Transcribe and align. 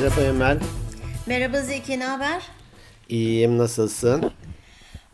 Merhaba 0.00 0.20
Emel. 0.20 0.58
Merhaba 1.26 1.60
Zeki, 1.60 1.98
ne 1.98 2.04
haber? 2.04 2.42
İyiyim, 3.08 3.58
nasılsın? 3.58 4.30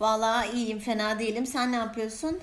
Vallahi 0.00 0.56
iyiyim, 0.56 0.78
fena 0.78 1.18
değilim. 1.18 1.46
Sen 1.46 1.72
ne 1.72 1.76
yapıyorsun? 1.76 2.38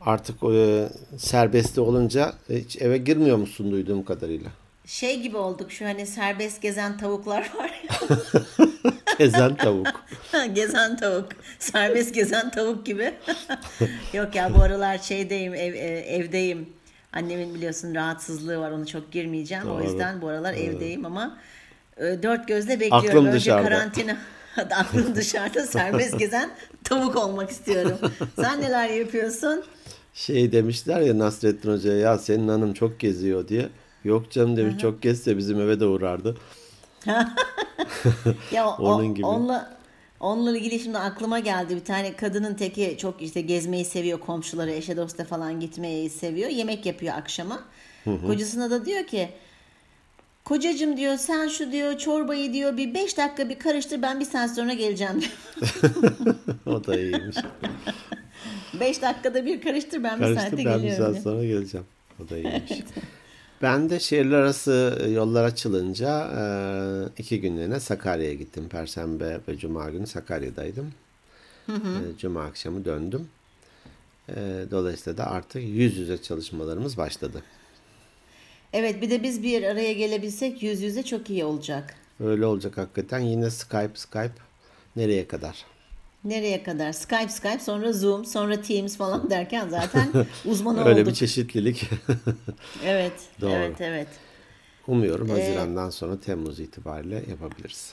Artık 0.00 0.42
e, 0.42 0.88
serbestli 1.18 1.80
olunca 1.80 2.32
hiç 2.48 2.76
eve 2.76 2.98
girmiyor 2.98 3.36
musun 3.36 3.72
duyduğum 3.72 4.04
kadarıyla? 4.04 4.50
Şey 4.86 5.20
gibi 5.20 5.36
olduk 5.36 5.72
şu 5.72 5.84
hani 5.84 6.06
serbest 6.06 6.62
gezen 6.62 6.98
tavuklar 6.98 7.50
var 7.58 7.82
ya. 7.88 8.18
Gezen 9.18 9.56
tavuk. 9.56 10.04
gezen 10.54 10.96
tavuk. 10.96 11.28
Serbest 11.58 12.14
gezen 12.14 12.50
tavuk 12.50 12.86
gibi. 12.86 13.14
Yok 14.12 14.34
ya 14.34 14.54
bu 14.54 14.62
aralar 14.62 14.98
şeydeyim, 14.98 15.54
ev, 15.54 15.74
e, 15.74 15.86
evdeyim. 16.16 16.68
Annemin 17.12 17.54
biliyorsun 17.54 17.94
rahatsızlığı 17.94 18.58
var, 18.58 18.70
onu 18.70 18.86
çok 18.86 19.12
girmeyeceğim. 19.12 19.64
O 19.64 19.74
Doğru. 19.74 19.84
yüzden 19.84 20.22
bu 20.22 20.28
aralar 20.28 20.54
evdeyim 20.54 21.04
ama 21.04 21.38
dört 21.98 22.48
gözle 22.48 22.80
bekliyorum. 22.80 23.08
Aklım 23.08 23.26
Önce 23.26 23.36
dışarıda. 23.36 23.68
karantina. 23.68 24.16
Aklım 24.76 25.14
dışarıda 25.16 25.66
serbest 25.66 26.18
gezen 26.18 26.50
tavuk 26.84 27.16
olmak 27.16 27.50
istiyorum. 27.50 27.98
Sen 28.36 28.60
neler 28.60 28.88
yapıyorsun? 28.88 29.64
Şey 30.14 30.52
demişler 30.52 31.00
ya 31.00 31.18
Nasrettin 31.18 31.72
Hoca'ya 31.72 31.98
ya 31.98 32.18
senin 32.18 32.48
hanım 32.48 32.72
çok 32.72 33.00
geziyor 33.00 33.48
diye. 33.48 33.68
Yok 34.04 34.30
canım 34.30 34.56
demiş 34.56 34.78
çok 34.78 35.02
gezse 35.02 35.36
bizim 35.38 35.60
eve 35.60 35.80
de 35.80 35.86
uğrardı. 35.86 36.36
Ya 38.52 38.68
o, 38.68 38.72
Onun 38.84 39.14
gibi. 39.14 39.26
onunla 39.26 39.76
onunla 40.20 40.56
ilgili 40.58 40.80
şimdi 40.80 40.98
aklıma 40.98 41.38
geldi 41.38 41.76
bir 41.76 41.84
tane 41.84 42.16
kadının 42.16 42.54
teki 42.54 42.96
çok 43.00 43.22
işte 43.22 43.40
gezmeyi 43.40 43.84
seviyor 43.84 44.20
komşuları 44.20 44.70
eşe 44.70 44.96
dosta 44.96 45.24
falan 45.24 45.60
gitmeyi 45.60 46.10
seviyor 46.10 46.50
yemek 46.50 46.86
yapıyor 46.86 47.14
akşama 47.14 47.60
kocasına 48.26 48.70
da 48.70 48.84
diyor 48.86 49.06
ki 49.06 49.28
kocacım 50.44 50.96
diyor 50.96 51.16
sen 51.16 51.48
şu 51.48 51.72
diyor 51.72 51.98
çorbayı 51.98 52.52
diyor 52.52 52.76
bir 52.76 52.94
beş 52.94 53.16
dakika 53.18 53.48
bir 53.48 53.58
karıştır 53.58 54.02
ben 54.02 54.20
bir 54.20 54.24
saat 54.24 54.54
sonra 54.54 54.72
geleceğim 54.72 55.20
diyor. 55.20 55.32
O 56.66 56.86
da 56.86 56.96
iyiymiş. 57.00 57.36
beş 58.80 59.02
dakikada 59.02 59.46
bir 59.46 59.60
karıştır 59.62 60.02
ben 60.02 60.16
bir 60.18 60.24
Karıştı 60.24 60.40
saatte 60.42 60.56
ben 60.56 60.64
bir 60.64 60.70
geliyorum 60.88 61.04
saat 61.04 61.12
diyor. 61.12 61.22
sonra 61.24 61.44
geleceğim. 61.44 61.86
O 62.24 62.28
da 62.30 62.36
iyiymiş. 62.38 62.72
Ben 63.62 63.90
de 63.90 64.00
şehirler 64.00 64.36
arası 64.38 65.02
yollar 65.14 65.44
açılınca 65.44 66.30
e, 66.36 66.42
iki 67.18 67.40
günlüğüne 67.40 67.80
Sakarya'ya 67.80 68.34
gittim. 68.34 68.68
Perşembe 68.68 69.38
ve 69.48 69.56
Cuma 69.58 69.90
günü 69.90 70.06
Sakarya'daydım. 70.06 70.92
E, 71.68 71.72
Cuma 72.18 72.44
akşamı 72.44 72.84
döndüm. 72.84 73.28
E, 74.28 74.34
Dolayısıyla 74.70 75.16
da 75.16 75.30
artık 75.30 75.62
yüz 75.62 75.96
yüze 75.96 76.22
çalışmalarımız 76.22 76.96
başladı. 76.98 77.42
Evet 78.74 79.02
bir 79.02 79.10
de 79.10 79.22
biz 79.22 79.42
bir 79.42 79.62
araya 79.62 79.92
gelebilsek 79.92 80.62
yüz 80.62 80.82
yüze 80.82 81.02
çok 81.02 81.30
iyi 81.30 81.44
olacak. 81.44 81.94
Öyle 82.24 82.46
olacak 82.46 82.78
hakikaten. 82.78 83.18
Yine 83.18 83.50
Skype 83.50 83.90
Skype 83.94 84.32
nereye 84.96 85.28
kadar? 85.28 85.64
Nereye 86.24 86.62
kadar? 86.62 86.92
Skype 86.92 87.28
Skype 87.28 87.58
sonra 87.58 87.92
Zoom 87.92 88.24
sonra 88.24 88.60
Teams 88.62 88.96
falan 88.96 89.30
derken 89.30 89.68
zaten 89.68 90.08
uzman 90.44 90.78
Öyle 90.78 91.00
olduk. 91.00 91.06
bir 91.06 91.14
çeşitlilik. 91.14 91.90
Evet, 92.84 93.12
Doğru. 93.40 93.50
evet, 93.50 93.80
evet. 93.80 94.08
Umuyorum 94.86 95.28
Haziran'dan 95.30 95.90
sonra 95.90 96.20
Temmuz 96.20 96.60
itibariyle 96.60 97.22
yapabiliriz. 97.30 97.92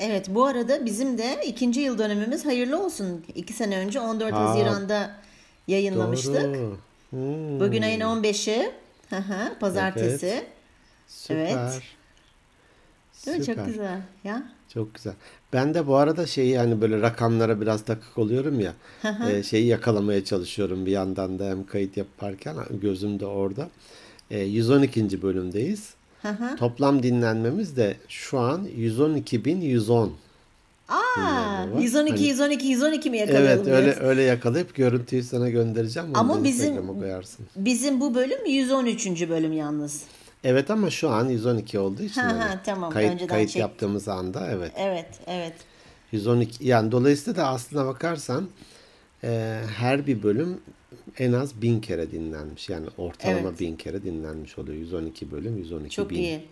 Evet, 0.00 0.26
bu 0.28 0.44
arada 0.44 0.86
bizim 0.86 1.18
de 1.18 1.40
ikinci 1.46 1.80
yıl 1.80 1.98
dönümümüz 1.98 2.44
hayırlı 2.46 2.84
olsun. 2.84 3.24
İki 3.34 3.52
sene 3.52 3.76
önce 3.78 4.00
14 4.00 4.32
Aa, 4.32 4.40
Haziran'da 4.48 5.10
yayınlamıştık. 5.68 6.34
Doğru. 6.54 6.78
Hmm, 7.10 7.60
Bugün 7.60 7.82
ayın 7.82 8.00
15'i, 8.00 8.70
hı 9.10 9.16
hı, 9.16 9.58
pazartesi. 9.60 10.44
süper. 11.08 11.36
evet. 11.36 11.82
Değil 13.26 13.38
mi? 13.38 13.44
Süper. 13.44 13.56
Çok 13.56 13.66
güzel. 13.66 14.02
Ya. 14.24 14.42
Çok 14.74 14.94
güzel. 14.94 15.14
Ben 15.52 15.74
de 15.74 15.86
bu 15.86 15.96
arada 15.96 16.26
şeyi 16.26 16.58
hani 16.58 16.80
böyle 16.80 17.00
rakamlara 17.02 17.60
biraz 17.60 17.84
takık 17.84 18.18
oluyorum 18.18 18.60
ya. 18.60 18.72
e, 19.30 19.42
şeyi 19.42 19.66
yakalamaya 19.66 20.24
çalışıyorum 20.24 20.86
bir 20.86 20.90
yandan 20.90 21.38
da 21.38 21.44
hem 21.48 21.66
kayıt 21.66 21.96
yaparken 21.96 22.56
gözüm 22.70 23.20
de 23.20 23.26
orada. 23.26 23.68
E, 24.30 24.38
112. 24.40 25.22
bölümdeyiz. 25.22 25.94
Toplam 26.58 27.02
dinlenmemiz 27.02 27.76
de 27.76 27.96
şu 28.08 28.38
an 28.38 28.64
112.110. 28.76 30.10
Aa, 30.90 31.16
Dinlenme 31.16 31.74
var. 31.76 31.80
112, 31.82 32.12
Hani- 32.12 32.28
112, 32.28 32.66
112 32.66 33.10
mi 33.10 33.18
yakalayalım? 33.18 33.48
Evet 33.68 33.76
öyle 33.76 33.94
öyle 34.00 34.22
yakalayıp 34.22 34.74
görüntüyü 34.74 35.22
sana 35.22 35.48
göndereceğim. 35.50 36.08
Ama 36.14 36.44
bizim- 36.44 36.86
koyarsın. 36.86 37.46
Bizim 37.56 38.00
bu 38.00 38.14
bölüm 38.14 38.46
113. 38.46 39.28
bölüm 39.28 39.52
yalnız. 39.52 40.02
Evet 40.44 40.70
ama 40.70 40.90
şu 40.90 41.08
an 41.10 41.28
112 41.28 41.78
olduğu 41.78 42.02
için 42.02 42.20
Ha, 42.20 42.26
hani 42.28 42.38
ha, 42.40 42.60
tamam. 42.64 42.92
kayıt, 42.92 43.12
Önceden 43.12 43.28
kayıt 43.28 43.50
çek- 43.50 43.60
yaptığımız 43.60 44.08
anda 44.08 44.46
evet. 44.50 44.72
Evet, 44.76 45.06
evet. 45.26 45.52
112 46.12 46.66
yani 46.68 46.92
dolayısıyla 46.92 47.42
da 47.42 47.48
aslına 47.48 47.86
bakarsan 47.86 48.48
e, 49.24 49.60
her 49.76 50.06
bir 50.06 50.22
bölüm 50.22 50.60
en 51.18 51.32
az 51.32 51.62
bin 51.62 51.80
kere 51.80 52.10
dinlenmiş. 52.10 52.68
Yani 52.68 52.86
ortalama 52.98 53.48
Evet. 53.48 53.60
bin 53.60 53.76
kere 53.76 54.02
dinlenmiş 54.02 54.58
oluyor. 54.58 54.78
112 54.78 55.30
bölüm 55.30 55.56
112 55.56 55.96
Çok 55.96 56.10
bin 56.10 56.16
iyi. 56.16 56.44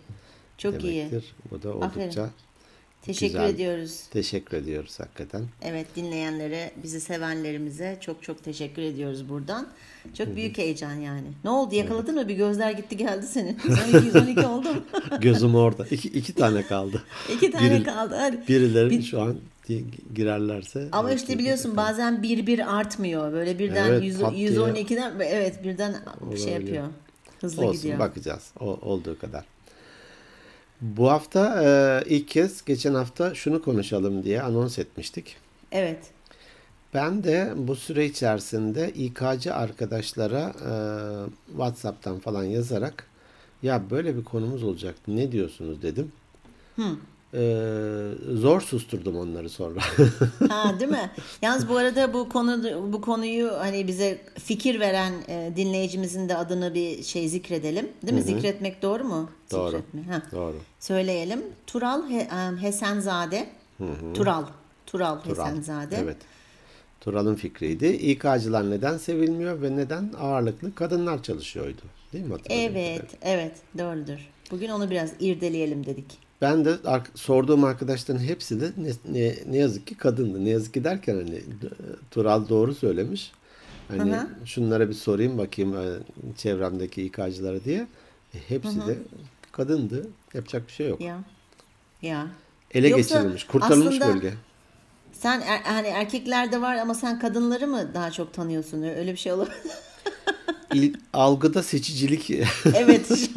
Çok 0.57 0.83
iyi. 0.83 0.97
demektir. 1.11 1.35
Bu 1.51 1.63
da 1.63 1.85
Aferin. 1.85 2.09
Teşekkür 3.01 3.33
güzel. 3.33 3.49
ediyoruz. 3.53 4.01
teşekkür 4.11 4.57
ediyoruz 4.57 4.99
hakikaten. 4.99 5.41
Evet 5.61 5.87
dinleyenlere, 5.95 6.71
bizi 6.83 7.01
sevenlerimize 7.01 7.97
çok 8.01 8.23
çok 8.23 8.43
teşekkür 8.43 8.81
ediyoruz 8.81 9.29
buradan. 9.29 9.67
Çok 10.17 10.35
büyük 10.35 10.57
heyecan 10.57 10.93
yani. 10.93 11.27
Ne 11.43 11.49
oldu 11.49 11.75
yakaladın 11.75 12.15
mı? 12.15 12.27
Bir 12.27 12.35
gözler 12.35 12.71
gitti 12.71 12.97
geldi 12.97 13.25
senin. 13.27 13.57
112, 13.93 14.05
112 14.05 14.45
oldu 14.47 14.73
mu? 14.73 14.81
Gözüm 15.21 15.55
orada. 15.55 15.85
İki, 15.91 16.07
iki 16.07 16.33
tane 16.33 16.63
kaldı. 16.67 17.03
İki 17.35 17.51
tane 17.51 17.67
Biri- 17.71 17.83
kaldı. 17.83 18.15
Hadi. 18.19 18.47
Birileri 18.47 18.89
Bir- 18.89 19.03
şu 19.03 19.21
an 19.21 19.37
girerlerse. 20.15 20.87
Ama 20.91 21.11
işte 21.11 21.37
biliyorsun 21.39 21.77
bazen 21.77 22.23
bir 22.23 22.47
bir 22.47 22.79
artmıyor. 22.79 23.33
Böyle 23.33 23.59
birden 23.59 23.89
Evet, 23.89 24.03
yüz- 24.03 24.19
pat 24.19 24.35
diye. 24.35 24.49
112'den 24.49 25.13
evet 25.19 25.63
birden 25.63 25.95
bir 26.31 26.37
şey 26.37 26.51
Olabilir. 26.53 26.65
yapıyor. 26.67 26.87
Hızlı 27.41 27.61
Olsun 27.65 27.75
gidiyor. 27.81 27.99
bakacağız. 27.99 28.43
O, 28.59 28.65
olduğu 28.65 29.19
kadar. 29.19 29.45
Bu 30.81 31.11
hafta 31.11 31.63
e, 31.63 32.03
ilk 32.09 32.27
kez 32.27 32.65
geçen 32.65 32.93
hafta 32.93 33.35
şunu 33.35 33.61
konuşalım 33.61 34.23
diye 34.23 34.41
anons 34.41 34.79
etmiştik. 34.79 35.37
Evet. 35.71 35.99
Ben 36.93 37.23
de 37.23 37.53
bu 37.55 37.75
süre 37.75 38.05
içerisinde 38.05 38.91
İK'cı 38.93 39.55
arkadaşlara 39.55 40.53
e, 40.69 40.73
WhatsApp'tan 41.47 42.19
falan 42.19 42.43
yazarak 42.43 43.07
ya 43.63 43.89
böyle 43.89 44.17
bir 44.17 44.23
konumuz 44.23 44.63
olacak 44.63 44.95
ne 45.07 45.31
diyorsunuz 45.31 45.81
dedim. 45.81 46.11
E, 47.33 47.39
zor 48.33 48.61
susturdum 48.61 49.17
onları 49.17 49.49
sonra. 49.49 49.79
Ha 50.49 50.79
değil 50.79 50.91
mi? 50.91 51.11
Yalnız 51.41 51.69
bu 51.69 51.77
arada 51.77 52.13
bu 52.13 52.29
konu 52.29 52.63
bu 52.93 53.01
konuyu 53.01 53.51
hani 53.59 53.87
bize 53.87 54.17
fikir 54.43 54.79
veren 54.79 55.13
e, 55.27 55.51
dinleyicimizin 55.55 56.29
de 56.29 56.37
adını 56.37 56.73
bir 56.73 57.03
şey 57.03 57.27
zikredelim. 57.29 57.89
Değil 58.03 58.13
mi? 58.13 58.21
Zikretmek 58.21 58.81
doğru 58.81 59.03
mu? 59.03 59.29
Doğru. 59.51 59.69
Zikretme. 59.69 60.01
Ha. 60.03 60.21
Doğru. 60.31 60.55
Söyleyelim. 60.79 61.41
Tural 61.67 62.09
He- 62.09 62.27
em, 62.47 62.57
Hesenzade. 62.57 63.49
Tural. 64.13 64.43
Tural, 64.85 65.19
Tural. 65.19 65.45
Hesenzade. 65.45 65.95
Evet. 66.03 66.17
Tural'ın 67.01 67.35
fikriydi. 67.35 67.87
İK'cılar 67.87 68.69
neden 68.71 68.97
sevilmiyor 68.97 69.61
ve 69.61 69.77
neden 69.77 70.13
ağırlıklı 70.19 70.75
kadınlar 70.75 71.23
çalışıyordu. 71.23 71.81
Değil 72.13 72.25
mi? 72.25 72.35
Evet, 72.49 73.05
evet, 73.21 73.51
doğrudur. 73.77 74.29
Bugün 74.51 74.69
onu 74.69 74.89
biraz 74.89 75.11
irdeleyelim 75.19 75.85
dedik. 75.85 76.28
Ben 76.41 76.65
de 76.65 76.77
sorduğum 77.15 77.63
arkadaşların 77.63 78.23
hepsi 78.23 78.61
de 78.61 78.71
ne, 78.77 79.19
ne, 79.19 79.35
ne 79.51 79.57
yazık 79.57 79.87
ki 79.87 79.97
kadındı. 79.97 80.45
Ne 80.45 80.49
yazık 80.49 80.73
ki 80.73 80.83
derken 80.83 81.15
hani 81.15 81.41
Tural 82.11 82.49
doğru 82.49 82.75
söylemiş. 82.75 83.31
Hani 83.87 84.11
Hı 84.11 84.15
hı. 84.15 84.27
şunlara 84.45 84.89
bir 84.89 84.93
sorayım 84.93 85.37
bakayım 85.37 85.77
e, 85.77 85.85
çevremdeki 86.37 87.03
İK'cılara 87.03 87.63
diye. 87.63 87.87
E, 88.33 88.37
hepsi 88.47 88.87
de 88.87 88.97
kadındı. 89.51 90.07
Yapacak 90.33 90.67
bir 90.67 90.73
şey 90.73 90.89
yok. 90.89 91.01
Ya. 91.01 91.19
Ya. 92.01 92.27
Ele 92.71 92.87
Yoksa 92.87 93.15
geçirilmiş, 93.15 93.43
kurtarılmış 93.43 94.01
bölge. 94.01 94.33
Sen 95.11 95.41
er, 95.41 95.61
hani 95.63 95.87
erkeklerde 95.87 96.61
var 96.61 96.75
ama 96.75 96.93
sen 96.93 97.19
kadınları 97.19 97.67
mı 97.67 97.93
daha 97.93 98.11
çok 98.11 98.33
tanıyorsun? 98.33 98.83
Öyle 98.83 99.11
bir 99.11 99.17
şey 99.17 99.31
olur. 99.31 99.47
Algıda 101.13 101.63
seçicilik 101.63 102.31
evet. 102.75 103.11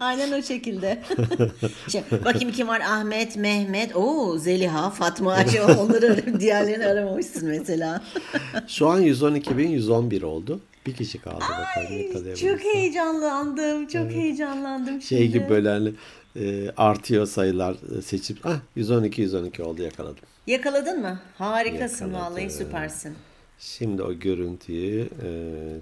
Aynen 0.00 0.32
o 0.32 0.42
şekilde. 0.42 1.02
şey, 1.88 2.02
bakayım 2.24 2.52
kim 2.52 2.68
var? 2.68 2.80
Ahmet, 2.80 3.36
Mehmet, 3.36 3.96
oo 3.96 4.38
Zeliha, 4.38 4.90
Fatma, 4.90 5.32
Ayşe. 5.32 5.62
Onları 5.62 6.40
diğerlerini 6.40 6.86
aramamışsın 6.86 7.48
mesela. 7.48 8.02
şu 8.68 8.88
an 8.88 9.02
112.111 9.02 10.24
oldu. 10.24 10.60
Bir 10.86 10.94
kişi 10.94 11.18
kaldı 11.18 11.40
bakalım 11.40 11.98
ne 11.98 12.12
kadar 12.12 12.36
Çok 12.36 12.60
heyecanlandım. 12.60 13.86
Çok 13.86 14.10
heyecanlandım 14.10 15.02
şimdi. 15.02 15.04
Şey 15.04 15.28
gibi 15.28 15.48
böyle 15.48 15.68
hani 15.68 15.92
e, 16.36 16.70
artıyor 16.76 17.26
sayılar 17.26 17.76
e, 17.98 18.02
seçip 18.02 18.38
ah 18.44 18.60
112 18.76 19.22
112 19.22 19.62
oldu 19.62 19.82
yakaladım. 19.82 20.24
Yakaladın 20.46 21.00
mı? 21.00 21.20
Harikasın 21.38 22.06
Yakaladım. 22.06 22.36
vallahi 22.36 22.50
süpersin. 22.50 23.14
Şimdi 23.58 24.02
o 24.02 24.12
görüntüyü 24.12 25.08
e, 25.22 25.28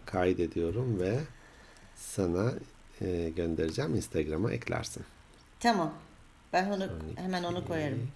kaydediyorum 0.07 1.01
ve 1.01 1.19
sana 1.97 2.53
e, 3.01 3.31
göndereceğim. 3.37 3.95
Instagram'a 3.95 4.53
eklersin. 4.53 5.05
Tamam. 5.61 5.95
Ben 6.53 6.71
onu 6.71 6.89
hemen 7.17 7.45
onu 7.45 7.67
koyarım. 7.67 8.09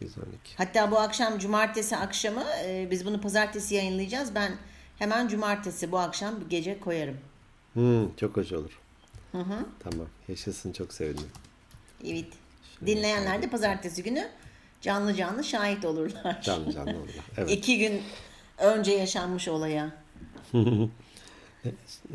112. 0.00 0.56
Hatta 0.56 0.90
bu 0.90 0.98
akşam 0.98 1.38
cumartesi 1.38 1.96
akşamı 1.96 2.44
e, 2.64 2.88
biz 2.90 3.06
bunu 3.06 3.20
pazartesi 3.20 3.74
yayınlayacağız. 3.74 4.34
Ben 4.34 4.52
hemen 4.98 5.28
cumartesi 5.28 5.92
bu 5.92 5.98
akşam 5.98 6.40
bir 6.40 6.50
gece 6.50 6.80
koyarım. 6.80 7.16
Hmm, 7.72 8.14
çok 8.16 8.36
hoş 8.36 8.52
olur. 8.52 8.78
Tamam. 9.80 10.06
Yaşasın 10.28 10.72
çok 10.72 10.92
sevindim. 10.92 11.30
Evet. 12.06 12.26
Dinleyenler 12.86 13.42
de 13.42 13.50
pazartesi 13.50 14.02
günü 14.02 14.28
canlı 14.80 15.14
canlı 15.14 15.44
şahit 15.44 15.84
olurlar. 15.84 16.42
Canlı 16.42 16.72
canlı 16.72 16.90
olur. 16.90 17.08
Evet. 17.38 17.50
İki 17.50 17.78
gün 17.78 18.02
önce 18.58 18.92
yaşanmış 18.92 19.48
olaya. 19.48 19.90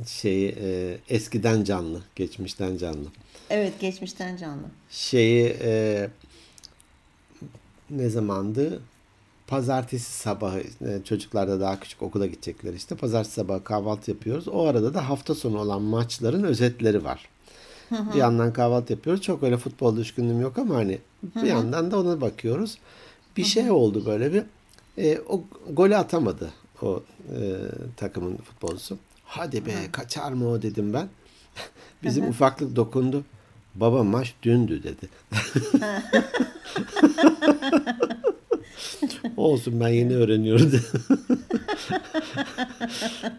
Şeyi 0.07 0.56
e, 0.62 0.98
eskiden 1.10 1.63
canlı, 1.63 2.01
geçmişten 2.16 2.78
canlı. 2.78 3.07
Evet 3.50 3.80
geçmişten 3.80 4.38
canlı. 4.38 4.63
Şeyi 4.90 5.57
e, 5.62 6.10
ne 7.90 8.10
zamandı? 8.10 8.81
Pazartesi 9.48 10.12
sabahı 10.12 10.60
e, 10.60 11.04
çocuklar 11.04 11.48
da 11.48 11.60
daha 11.60 11.80
küçük 11.80 12.01
okula 12.01 12.25
gidecekler 12.25 12.74
işte. 12.74 12.96
Pazartesi 12.96 13.36
sabahı 13.36 13.63
kahvaltı 13.63 14.12
yapıyoruz. 14.12 14.48
O 14.48 14.66
arada 14.66 14.94
da 14.94 15.10
hafta 15.10 15.36
sonu 15.36 15.60
olan 15.60 15.81
maçların 15.81 16.44
özetleri 16.44 17.04
var. 17.04 17.30
Bir 17.92 18.19
yandan 18.19 18.54
kahvaltı 18.54 18.94
yapıyoruz. 18.94 19.22
Çok 19.22 19.44
öyle 19.44 19.57
futbol 19.57 19.98
düşkünlüğüm 19.98 20.42
yok 20.42 20.57
ama 20.57 20.75
hani 20.75 21.00
bir 21.36 21.48
yandan 21.48 21.92
da 21.92 22.00
ona 22.00 22.22
bakıyoruz. 22.22 22.78
Bir 23.38 23.44
şey 23.44 23.72
oldu 23.72 24.06
böyle 24.06 24.34
bir 24.34 24.44
e, 24.98 25.19
o 25.30 25.44
golü 25.69 25.98
atamadı 25.98 26.51
o 26.81 27.04
e, 27.36 27.40
takımın 27.98 28.38
futbolcusu. 28.38 28.98
Hadi 29.29 29.65
be 29.65 29.71
kaçar 29.91 30.31
mı 30.31 30.49
o 30.49 30.61
dedim 30.61 30.93
ben. 30.93 31.07
Bizim 32.03 32.27
ufaklık 32.29 32.75
dokundu. 32.75 33.23
Baba 33.75 34.03
maç 34.03 34.33
dündü 34.43 34.83
dedi. 34.83 35.09
Olsun 39.37 39.79
ben 39.79 39.87
yeni 39.87 40.15
öğreniyorum 40.15 40.71
dedi. 40.71 40.81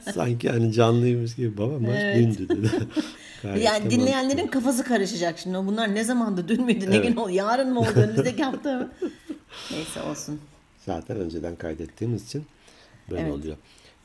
Sanki 0.14 0.50
hani 0.50 0.72
canlıymış 0.72 1.34
gibi 1.36 1.58
baba 1.58 1.78
maç 1.78 2.02
dündü 2.14 2.48
dedi. 2.48 2.70
Gayet 3.42 3.64
Yani 3.64 3.84
de 3.84 3.90
dinleyenlerin 3.90 4.46
kafası 4.46 4.84
karışacak 4.84 5.38
şimdi. 5.38 5.56
Bunlar 5.58 5.94
ne 5.94 6.04
zamandı? 6.04 6.48
Dün 6.48 6.64
müydü? 6.64 6.90
Ne 6.90 6.96
Evet. 6.96 7.08
gün 7.08 7.16
oldu? 7.16 7.30
Yarın 7.30 7.72
mı 7.72 7.80
oldu? 7.80 7.88
Önümüzdeki 7.96 8.42
hafta 8.44 8.78
mı? 8.78 8.90
Neyse 9.70 10.02
olsun. 10.02 10.40
Zaten 10.86 11.16
önceden 11.16 11.56
kaydettiğimiz 11.56 12.24
için 12.26 12.44
böyle 13.10 13.22
Evet. 13.22 13.32
oluyor. 13.32 13.56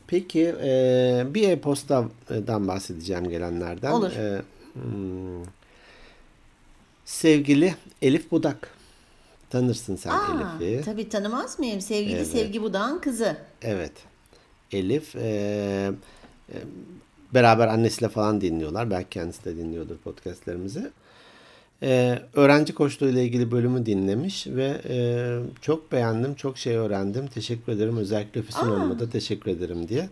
Peki 0.07 0.55
e, 0.63 1.23
bir 1.33 1.49
e-postadan 1.49 2.67
bahsedeceğim 2.67 3.29
gelenlerden. 3.29 3.91
Olur. 3.91 4.11
E, 4.11 4.41
hmm, 4.73 5.43
sevgili 7.05 7.75
Elif 8.01 8.31
Budak. 8.31 8.69
Tanırsın 9.49 9.95
sen 9.95 10.09
Aa, 10.11 10.57
Elif'i. 10.61 10.85
tabii 10.85 11.09
tanımaz 11.09 11.59
mıyım? 11.59 11.81
Sevgili 11.81 12.15
Evet. 12.15 12.27
Sevgi 12.27 12.61
Budağ'ın 12.61 12.99
kızı. 12.99 13.37
Evet. 13.61 13.91
Elif 14.71 15.15
e, 15.15 15.21
e, 16.49 16.55
beraber 17.33 17.67
annesiyle 17.67 18.09
falan 18.09 18.41
dinliyorlar. 18.41 18.91
Belki 18.91 19.09
kendisi 19.09 19.45
de 19.45 19.55
dinliyordur 19.55 19.97
podcastlerimizi. 19.97 20.91
E, 21.83 22.19
öğrenci 22.33 22.73
koçluğu 22.73 23.09
ile 23.09 23.23
ilgili 23.23 23.51
bölümü 23.51 23.85
dinlemiş 23.85 24.47
ve 24.47 24.81
e, 24.89 24.97
çok 25.61 25.91
beğendim, 25.91 26.35
çok 26.35 26.57
şey 26.57 26.75
öğrendim. 26.75 27.27
Teşekkür 27.27 27.71
ederim. 27.71 27.97
Özellikle 27.97 28.41
Füsun 28.41 28.69
Hanım'a 28.69 28.99
da 28.99 29.09
teşekkür 29.09 29.51
ederim 29.51 29.87
diye. 29.87 30.09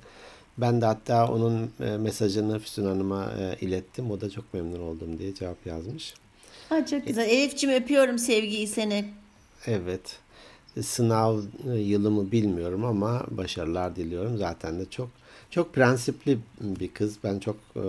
Ben 0.57 0.81
de 0.81 0.85
hatta 0.85 1.27
onun 1.27 1.71
e, 1.79 1.97
mesajını 1.97 2.59
Füsun 2.59 2.85
Hanım'a 2.85 3.31
e, 3.39 3.65
ilettim. 3.65 4.11
O 4.11 4.21
da 4.21 4.29
çok 4.29 4.53
memnun 4.53 4.79
oldum 4.79 5.19
diye 5.19 5.33
cevap 5.33 5.65
yazmış. 5.65 6.13
Ha, 6.69 6.85
çok 6.85 7.07
güzel. 7.07 7.29
Elif'ciğim 7.29 7.75
öpüyorum 7.75 8.19
sevgiyi 8.19 8.67
seni. 8.67 9.05
Evet. 9.65 10.19
Sınav 10.81 11.39
e, 11.73 11.79
yılımı 11.79 12.31
bilmiyorum 12.31 12.85
ama 12.85 13.25
başarılar 13.31 13.95
diliyorum. 13.95 14.37
Zaten 14.37 14.79
de 14.79 14.85
çok 14.89 15.09
çok 15.49 15.73
prensipli 15.73 16.37
bir 16.61 16.87
kız. 16.87 17.17
Ben 17.23 17.39
çok 17.39 17.55
e, 17.75 17.83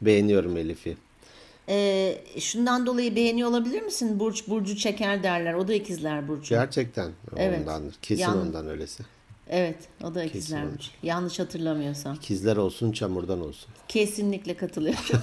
beğeniyorum 0.00 0.56
Elif'i. 0.56 0.96
Ee, 1.68 2.18
şundan 2.38 2.86
dolayı 2.86 3.16
beğeniyor 3.16 3.48
olabilir 3.48 3.82
misin? 3.82 4.20
Burç 4.20 4.48
Burcu 4.48 4.76
çeker 4.76 5.22
derler. 5.22 5.54
O 5.54 5.68
da 5.68 5.74
ikizler 5.74 6.28
Burcu. 6.28 6.48
Gerçekten 6.48 7.10
Evet. 7.36 7.60
ondandır. 7.60 7.94
Kesin 8.02 8.22
Yan- 8.22 8.38
ondan 8.38 8.68
öylesi. 8.68 9.02
Evet, 9.48 9.76
o 10.04 10.14
da 10.14 10.24
ikizler 10.24 10.72
Burcu. 10.72 10.88
Yanlış 11.02 11.38
hatırlamıyorsam. 11.38 12.14
İkizler 12.14 12.56
olsun, 12.56 12.92
çamurdan 12.92 13.40
olsun. 13.40 13.70
Kesinlikle 13.88 14.54
katılıyorum. 14.56 15.02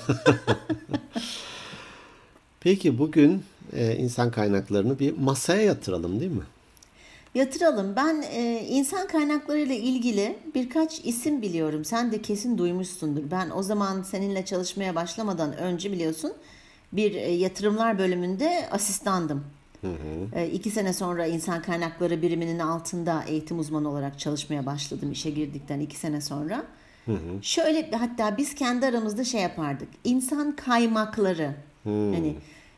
Peki 2.59 2.97
bugün 2.97 3.43
e, 3.73 3.95
insan 3.95 4.31
kaynaklarını 4.31 4.99
bir 4.99 5.17
masaya 5.17 5.61
yatıralım 5.61 6.19
değil 6.19 6.31
mi? 6.31 6.43
Yatıralım. 7.35 7.95
Ben 7.95 8.23
e, 8.31 8.65
insan 8.69 9.07
kaynakları 9.07 9.59
ile 9.59 9.77
ilgili 9.77 10.35
birkaç 10.55 11.05
isim 11.05 11.41
biliyorum. 11.41 11.85
Sen 11.85 12.11
de 12.11 12.21
kesin 12.21 12.57
duymuşsundur. 12.57 13.31
Ben 13.31 13.49
o 13.49 13.63
zaman 13.63 14.01
seninle 14.01 14.45
çalışmaya 14.45 14.95
başlamadan 14.95 15.57
önce 15.57 15.91
biliyorsun 15.91 16.33
bir 16.93 17.15
e, 17.15 17.31
yatırımlar 17.31 17.99
bölümünde 17.99 18.69
asistandım. 18.71 19.43
E, 20.35 20.47
iki 20.47 20.69
sene 20.71 20.93
sonra 20.93 21.25
insan 21.25 21.61
kaynakları 21.61 22.21
biriminin 22.21 22.59
altında 22.59 23.23
eğitim 23.27 23.59
uzmanı 23.59 23.89
olarak 23.89 24.19
çalışmaya 24.19 24.65
başladım 24.65 25.11
işe 25.11 25.29
girdikten 25.29 25.79
iki 25.79 25.97
sene 25.97 26.21
sonra. 26.21 26.63
Şöyle 27.41 27.91
hatta 27.91 28.37
biz 28.37 28.55
kendi 28.55 28.85
aramızda 28.85 29.23
şey 29.23 29.41
yapardık. 29.41 29.87
İnsan 30.03 30.55
kaymakları. 30.55 31.53
Hani 31.83 32.35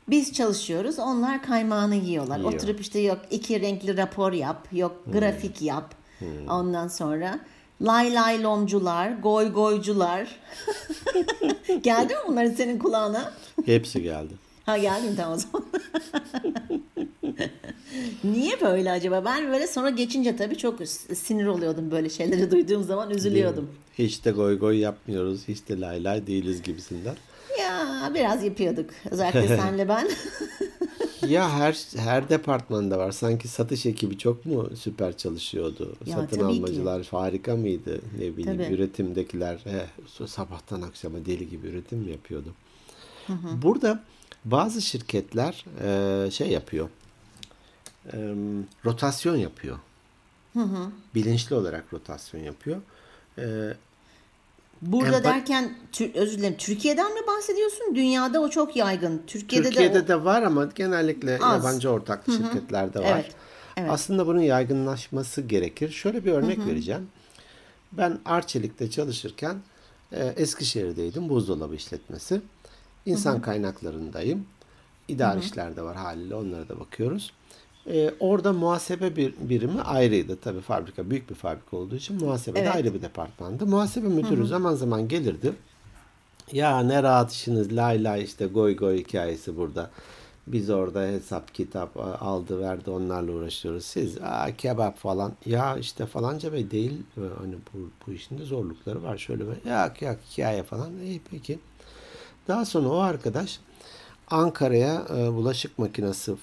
biz 0.10 0.34
çalışıyoruz, 0.34 1.00
onlar 1.00 1.44
kaymağını 1.44 1.96
yiyorlar. 1.96 2.38
Yiyor. 2.38 2.54
Oturup 2.54 2.82
işte 2.82 3.00
yok 3.00 3.20
iki 3.32 3.62
renkli 3.62 3.98
rapor 3.98 4.34
yap, 4.34 4.68
yok 4.72 5.04
grafik 5.14 5.62
yap. 5.62 5.96
Ondan 6.50 6.88
sonra 6.88 7.40
lay 7.82 8.14
lay 8.14 8.44
lomcular, 8.44 9.12
goy 9.12 9.52
goycular. 9.52 10.40
Geldi 11.84 12.14
mi 12.14 12.20
bunların 12.28 12.52
senin 12.52 12.80
kulağına? 12.80 13.34
Hepsi 13.66 14.04
geldi. 14.04 14.34
Ha 14.66 14.78
geldim 14.78 15.16
tamam 15.18 15.34
o 15.34 15.38
zaman. 15.38 15.68
Niye 18.24 18.62
böyle 18.62 18.92
acaba? 18.92 19.26
Ben 19.26 19.52
böyle 19.52 19.68
sonra 19.68 19.90
geçince 19.90 20.36
tabii 20.36 20.58
çok 20.58 20.80
sinir 21.14 21.46
oluyordum 21.46 21.92
böyle 21.92 22.10
şeyleri 22.10 22.52
duyduğum 22.52 22.84
zaman 22.84 23.10
üzülüyordum. 23.10 23.70
Hiç 23.98 24.26
de 24.26 24.31
goy 24.31 24.60
goy 24.60 24.78
yapmıyoruz, 24.78 25.48
hiç 25.48 25.69
de 25.69 25.80
lay 25.80 26.04
lay 26.04 26.28
değiliz 26.28 26.62
gibisinden. 26.62 27.16
Ya 27.73 28.11
biraz 28.14 28.44
yapıyorduk. 28.44 28.90
Özellikle 29.11 29.47
senle 29.57 29.88
ben. 29.90 30.09
Ya 31.28 31.49
her 31.52 31.78
her 31.95 32.30
departmanda 32.30 32.97
var. 32.97 33.11
Sanki 33.11 33.47
satış 33.47 33.85
ekibi 33.85 34.18
çok 34.18 34.45
mu 34.45 34.69
süper 34.76 35.18
çalışıyordu? 35.18 35.95
Ya, 36.06 36.16
Satın 36.16 36.28
tabii 36.28 36.40
ki. 36.40 36.45
almacılar 36.45 37.07
harika 37.11 37.56
mıydı? 37.56 38.02
Ne 38.19 38.38
bileyim 38.38 38.59
Tabii. 38.64 38.73
üretimdekiler 38.73 39.57
he, 39.64 39.85
sabahtan 40.28 40.81
akşama 40.81 41.26
deli 41.26 41.49
gibi 41.49 41.68
üretim 41.68 41.99
mi 41.99 42.11
yapıyordu? 42.11 42.54
Burada 43.61 44.04
bazı 44.45 44.81
şirketler 44.81 45.66
e, 46.26 46.31
şey 46.31 46.47
yapıyor. 46.49 46.90
e, 48.14 48.18
rotasyon 48.85 49.35
yapıyor. 49.35 49.78
Bilinçli 51.16 51.56
olarak 51.56 51.94
rotasyon 51.94 52.42
yapıyor. 52.42 52.78
E, 53.38 53.44
Burada 54.81 55.18
Empa- 55.18 55.24
derken 55.24 55.78
tür- 55.92 56.14
özür 56.16 56.38
dilerim 56.38 56.57
Türkiye'den 56.57 57.14
mi 57.14 57.19
bahsediyorsun? 57.28 57.95
Dünyada 57.95 58.42
o 58.42 58.50
çok 58.50 58.76
yaygın. 58.76 59.21
Türkiye'de, 59.28 59.69
Türkiye'de 59.69 60.04
de, 60.04 60.07
de 60.07 60.26
var 60.26 60.42
ama 60.44 60.66
genellikle 60.76 61.40
Az. 61.42 61.64
yabancı 61.66 61.90
ortaklı 61.90 62.33
şirketlerde 62.33 63.00
var. 63.00 63.06
Evet, 63.14 63.36
evet. 63.78 63.90
Aslında 63.92 64.28
bunun 64.28 64.42
yaygınlaşması 64.42 65.42
gerekir. 65.42 65.90
Şöyle 65.90 66.26
bir 66.26 66.31
örnek 66.31 66.66
vereceğim. 66.66 67.07
Ben 67.92 68.19
Arçelik'te 68.26 68.90
çalışırken 68.90 69.57
e, 70.12 70.26
Eskişehir'deydim. 70.26 71.30
Buzdolabı 71.30 71.76
işletmesi. 71.76 72.42
İnsan 73.06 73.42
kaynaklarındayım. 73.42 74.45
İdari 75.07 75.40
işler 75.40 75.76
de 75.76 75.81
var 75.81 75.95
haliyle 75.98 76.36
onlara 76.36 76.69
da 76.69 76.80
bakıyoruz. 76.80 77.33
E, 77.88 78.14
orada 78.19 78.54
muhasebe 78.54 79.16
bir 79.16 79.33
birimi 79.40 79.81
ayrıydı. 79.81 80.38
Tabii 80.44 80.62
fabrika 80.62 81.09
büyük 81.09 81.30
bir 81.30 81.36
fabrika 81.36 81.78
olduğu 81.78 81.95
için 81.95 82.16
muhasebe 82.26 82.56
de 82.56 82.62
Evet. 82.64 82.76
ayrı 82.76 82.94
bir 82.94 83.02
departmandı. 83.02 83.66
Muhasebe 83.66 84.07
müdürü 84.07 84.48
zaman 84.48 84.76
zaman 84.76 85.07
gelirdi. 85.07 85.54
Ya 86.52 86.80
ne 86.80 87.04
rahat 87.04 87.31
işiniz 87.31 87.76
lay 87.76 88.04
lay 88.04 88.24
işte 88.24 88.45
goy 88.45 88.76
goy 88.76 88.98
hikayesi 89.00 89.57
burada. 89.57 89.90
Biz 90.48 90.69
orada 90.69 91.02
hesap 91.02 91.54
kitap 91.54 91.98
aldı 92.21 92.59
verdi 92.59 92.90
onlarla 92.90 93.31
uğraşıyoruz. 93.31 93.86
Siz 93.86 94.18
aa, 94.21 94.52
kebap 94.57 94.98
falan 94.98 95.33
ya 95.45 95.78
işte 95.78 96.06
falanca 96.06 96.54
bey 96.54 96.71
değil 96.71 97.04
e, 97.18 97.21
hani 97.40 97.56
bu, 97.74 97.78
bu 98.07 98.12
işin 98.14 98.38
de 98.38 98.44
zorlukları 98.44 99.04
var 99.04 99.18
şöyle 99.18 99.48
böyle 99.48 99.59
yak 99.69 100.02
yak 100.02 100.19
hikaye 100.31 100.64
falan 100.64 100.90
iyi 101.04 101.21
peki. 101.31 101.59
Daha 102.48 102.66
sonra 102.66 102.90
o 102.90 102.98
arkadaş 102.98 103.59
Ankara'ya 104.31 105.06
e, 105.18 105.33
bulaşık 105.33 105.80
makinesi 105.80 106.33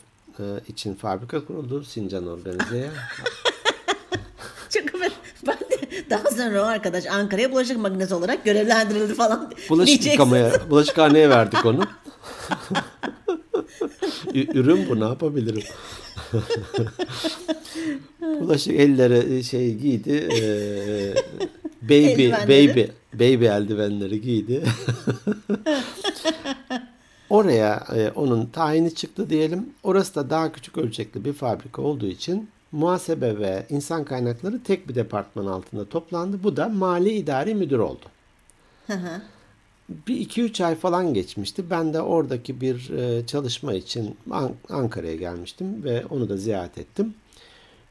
için 0.68 0.94
fabrika 0.94 1.44
kuruldu 1.44 1.84
Sincan 1.84 2.26
Organize'ye. 2.26 2.90
çok 4.70 5.00
ben, 5.00 5.10
ben 5.46 5.54
de 5.54 6.10
daha 6.10 6.30
sonra 6.30 6.62
o 6.62 6.64
arkadaş 6.64 7.06
Ankara'ya 7.06 7.52
bulaşık 7.52 7.76
makinesi 7.78 8.14
olarak 8.14 8.44
görevlendirildi 8.44 9.14
falan 9.14 9.52
Bulaşık 9.68 10.06
yıkamaya, 10.06 10.52
bulaşıkhaneye 10.70 11.30
verdik 11.30 11.66
onu. 11.66 11.86
Ürün 14.34 14.88
bu 14.88 15.00
ne 15.00 15.04
yapabilirim? 15.04 15.62
Bulaşık 18.20 18.74
ellere 18.74 19.42
şey 19.42 19.74
giydi. 19.74 20.28
e, 20.32 20.44
baby 21.82 22.24
Eldivenleri. 22.24 22.68
baby 22.68 22.82
baby 23.14 23.46
eldivenleri 23.46 24.20
giydi. 24.20 24.62
Oraya 27.30 27.86
e, 27.94 28.10
onun 28.10 28.46
tayini 28.46 28.94
çıktı 28.94 29.30
diyelim. 29.30 29.70
Orası 29.82 30.14
da 30.14 30.30
daha 30.30 30.52
küçük 30.52 30.78
ölçekli 30.78 31.24
bir 31.24 31.32
fabrika 31.32 31.82
olduğu 31.82 32.06
için 32.06 32.48
muhasebe 32.72 33.38
ve 33.38 33.66
insan 33.70 34.04
kaynakları 34.04 34.62
tek 34.62 34.88
bir 34.88 34.94
departman 34.94 35.46
altında 35.46 35.88
toplandı. 35.88 36.42
Bu 36.42 36.56
da 36.56 36.68
mali 36.68 37.10
idari 37.12 37.54
müdür 37.54 37.78
oldu. 37.78 38.04
Bir 39.88 40.16
iki 40.20 40.42
üç 40.42 40.60
ay 40.60 40.74
falan 40.74 41.14
geçmişti. 41.14 41.70
Ben 41.70 41.94
de 41.94 42.00
oradaki 42.00 42.60
bir 42.60 42.90
e, 42.90 43.26
çalışma 43.26 43.74
için 43.74 44.16
An- 44.30 44.54
Ankara'ya 44.68 45.16
gelmiştim 45.16 45.84
ve 45.84 46.06
onu 46.10 46.28
da 46.28 46.36
ziyaret 46.36 46.78
ettim. 46.78 47.14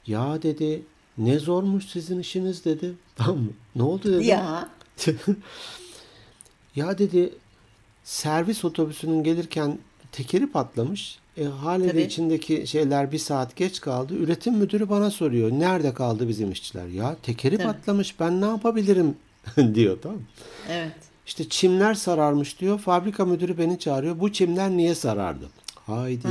Ya 0.08 0.42
dedi 0.42 0.82
ne 1.18 1.40
zormuş 1.40 1.86
sizin 1.86 2.20
işiniz 2.20 2.66
dedi. 2.66 2.94
Tamam 3.16 3.38
mı? 3.38 3.50
Ne 3.76 3.84
oldu 3.84 4.14
dedi. 4.14 4.26
Ya. 4.26 4.70
Ya 6.76 6.98
dedi 6.98 7.34
servis 8.06 8.66
otobüsünün 8.66 9.24
gelirken 9.24 9.78
tekeri 10.12 10.48
patlamış. 10.52 11.20
E, 11.38 11.44
haliyle 11.44 11.92
Tabii. 11.92 12.02
içindeki 12.02 12.68
şeyler 12.68 13.12
bir 13.12 13.18
saat 13.18 13.56
geç 13.56 13.82
kaldı. 13.82 14.16
Üretim 14.16 14.54
müdürü 14.56 14.90
bana 14.90 15.12
soruyor. 15.12 15.52
Nerede 15.52 15.94
kaldı 15.94 16.28
bizim 16.28 16.52
işçiler? 16.52 16.88
Ya 16.88 17.16
tekeri 17.24 17.58
Tabii. 17.58 17.68
patlamış 17.68 18.20
ben 18.20 18.42
ne 18.42 18.46
yapabilirim 18.46 19.16
diyor 19.74 19.98
tamam? 20.04 20.20
Evet. 20.70 20.92
İşte 21.26 21.50
çimler 21.50 21.94
sararmış 21.94 22.60
diyor. 22.60 22.80
Fabrika 22.80 23.26
müdürü 23.26 23.58
beni 23.58 23.80
çağırıyor. 23.80 24.20
Bu 24.20 24.32
çimler 24.34 24.70
niye 24.70 24.96
sarardı? 24.96 25.46
Haydi 25.76 26.28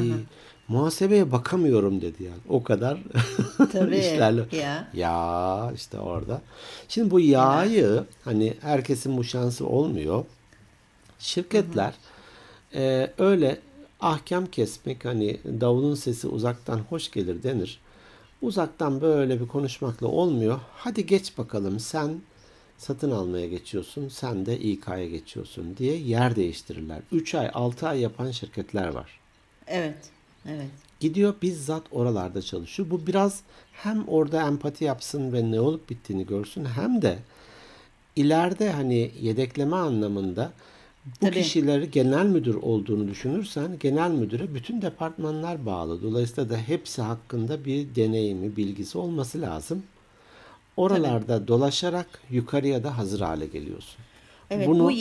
muhasebeye 0.69 1.33
bakamıyorum 1.33 2.01
dedi 2.01 2.23
yani. 2.25 2.41
O 2.49 2.63
kadar 2.63 2.99
Tabii. 3.73 3.97
işlerle. 3.97 4.43
Ya. 4.57 4.89
Ya 4.95 5.73
işte 5.75 5.99
orada. 5.99 6.41
Şimdi 6.89 7.11
bu 7.11 7.21
yağı 7.21 8.07
hani 8.25 8.55
herkesin 8.61 9.17
bu 9.17 9.25
şansı 9.25 9.67
olmuyor. 9.67 10.25
Şirketler 11.25 11.95
e, 12.75 13.11
öyle 13.19 13.61
ahkam 14.01 14.47
kesmek 14.47 15.05
hani 15.05 15.39
davulun 15.61 15.95
sesi 15.95 16.29
uzaktan 16.29 16.79
hoş 16.79 17.11
gelir 17.11 17.43
denir. 17.43 17.81
Uzaktan 18.43 19.01
böyle 19.01 19.41
bir 19.41 19.49
konuşmakla 19.49 20.07
olmuyor. 20.07 20.61
Hadi 20.77 21.07
geç 21.07 21.39
bakalım 21.39 21.81
sen 21.81 22.21
satın 22.79 23.11
almaya 23.11 23.47
geçiyorsun, 23.47 24.09
sen 24.09 24.47
de 24.47 24.59
İK'ya 24.59 25.09
geçiyorsun 25.09 25.77
diye 25.77 25.97
yer 25.97 26.37
değiştirirler. 26.37 26.99
3 27.13 27.35
ay, 27.35 27.51
6 27.55 27.89
ay 27.89 28.01
yapan 28.01 28.31
şirketler 28.31 28.89
var. 28.89 29.21
Evet. 29.67 30.11
Evet. 30.49 30.71
Gidiyor 31.01 31.35
bizzat 31.43 31.83
oralarda 31.91 32.43
çalışıyor. 32.43 32.91
Bu 32.91 33.07
biraz 33.07 33.41
hem 33.73 34.09
orada 34.09 34.47
empati 34.47 34.85
yapsın 34.85 35.33
ve 35.33 35.51
ne 35.51 35.61
olup 35.61 35.91
bittiğini 35.91 36.27
görsün 36.27 36.65
hem 36.65 37.03
de 37.03 37.19
ileride 38.17 38.73
hani 38.73 39.11
yedekleme 39.21 39.77
anlamında 39.77 40.53
bu 41.07 41.11
Tabii. 41.21 41.35
kişileri 41.35 41.91
genel 41.91 42.27
müdür 42.27 42.55
olduğunu 42.55 43.09
düşünürsen 43.09 43.79
genel 43.81 44.11
müdüre 44.11 44.55
bütün 44.55 44.83
departmanlar 44.83 45.67
bağlı. 45.67 46.03
Dolayısıyla 46.03 46.51
da 46.51 46.57
hepsi 46.57 47.03
hakkında 47.03 47.65
bir 47.65 47.95
deneyimi, 47.95 48.57
bilgisi 48.57 48.99
olması 48.99 49.41
lazım. 49.41 49.83
Oralarda 50.77 51.49
dolaşarak 51.49 52.07
yukarıya 52.31 52.85
da 52.85 52.99
hazır 52.99 53.21
hale 53.21 53.47
geliyorsun. 53.47 53.97
Evet, 54.51 54.69
Bunu 54.69 54.85
bu 54.85 54.93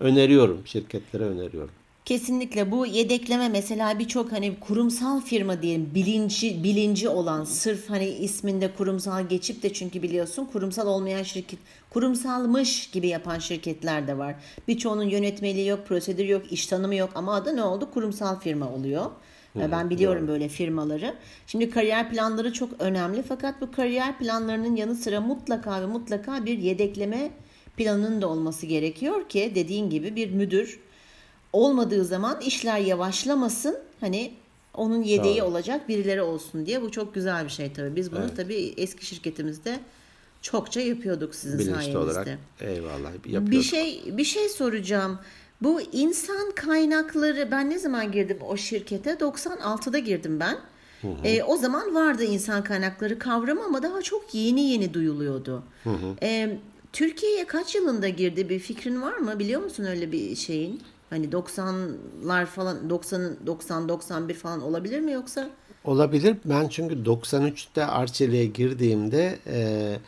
öneriyorum, 0.00 0.62
şirketlere 0.64 1.24
öneriyorum. 1.24 1.74
Kesinlikle 2.08 2.70
bu 2.70 2.86
yedekleme 2.86 3.48
mesela 3.48 3.98
birçok 3.98 4.32
hani 4.32 4.60
kurumsal 4.60 5.20
firma 5.20 5.62
diyelim 5.62 5.90
bilinci 5.94 6.64
bilinci 6.64 7.08
olan 7.08 7.44
sırf 7.44 7.90
hani 7.90 8.08
isminde 8.08 8.72
kurumsal 8.72 9.28
geçip 9.28 9.62
de 9.62 9.72
çünkü 9.72 10.02
biliyorsun 10.02 10.44
kurumsal 10.44 10.86
olmayan 10.86 11.22
şirket 11.22 11.58
kurumsalmış 11.90 12.90
gibi 12.90 13.08
yapan 13.08 13.38
şirketler 13.38 14.08
de 14.08 14.18
var. 14.18 14.34
Birçoğunun 14.68 15.08
yönetmeliği 15.08 15.66
yok, 15.66 15.86
prosedürü 15.86 16.30
yok, 16.30 16.52
iş 16.52 16.66
tanımı 16.66 16.94
yok 16.94 17.10
ama 17.14 17.34
adı 17.34 17.56
ne 17.56 17.62
oldu? 17.62 17.90
Kurumsal 17.94 18.40
firma 18.40 18.72
oluyor. 18.72 19.06
Ben 19.54 19.90
biliyorum 19.90 20.28
böyle 20.28 20.48
firmaları. 20.48 21.14
Şimdi 21.46 21.70
kariyer 21.70 22.10
planları 22.10 22.52
çok 22.52 22.70
önemli 22.78 23.22
fakat 23.22 23.60
bu 23.60 23.72
kariyer 23.72 24.18
planlarının 24.18 24.76
yanı 24.76 24.94
sıra 24.94 25.20
mutlaka 25.20 25.82
ve 25.82 25.86
mutlaka 25.86 26.46
bir 26.46 26.58
yedekleme 26.58 27.30
planının 27.76 28.22
da 28.22 28.28
olması 28.28 28.66
gerekiyor 28.66 29.28
ki 29.28 29.52
dediğin 29.54 29.90
gibi 29.90 30.16
bir 30.16 30.30
müdür 30.30 30.87
olmadığı 31.52 32.04
zaman 32.04 32.40
işler 32.40 32.78
yavaşlamasın. 32.78 33.78
Hani 34.00 34.32
onun 34.74 35.02
yedeği 35.02 35.38
Doğru. 35.38 35.46
olacak 35.46 35.88
birileri 35.88 36.22
olsun 36.22 36.66
diye. 36.66 36.82
Bu 36.82 36.90
çok 36.90 37.14
güzel 37.14 37.44
bir 37.44 37.50
şey 37.50 37.72
tabii. 37.72 37.96
Biz 37.96 38.12
bunu 38.12 38.34
tabii 38.36 38.74
eski 38.76 39.06
şirketimizde 39.06 39.80
çokça 40.42 40.80
yapıyorduk 40.80 41.34
sizin 41.34 41.58
Bilinçli 41.58 41.74
sayenizde. 41.74 41.98
olarak 41.98 42.28
eyvallah 42.60 43.12
yapıyorduk. 43.14 43.50
Bir 43.50 43.62
şey 43.62 44.02
bir 44.06 44.24
şey 44.24 44.48
soracağım. 44.48 45.18
Bu 45.62 45.80
insan 45.80 46.50
kaynakları 46.54 47.48
ben 47.50 47.70
ne 47.70 47.78
zaman 47.78 48.12
girdim 48.12 48.38
o 48.48 48.56
şirkete? 48.56 49.10
96'da 49.10 49.98
girdim 49.98 50.40
ben. 50.40 50.58
E, 51.24 51.42
o 51.42 51.56
zaman 51.56 51.94
vardı 51.94 52.24
insan 52.24 52.64
kaynakları 52.64 53.18
kavramı 53.18 53.64
ama 53.64 53.82
daha 53.82 54.02
çok 54.02 54.34
yeni 54.34 54.60
yeni 54.70 54.94
duyuluyordu. 54.94 55.62
E, 56.22 56.58
Türkiye'ye 56.92 57.46
kaç 57.46 57.74
yılında 57.74 58.08
girdi 58.08 58.48
bir 58.48 58.58
fikrin 58.58 59.02
var 59.02 59.16
mı? 59.16 59.38
Biliyor 59.38 59.62
musun 59.62 59.84
öyle 59.84 60.12
bir 60.12 60.36
şeyin? 60.36 60.82
Hani 61.10 61.26
90'lar 61.26 62.46
falan 62.46 62.90
90 62.90 63.46
90 63.46 63.88
91 63.88 64.34
falan 64.34 64.62
olabilir 64.62 65.00
mi 65.00 65.12
yoksa? 65.12 65.50
Olabilir. 65.84 66.36
Ben 66.44 66.68
çünkü 66.68 66.94
93'te 66.94 67.86
Arçelik'e 67.86 68.44
girdiğimde 68.46 69.38
e, 69.46 69.98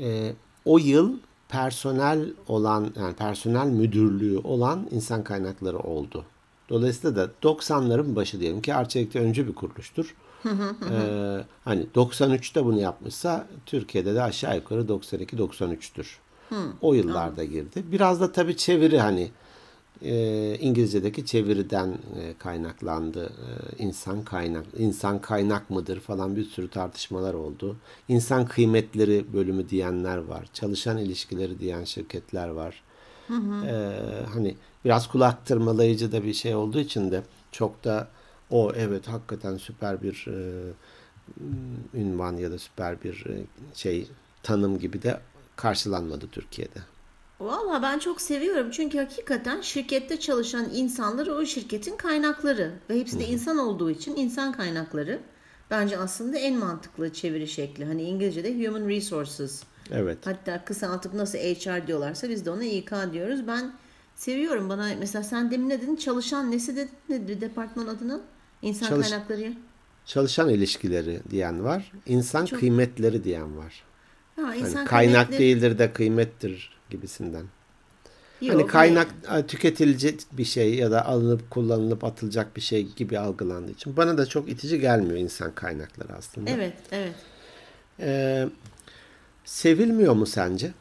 e, 0.00 0.32
o 0.64 0.78
yıl 0.78 1.18
personel 1.48 2.28
olan 2.48 2.92
yani 2.96 3.14
personel 3.14 3.66
müdürlüğü 3.66 4.38
olan 4.38 4.88
insan 4.90 5.24
kaynakları 5.24 5.78
oldu. 5.78 6.24
Dolayısıyla 6.68 7.16
da 7.16 7.30
90'ların 7.42 8.16
başı 8.16 8.40
diyelim 8.40 8.62
ki 8.62 8.74
Arçelik'te 8.74 9.20
öncü 9.20 9.48
bir 9.48 9.54
kuruluştur. 9.54 10.14
Ee, 10.46 11.44
hani 11.64 11.86
93'te 11.94 12.64
bunu 12.64 12.80
yapmışsa 12.80 13.46
Türkiye'de 13.66 14.14
de 14.14 14.22
aşağı 14.22 14.56
yukarı 14.56 14.80
92-93'tür. 14.80 16.06
O 16.80 16.94
yıllarda 16.94 17.44
girdi. 17.44 17.84
Biraz 17.92 18.20
da 18.20 18.32
tabii 18.32 18.56
çeviri 18.56 19.00
hani 19.00 19.30
e, 20.02 20.56
İngilizce'deki 20.60 21.26
çeviriden 21.26 21.88
e, 21.88 22.34
kaynaklandı. 22.38 23.26
E, 23.26 23.82
insan 23.82 24.24
kaynak, 24.24 24.64
insan 24.78 25.18
kaynak 25.18 25.70
mıdır 25.70 26.00
falan 26.00 26.36
bir 26.36 26.44
sürü 26.44 26.68
tartışmalar 26.68 27.34
oldu. 27.34 27.76
İnsan 28.08 28.46
kıymetleri 28.46 29.32
bölümü 29.32 29.68
diyenler 29.68 30.18
var. 30.18 30.46
Çalışan 30.52 30.98
ilişkileri 30.98 31.58
diyen 31.58 31.84
şirketler 31.84 32.48
var. 32.48 32.82
E, 33.66 34.00
hani 34.34 34.56
biraz 34.84 35.08
kulak 35.08 35.46
tırmalayıcı 35.46 36.12
da 36.12 36.24
bir 36.24 36.34
şey 36.34 36.54
olduğu 36.54 36.78
için 36.78 37.10
de 37.10 37.22
çok 37.52 37.84
da 37.84 38.08
o 38.50 38.72
evet 38.76 39.08
hakikaten 39.08 39.56
süper 39.56 40.02
bir 40.02 40.26
e, 40.28 40.72
ünvan 41.94 42.36
ya 42.36 42.50
da 42.50 42.58
süper 42.58 43.02
bir 43.02 43.26
e, 43.26 43.44
şey 43.74 44.08
tanım 44.42 44.78
gibi 44.78 45.02
de 45.02 45.20
karşılanmadı 45.56 46.28
Türkiye'de. 46.32 46.93
Valla 47.44 47.82
ben 47.82 47.98
çok 47.98 48.20
seviyorum 48.20 48.70
çünkü 48.70 48.98
hakikaten 48.98 49.60
şirkette 49.60 50.20
çalışan 50.20 50.66
insanlar 50.74 51.26
o 51.26 51.46
şirketin 51.46 51.96
kaynakları 51.96 52.72
ve 52.90 53.00
hepsi 53.00 53.18
de 53.18 53.24
insan 53.26 53.58
olduğu 53.58 53.90
için 53.90 54.16
insan 54.16 54.52
kaynakları 54.52 55.20
bence 55.70 55.98
aslında 55.98 56.38
en 56.38 56.56
mantıklı 56.56 57.12
çeviri 57.12 57.48
şekli. 57.48 57.84
Hani 57.84 58.02
İngilizce'de 58.02 58.66
human 58.66 58.88
resources. 58.88 59.62
Evet. 59.90 60.18
Hatta 60.24 60.64
kısaltıp 60.64 61.14
nasıl 61.14 61.38
HR 61.38 61.86
diyorlarsa 61.86 62.28
biz 62.28 62.44
de 62.46 62.50
ona 62.50 62.64
İK 62.64 62.92
diyoruz. 63.12 63.46
Ben 63.46 63.72
seviyorum 64.14 64.68
bana 64.68 64.90
mesela 65.00 65.22
sen 65.22 65.50
demin 65.50 65.68
ne 65.68 65.80
dedin 65.82 65.96
çalışan 65.96 66.50
nesi 66.50 66.76
dedin 66.76 66.90
nedir 67.08 67.40
departman 67.40 67.86
adının? 67.86 68.22
İnsan 68.62 68.86
Çalış- 68.88 69.10
kaynakları. 69.10 69.52
Çalışan 70.06 70.48
ilişkileri 70.48 71.20
diyen 71.30 71.64
var. 71.64 71.92
İnsan 72.06 72.46
kıymetleri 72.46 73.24
diyen 73.24 73.56
var. 73.58 73.84
Ha, 74.36 74.42
Hani 74.42 74.58
insan 74.58 74.84
kaynak 74.86 74.88
kaynakları- 75.28 75.38
değildir 75.38 75.78
de 75.78 75.92
kıymettir 75.92 76.74
gibisinden. 76.96 77.44
Yok, 78.40 78.54
hani 78.54 78.66
kaynak 78.66 79.08
e, 79.32 79.46
tüketilecek 79.46 80.20
bir 80.32 80.44
şey 80.44 80.74
ya 80.74 80.90
da 80.90 81.06
alınıp 81.06 81.50
kullanılıp 81.50 82.04
atılacak 82.04 82.56
bir 82.56 82.60
şey 82.60 82.88
gibi 82.92 83.18
algılandığı 83.18 83.70
için 83.70 83.96
bana 83.96 84.18
da 84.18 84.26
çok 84.26 84.48
itici 84.48 84.80
gelmiyor 84.80 85.16
insan 85.16 85.54
kaynakları 85.54 86.12
aslında. 86.18 86.50
Evet, 86.50 86.76
evet. 86.92 87.14
Ee, 88.00 88.48
sevilmiyor 89.44 90.14
mu 90.14 90.26
sence? 90.26 90.72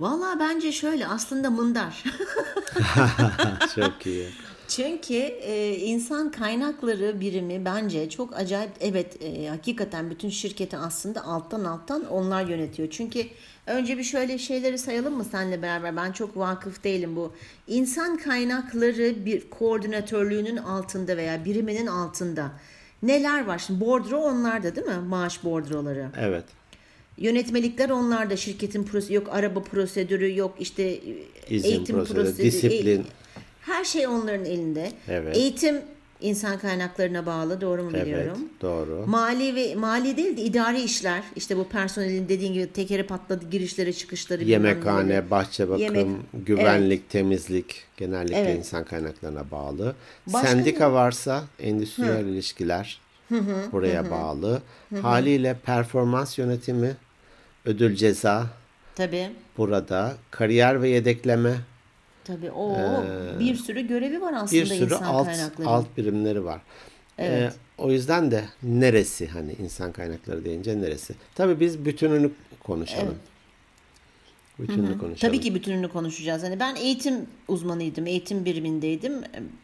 Valla 0.00 0.36
bence 0.40 0.72
şöyle 0.72 1.06
aslında 1.06 1.50
mındar. 1.50 2.04
çok 3.74 4.06
iyi. 4.06 4.28
Çünkü 4.68 5.14
e, 5.14 5.76
insan 5.76 6.30
kaynakları 6.30 7.20
birimi 7.20 7.64
bence 7.64 8.10
çok 8.10 8.36
acayip 8.36 8.70
evet 8.80 9.22
e, 9.22 9.48
hakikaten 9.48 10.10
bütün 10.10 10.28
şirketi 10.28 10.76
aslında 10.76 11.24
alttan 11.24 11.64
alttan 11.64 12.04
onlar 12.10 12.44
yönetiyor. 12.46 12.90
Çünkü 12.90 13.24
önce 13.66 13.98
bir 13.98 14.04
şöyle 14.04 14.38
şeyleri 14.38 14.78
sayalım 14.78 15.14
mı 15.16 15.24
seninle 15.30 15.62
beraber 15.62 15.96
ben 15.96 16.12
çok 16.12 16.36
vakıf 16.36 16.84
değilim 16.84 17.16
bu. 17.16 17.32
İnsan 17.68 18.16
kaynakları 18.16 19.26
bir 19.26 19.50
koordinatörlüğünün 19.50 20.56
altında 20.56 21.16
veya 21.16 21.44
biriminin 21.44 21.86
altında 21.86 22.50
neler 23.02 23.44
var? 23.46 23.58
Şimdi 23.58 23.80
bordro 23.80 24.18
onlarda 24.18 24.76
değil 24.76 24.86
mi? 24.86 24.98
Maaş 25.08 25.44
bordroları. 25.44 26.08
Evet. 26.20 26.44
Yönetmelikler 27.18 27.90
onlarda 27.90 28.36
şirketin 28.36 28.84
prosedürü 28.84 29.14
yok 29.14 29.28
araba 29.30 29.62
prosedürü 29.62 30.36
yok 30.36 30.54
işte 30.60 31.00
İzin 31.50 31.68
eğitim 31.68 31.96
prosedürü, 31.96 32.24
prosedürü 32.24 32.46
disiplin. 32.46 33.00
e- 33.00 33.23
her 33.66 33.84
şey 33.84 34.06
onların 34.06 34.44
elinde. 34.44 34.92
Evet. 35.08 35.36
Eğitim 35.36 35.80
insan 36.20 36.58
kaynaklarına 36.58 37.26
bağlı 37.26 37.60
doğru 37.60 37.82
mu 37.82 37.90
Evet. 37.94 38.06
biliyorum? 38.06 38.38
Doğru. 38.60 39.04
Mali 39.06 39.54
ve 39.54 39.74
mali 39.74 40.16
değil 40.16 40.36
de 40.36 40.42
idari 40.42 40.80
işler 40.82 41.22
işte 41.36 41.56
bu 41.56 41.68
personelin 41.68 42.28
dediğin 42.28 42.52
gibi 42.52 42.72
tekeri 42.72 43.02
patladı 43.06 43.50
girişleri 43.50 43.96
çıkışları. 43.96 44.44
Yemekhane, 44.44 45.30
bahçe 45.30 45.68
bakım, 45.68 45.80
Yemek- 45.84 46.16
güvenlik, 46.32 47.10
temizlik 47.10 47.84
genellikle 47.96 48.36
Evet. 48.38 48.58
insan 48.58 48.84
kaynaklarına 48.84 49.50
bağlı. 49.50 49.94
Başka 50.26 50.48
Sendika 50.48 50.92
varsa 50.92 51.44
endüstriyel 51.60 52.24
ilişkiler 52.26 53.00
buraya 53.72 54.10
bağlı. 54.10 54.62
Haliyle 55.02 55.56
performans 55.66 56.38
yönetimi, 56.38 56.96
ödül 57.64 57.96
ceza 57.96 58.46
Tabii. 58.94 59.30
burada. 59.58 60.14
Kariyer 60.30 60.82
ve 60.82 60.88
yedekleme 60.88 61.54
Tabii 62.24 62.50
o 62.50 62.76
bir 63.40 63.54
sürü 63.54 63.86
görevi 63.86 64.20
var 64.20 64.32
aslında 64.36 64.62
bir 64.62 64.66
sürü 64.66 64.84
insan 64.84 65.04
alt 65.04 65.26
kaynakları. 65.26 65.68
alt 65.68 65.96
birimleri 65.96 66.44
var. 66.44 66.60
Evet. 67.18 67.52
Ee, 67.52 67.82
o 67.82 67.90
yüzden 67.90 68.30
de 68.30 68.44
neresi 68.62 69.26
hani 69.26 69.52
insan 69.52 69.92
kaynakları 69.92 70.44
deyince 70.44 70.80
neresi? 70.80 71.14
Tabii 71.34 71.60
biz 71.60 71.84
bütününü 71.84 72.30
konuşalım. 72.62 73.18
Bütününü 74.58 74.98
konuşalım. 74.98 75.16
Tabii 75.20 75.40
ki 75.40 75.54
bütününü 75.54 75.88
konuşacağız. 75.88 76.42
Hani 76.42 76.60
ben 76.60 76.76
eğitim 76.76 77.26
uzmanıydım, 77.48 78.06
eğitim 78.06 78.44
birimindeydim. 78.44 79.12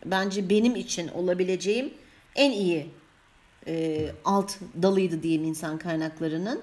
Bence 0.07 0.51
benim 0.51 0.77
için 0.77 1.09
olabileceğim 1.09 1.91
en 2.37 2.51
iyi 2.51 2.87
e, 3.67 4.07
alt 4.25 4.53
dalıydı 4.83 5.23
diyeyim 5.23 5.45
insan 5.45 5.79
kaynaklarının. 5.79 6.63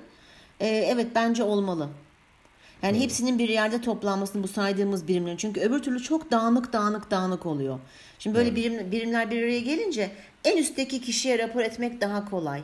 E, 0.60 0.68
evet 0.68 1.08
bence 1.16 1.44
olmalı. 1.44 1.90
Yani 2.84 3.00
hepsinin 3.00 3.40
bir 3.40 3.50
yerde 3.50 3.82
toplanmasını 3.82 4.44
bu 4.44 4.48
saydığımız 4.48 5.08
birimlerin. 5.08 5.38
Çünkü 5.38 5.62
öbür 5.62 5.80
türlü 5.80 6.04
çok 6.04 6.32
dağınık 6.32 6.74
dağınık 6.74 7.12
dağınık 7.12 7.46
oluyor. 7.46 7.80
Şimdi 8.20 8.36
böyle 8.38 8.56
birim, 8.56 8.92
birimler 8.92 9.32
bir 9.32 9.44
araya 9.44 9.60
gelince 9.60 10.12
en 10.44 10.58
üstteki 10.58 11.02
kişiye 11.02 11.40
rapor 11.40 11.62
etmek 11.62 12.02
daha 12.02 12.30
kolay. 12.30 12.62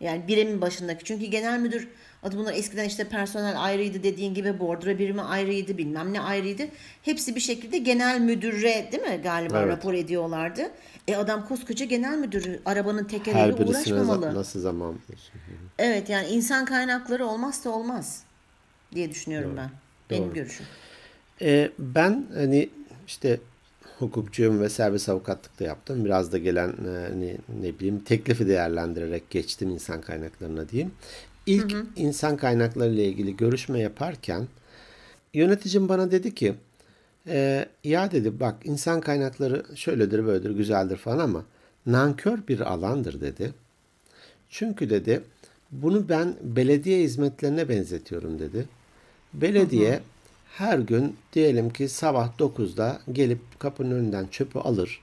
Yani 0.00 0.28
birimin 0.28 0.60
başındaki. 0.60 1.04
Çünkü 1.04 1.24
genel 1.26 1.58
müdür 1.60 1.88
adı 2.22 2.36
bunlar 2.38 2.54
eskiden 2.54 2.84
işte 2.84 3.04
personel 3.08 3.62
ayrıydı 3.64 4.02
dediğin 4.02 4.34
gibi 4.34 4.60
bordro 4.60 4.98
birimi 4.98 5.22
ayrıydı 5.22 5.78
bilmem 5.78 6.12
ne 6.12 6.20
ayrıydı. 6.20 6.62
Hepsi 7.02 7.34
bir 7.36 7.40
şekilde 7.40 7.78
genel 7.78 8.20
müdüre 8.20 8.88
değil 8.92 9.02
mi 9.02 9.20
galiba 9.22 9.58
Evet. 9.58 9.68
rapor 9.76 9.94
ediyorlardı. 9.94 10.70
E 11.08 11.16
adam 11.16 11.48
koskoca 11.48 11.86
genel 11.86 12.18
müdürü 12.18 12.60
arabanın 12.64 13.02
her 13.02 13.08
tekeriyle 13.08 13.58
birisine 13.58 13.94
uğraşmamalı. 13.94 14.26
za- 14.26 14.34
nasıl 14.34 14.60
zaman? 14.60 14.94
Evet 15.78 16.08
yani 16.10 16.28
insan 16.28 16.64
kaynakları 16.64 17.26
olmazsa 17.26 17.70
olmaz 17.70 18.22
diye 18.94 19.10
düşünüyorum 19.10 19.54
ben. 19.56 19.70
Benim 20.10 20.24
Doğru. 20.24 20.34
görüşüm. 20.34 20.66
Ee, 21.42 21.70
ben 21.78 22.26
hani 22.34 22.68
işte 23.06 23.40
hukukçuyum 23.98 24.60
ve 24.60 24.68
serbest 24.68 25.08
avukatlık 25.08 25.60
da 25.60 25.64
yaptım. 25.64 26.04
Biraz 26.04 26.32
da 26.32 26.38
gelen 26.38 26.68
e, 26.68 27.08
hani 27.08 27.36
ne 27.60 27.78
bileyim 27.78 28.00
teklifi 28.00 28.46
değerlendirerek 28.46 29.30
geçtim 29.30 29.70
insan 29.70 30.00
kaynaklarına 30.00 30.68
diyeyim. 30.68 30.92
İlk 31.46 31.76
insan 31.96 32.36
kaynakları 32.36 32.90
ile 32.90 33.04
ilgili 33.04 33.36
görüşme 33.36 33.80
yaparken 33.80 34.48
yöneticim 35.34 35.88
bana 35.88 36.10
dedi 36.10 36.34
ki 36.34 36.54
e, 37.26 37.68
ya 37.84 38.12
dedi 38.12 38.40
bak 38.40 38.56
insan 38.64 39.00
kaynakları 39.00 39.64
şöyledir 39.74 40.26
böyledir 40.26 40.50
güzeldir 40.50 40.96
falan 40.96 41.18
ama 41.18 41.44
nankör 41.86 42.38
bir 42.48 42.60
alandır 42.60 43.20
dedi. 43.20 43.52
Çünkü 44.48 44.90
dedi 44.90 45.22
bunu 45.82 46.08
ben 46.08 46.34
belediye 46.42 47.02
hizmetlerine 47.02 47.68
benzetiyorum 47.68 48.38
dedi. 48.38 48.68
Belediye 49.34 50.00
her 50.58 50.78
gün 50.78 51.16
diyelim 51.32 51.70
ki 51.70 51.88
sabah 51.88 52.38
9'da 52.38 53.00
gelip 53.12 53.40
kapının 53.58 53.90
önünden 53.90 54.26
çöpü 54.26 54.58
alır. 54.58 55.00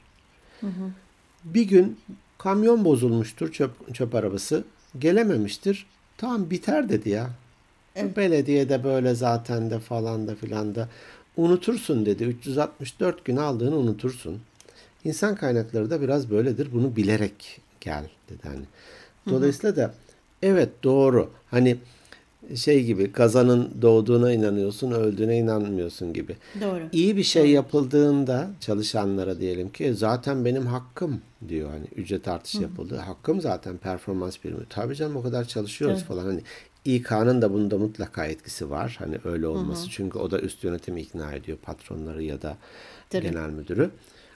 Bir 1.43 1.63
gün 1.63 1.97
kamyon 2.37 2.85
bozulmuştur 2.85 3.51
çöp, 3.51 3.95
çöp 3.95 4.15
arabası 4.15 4.63
gelememiştir. 4.99 5.85
Tamam 6.17 6.49
biter 6.49 6.89
dedi 6.89 7.09
ya. 7.09 7.29
Belediyede 8.17 8.83
böyle 8.83 9.15
zaten 9.15 9.69
de 9.69 9.79
falan 9.79 10.27
da 10.27 10.35
filan 10.35 10.75
da 10.75 10.89
unutursun 11.37 12.05
dedi. 12.05 12.23
364 12.23 13.25
gün 13.25 13.37
aldığını 13.37 13.75
unutursun. 13.77 14.41
İnsan 15.03 15.35
kaynakları 15.35 15.89
da 15.89 16.01
biraz 16.01 16.29
böyledir. 16.31 16.69
Bunu 16.73 16.95
bilerek 16.95 17.61
gel 17.81 18.03
dedi 18.29 18.41
hani. 18.43 18.63
Dolayısıyla 19.29 19.75
da 19.75 19.93
evet 20.41 20.69
doğru. 20.83 21.29
Hani 21.51 21.77
şey 22.55 22.83
gibi 22.83 23.11
kazanın 23.11 23.71
doğduğuna 23.81 24.33
inanıyorsun, 24.33 24.91
öldüğüne 24.91 25.37
inanmıyorsun 25.37 26.13
gibi. 26.13 26.35
Doğru. 26.61 26.83
İyi 26.91 27.17
bir 27.17 27.23
şey 27.23 27.49
yapıldığında 27.49 28.49
çalışanlara 28.59 29.39
diyelim 29.39 29.69
ki 29.69 29.93
zaten 29.93 30.45
benim 30.45 30.65
hakkım 30.65 31.21
diyor 31.47 31.69
hani 31.69 31.85
ücret 31.95 32.27
artışı 32.27 32.61
yapıldı. 32.61 32.95
Hakkım 32.95 33.41
zaten 33.41 33.77
performans 33.77 34.37
birimi. 34.43 34.65
Tabii 34.69 34.95
canım 34.95 35.15
o 35.15 35.21
kadar 35.21 35.45
çalışıyoruz 35.45 36.03
falan 36.03 36.25
hani 36.25 36.41
İK'nın 36.85 37.41
da 37.41 37.53
bunda 37.53 37.77
mutlaka 37.77 38.25
etkisi 38.25 38.69
var. 38.69 38.95
Hani 38.99 39.17
öyle 39.25 39.47
olması. 39.47 39.89
Çünkü 39.89 40.19
o 40.19 40.31
da 40.31 40.39
üst 40.39 40.63
yönetimi 40.63 41.01
ikna 41.01 41.33
ediyor 41.33 41.57
patronları 41.57 42.23
ya 42.23 42.41
da 42.41 42.57
Tabii. 43.09 43.23
genel 43.23 43.49
müdürü. 43.49 43.91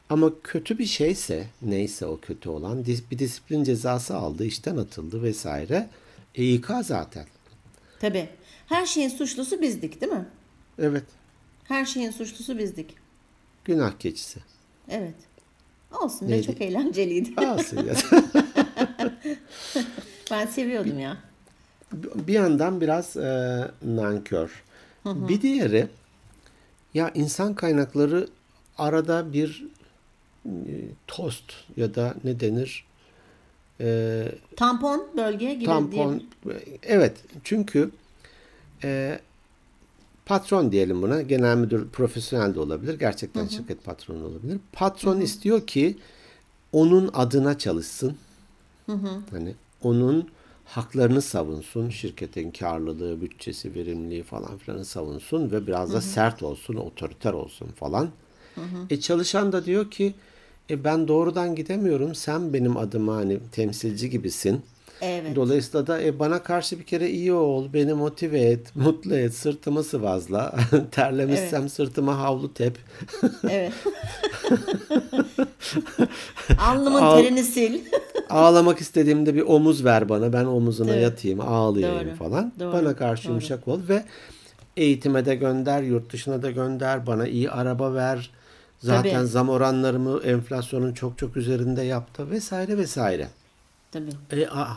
Ama 0.09 0.31
kötü 0.43 0.77
bir 0.77 0.85
şeyse 0.85 1.47
neyse 1.61 2.05
o 2.05 2.19
kötü 2.19 2.49
olan 2.49 2.85
bir 3.11 3.19
disiplin 3.19 3.63
cezası 3.63 4.15
aldı, 4.15 4.45
işten 4.45 4.77
atıldı 4.77 5.23
vesaire. 5.23 5.89
E, 6.35 6.43
İK 6.53 6.67
zaten. 6.83 7.25
Tabii. 7.99 8.29
Her 8.67 8.85
şeyin 8.85 9.09
suçlusu 9.09 9.61
bizdik 9.61 10.01
değil 10.01 10.11
mi? 10.11 10.25
Evet. 10.79 11.03
Her 11.63 11.85
şeyin 11.85 12.11
suçlusu 12.11 12.57
bizdik. 12.57 12.95
Günah 13.65 13.99
keçisi. 13.99 14.39
Evet. 14.89 15.15
Olsun 16.01 16.27
be 16.27 16.31
Neydi? 16.31 16.45
çok 16.45 16.61
eğlenceliydi. 16.61 17.41
Alsın 17.45 17.85
ya. 17.85 17.93
Ben 20.31 20.45
seviyordum 20.47 20.99
ya. 20.99 21.17
bir 21.93 22.33
yandan 22.33 22.81
biraz 22.81 23.17
e, 23.17 23.61
nankör. 23.81 24.63
Bir 25.05 25.41
diğeri 25.41 25.87
ya 26.93 27.11
insan 27.15 27.53
kaynakları 27.53 28.27
arada 28.77 29.33
bir 29.33 29.65
tost 31.07 31.43
ya 31.77 31.95
da 31.95 32.15
ne 32.23 32.39
denir? 32.39 32.85
E, 33.81 34.31
Tampon 34.55 35.07
bölge 35.17 35.53
gibi 35.53 35.65
tampon 35.65 36.23
evet 36.83 37.17
çünkü 37.43 37.91
e, 38.83 39.19
patron 40.25 40.71
diyelim 40.71 41.01
buna. 41.01 41.21
Genel 41.21 41.57
müdür 41.57 41.89
profesyonel 41.89 42.55
de 42.55 42.59
olabilir. 42.59 42.99
Gerçekten 42.99 43.47
şirket 43.47 43.83
patronu 43.83 44.25
olabilir. 44.25 44.59
Patron 44.73 45.21
istiyor 45.21 45.67
ki 45.67 45.97
onun 46.71 47.09
adına 47.13 47.57
çalışsın. 47.57 48.17
Hani 49.31 49.55
onun 49.83 50.29
haklarını 50.65 51.21
savunsun. 51.21 51.89
Şirketin 51.89 52.51
karlılığı 52.51 53.21
bütçesi 53.21 53.75
verimliliği 53.75 54.23
falan 54.23 54.57
filanı 54.57 54.85
savunsun 54.85 55.51
ve 55.51 55.67
biraz 55.67 55.93
da 55.93 56.01
sert 56.01 56.43
olsun 56.43 56.75
otoriter 56.75 57.33
olsun 57.33 57.67
falan. 57.67 58.09
E 58.89 58.99
çalışan 58.99 59.51
da 59.51 59.65
diyor 59.65 59.91
ki 59.91 60.13
e 60.69 60.83
ben 60.83 61.07
doğrudan 61.07 61.55
gidemiyorum 61.55 62.15
sen 62.15 62.53
benim 62.53 62.77
adıma 62.77 63.15
hani 63.15 63.39
temsilci 63.51 64.09
gibisin 64.09 64.61
Evet. 65.01 65.35
Dolayısıyla 65.35 65.87
da 65.87 66.01
e, 66.01 66.19
bana 66.19 66.43
karşı 66.43 66.79
bir 66.79 66.83
kere 66.83 67.09
iyi 67.09 67.33
ol, 67.33 67.73
beni 67.73 67.93
motive 67.93 68.41
et, 68.41 68.75
mutlu 68.75 69.15
et, 69.15 69.33
sırtımı 69.33 69.83
sıvazla, 69.83 70.55
terlemişsem 70.91 71.69
sırtıma 71.69 72.19
havlu 72.19 72.53
tep. 72.53 72.77
Evet. 73.49 73.71
Alnımın 76.59 77.01
Al- 77.01 77.21
terini 77.21 77.43
sil. 77.53 77.73
Ağlamak 78.29 78.81
istediğimde 78.81 79.35
bir 79.35 79.41
omuz 79.41 79.85
ver 79.85 80.09
bana, 80.09 80.33
ben 80.33 80.45
omuzuna 80.45 80.93
Evet. 80.93 81.03
yatayım, 81.03 81.41
ağlayayım 81.41 82.07
Doğru, 82.07 82.15
falan. 82.15 82.53
doğru, 82.59 82.73
Bana 82.73 82.95
karşı 82.95 83.23
doğru. 83.23 83.31
yumuşak 83.31 83.67
ol 83.67 83.79
ve 83.89 84.03
eğitime 84.77 85.25
de 85.25 85.35
gönder, 85.35 85.81
yurt 85.81 86.13
dışına 86.13 86.41
da 86.41 86.51
gönder, 86.51 87.07
bana 87.07 87.27
iyi 87.27 87.51
araba 87.51 87.93
ver. 87.93 88.31
Zaten 88.85 89.13
Tabii. 89.13 89.27
zam 89.27 89.49
oranlarımı 89.49 90.19
enflasyonun 90.23 90.93
çok 90.93 91.17
çok 91.17 91.37
üzerinde 91.37 91.81
yaptı 91.81 92.29
vesaire 92.29 92.77
vesaire. 92.77 93.27
Tabii. 93.91 94.11
E, 94.31 94.47
a, 94.47 94.67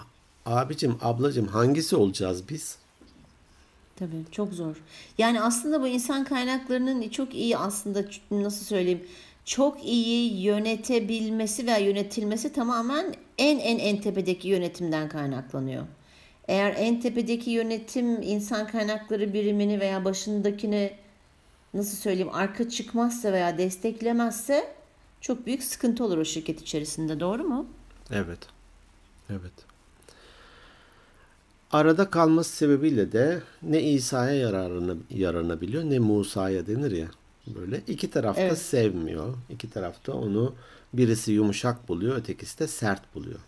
abicim, 0.46 0.96
ablacım 1.02 1.46
hangisi 1.46 1.96
olacağız 1.96 2.48
biz? 2.48 2.76
Tabii 3.96 4.24
çok 4.32 4.52
zor. 4.52 4.76
Yani 5.18 5.40
aslında 5.40 5.82
bu 5.82 5.86
insan 5.88 6.24
kaynaklarının 6.24 7.08
çok 7.08 7.34
iyi 7.34 7.56
aslında 7.56 8.04
nasıl 8.30 8.64
söyleyeyim 8.64 9.04
çok 9.44 9.84
iyi 9.84 10.42
yönetebilmesi 10.42 11.66
veya 11.66 11.78
yönetilmesi 11.78 12.52
tamamen 12.52 13.14
en 13.38 13.58
en 13.58 13.78
en 13.78 14.00
tepedeki 14.00 14.48
yönetimden 14.48 15.08
kaynaklanıyor. 15.08 15.82
Eğer 16.48 16.74
en 16.78 17.00
tepedeki 17.00 17.50
yönetim 17.50 18.22
insan 18.22 18.66
kaynakları 18.66 19.32
birimini 19.32 19.80
veya 19.80 20.04
başındakini 20.04 20.92
nasıl 21.74 21.96
söyleyeyim 21.96 22.30
arka 22.34 22.68
çıkmazsa 22.68 23.32
veya 23.32 23.58
desteklemezse 23.58 24.74
çok 25.20 25.46
büyük 25.46 25.62
sıkıntı 25.62 26.04
olur 26.04 26.18
o 26.18 26.24
şirket 26.24 26.60
içerisinde 26.60 27.20
doğru 27.20 27.44
mu? 27.44 27.66
Evet. 28.10 28.38
Evet. 29.30 29.52
Arada 31.72 32.10
kalması 32.10 32.56
sebebiyle 32.56 33.12
de 33.12 33.40
ne 33.62 33.82
İsa'ya 33.82 34.34
yararına, 34.34 34.94
yaranabiliyor 35.10 35.84
ne 35.84 35.98
Musa'ya 35.98 36.66
denir 36.66 36.90
ya. 36.90 37.08
Böyle 37.46 37.80
iki 37.86 38.10
tarafta 38.10 38.42
Evet. 38.42 38.58
sevmiyor. 38.58 39.34
İki 39.50 39.70
tarafta 39.70 40.12
onu 40.12 40.54
birisi 40.92 41.32
yumuşak 41.32 41.88
buluyor, 41.88 42.16
ötekisi 42.16 42.58
de 42.58 42.66
sert 42.66 43.14
buluyor. 43.14 43.38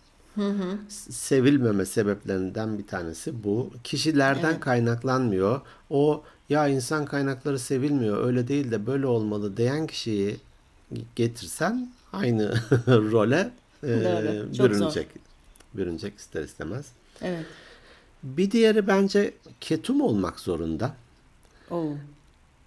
S- 0.89 1.13
Sevilmeme 1.13 1.87
sebeplerinden 1.87 2.79
bir 2.79 2.87
tanesi 2.87 3.45
bu. 3.45 3.71
Kişilerden 3.85 4.61
kaynaklanmıyor. 4.61 5.61
O 5.91 6.23
ya 6.51 6.69
insan 6.69 7.05
kaynakları 7.05 7.59
sevilmiyor, 7.59 8.27
öyle 8.27 8.49
değil 8.49 8.71
de 8.71 8.87
böyle 8.87 9.07
olmalı 9.07 9.57
diyen 9.57 9.87
kişiyi 9.87 10.37
getirsen 11.17 11.91
aynı 12.13 12.55
role 12.89 13.51
e, 13.83 13.89
Doğru, 13.89 14.47
çok 14.47 14.57
zor. 14.57 14.71
bürünecek. 14.71 15.09
Bürünecek 15.75 16.19
ister 16.19 16.43
istemez. 16.43 16.87
Evet. 17.23 17.47
Bir 18.23 18.51
diğeri 18.51 18.87
bence 18.87 19.35
ketum 19.61 20.01
olmak 20.01 20.41
zorunda. 20.41 20.95
Oo. 21.71 21.93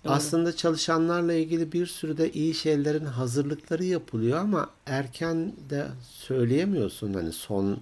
Aslında 0.05 0.55
çalışanlarla 0.55 1.33
ilgili 1.33 1.71
bir 1.71 1.85
sürü 1.85 2.17
de 2.17 2.31
iyi 2.31 2.53
şeylerin 2.53 3.05
hazırlıkları 3.05 3.83
yapılıyor 3.83 4.37
ama 4.39 4.69
erken 4.85 5.53
de 5.69 5.87
söyleyemiyorsun. 6.09 7.13
Hani 7.13 7.31
son 7.31 7.77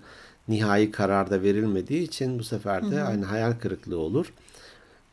nihai 0.48 0.92
karar 0.92 1.30
da 1.30 1.42
verilmediği 1.42 2.04
için 2.04 2.40
bu 2.40 2.44
sefer 2.44 2.92
de 2.92 3.04
aynı 3.04 3.26
hayal 3.26 3.54
kırıklığı 3.54 3.98
olur. 4.00 4.34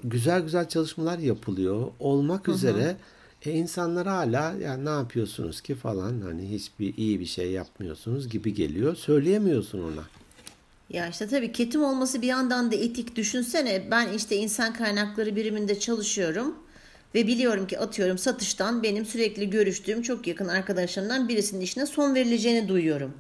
Güzel 0.05 0.41
güzel 0.41 0.69
çalışmalar 0.69 1.19
yapılıyor. 1.19 1.91
Olmak 2.01 2.49
üzere 2.49 2.97
e, 3.45 3.53
insanlar 3.53 4.07
hala 4.07 4.53
ya 4.53 4.77
ne 4.77 4.91
yapıyorsunuz 4.91 5.61
ki 5.61 5.75
falan 5.75 6.21
hani 6.21 6.51
hiçbir 6.51 6.97
iyi 6.97 7.21
bir 7.21 7.27
şey 7.27 7.51
yapmıyorsunuz 7.51 8.29
gibi 8.29 8.55
geliyor. 8.55 8.97
Söyleyemiyorsun 8.97 9.79
ona. 9.79 10.03
Ya 10.91 11.09
işte 11.09 11.27
tabii 11.27 11.53
ketum 11.53 11.85
olması 11.85 12.23
bir 12.23 12.27
yandan 12.27 12.73
da 12.73 12.77
etik. 12.77 13.17
Düşünsene 13.17 13.89
ben 13.91 14.13
işte 14.13 14.37
insan 14.37 14.73
kaynakları 14.73 15.37
biriminde 15.37 15.79
çalışıyorum 15.79 16.55
ve 17.15 17.27
biliyorum 17.27 17.67
ki 17.67 17.79
atıyorum 17.79 18.19
satıştan 18.19 18.83
benim 18.83 19.07
sürekli 19.07 19.51
görüştüğüm 19.51 20.03
çok 20.03 20.27
yakın 20.27 20.49
arkadaşlarımdan 20.49 21.29
birisinin 21.29 21.61
işine 21.61 21.87
son 21.87 22.15
verileceğini 22.15 22.69
duyuyorum. 22.69 23.15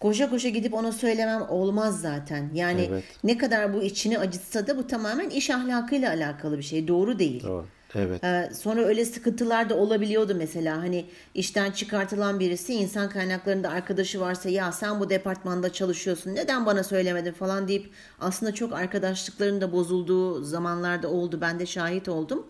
Koşa 0.00 0.30
koşa 0.30 0.48
gidip 0.48 0.74
ona 0.74 0.92
söylemem 0.92 1.42
olmaz 1.48 2.00
zaten. 2.00 2.50
Yani 2.54 2.86
Evet. 2.90 3.04
ne 3.24 3.38
kadar 3.38 3.74
bu 3.74 3.82
içini 3.82 4.18
acıtsa 4.18 4.66
da 4.66 4.78
bu 4.78 4.86
tamamen 4.86 5.30
iş 5.30 5.50
ahlakıyla 5.50 6.10
alakalı 6.10 6.58
bir 6.58 6.62
şey. 6.62 6.88
Doğru 6.88 7.18
değil. 7.18 7.42
Doğru. 7.42 7.66
Evet. 7.94 8.24
Ee, 8.24 8.50
sonra 8.54 8.80
öyle 8.84 9.04
sıkıntılar 9.04 9.70
da 9.70 9.76
olabiliyordu 9.76 10.34
mesela 10.34 10.78
hani 10.78 11.04
işten 11.34 11.70
çıkartılan 11.70 12.40
birisi 12.40 12.74
insan 12.74 13.08
kaynaklarında 13.10 13.68
arkadaşı 13.68 14.20
varsa 14.20 14.48
ya 14.48 14.72
sen 14.72 15.00
bu 15.00 15.10
departmanda 15.10 15.72
çalışıyorsun 15.72 16.34
neden 16.34 16.66
bana 16.66 16.84
söylemedin 16.84 17.32
falan 17.32 17.68
deyip 17.68 17.90
aslında 18.20 18.54
çok 18.54 18.72
arkadaşlıkların 18.72 19.60
da 19.60 19.72
bozulduğu 19.72 20.42
zamanlarda 20.44 21.08
oldu 21.08 21.38
ben 21.40 21.58
de 21.58 21.66
şahit 21.66 22.08
oldum. 22.08 22.46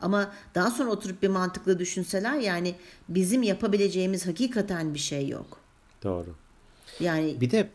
Ama 0.00 0.30
daha 0.54 0.70
sonra 0.70 0.90
oturup 0.90 1.22
bir 1.22 1.28
mantıklı 1.28 1.78
düşünseler 1.78 2.34
yani 2.34 2.74
bizim 3.08 3.42
yapabileceğimiz 3.42 4.26
hakikaten 4.26 4.94
bir 4.94 4.98
şey 4.98 5.28
yok. 5.28 5.60
Doğru. 6.02 6.34
Yani 7.00 7.40
Bir 7.40 7.50
de 7.50 7.68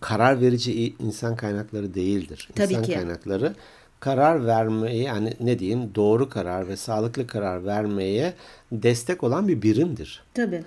karar 0.00 0.40
verici 0.40 0.94
insan 0.98 1.36
kaynakları 1.36 1.94
değildir. 1.94 2.48
Tabii 2.54 2.72
insan 2.72 2.84
ki. 2.84 2.94
kaynakları 2.94 3.54
karar 4.00 4.46
vermeyi 4.46 5.02
yani 5.02 5.34
ne 5.40 5.58
diyeyim 5.58 5.90
doğru 5.94 6.28
karar 6.28 6.68
ve 6.68 6.76
sağlıklı 6.76 7.26
karar 7.26 7.64
vermeye 7.64 8.34
destek 8.72 9.24
olan 9.24 9.48
bir 9.48 9.62
birimdir. 9.62 10.22
tabii 10.34 10.64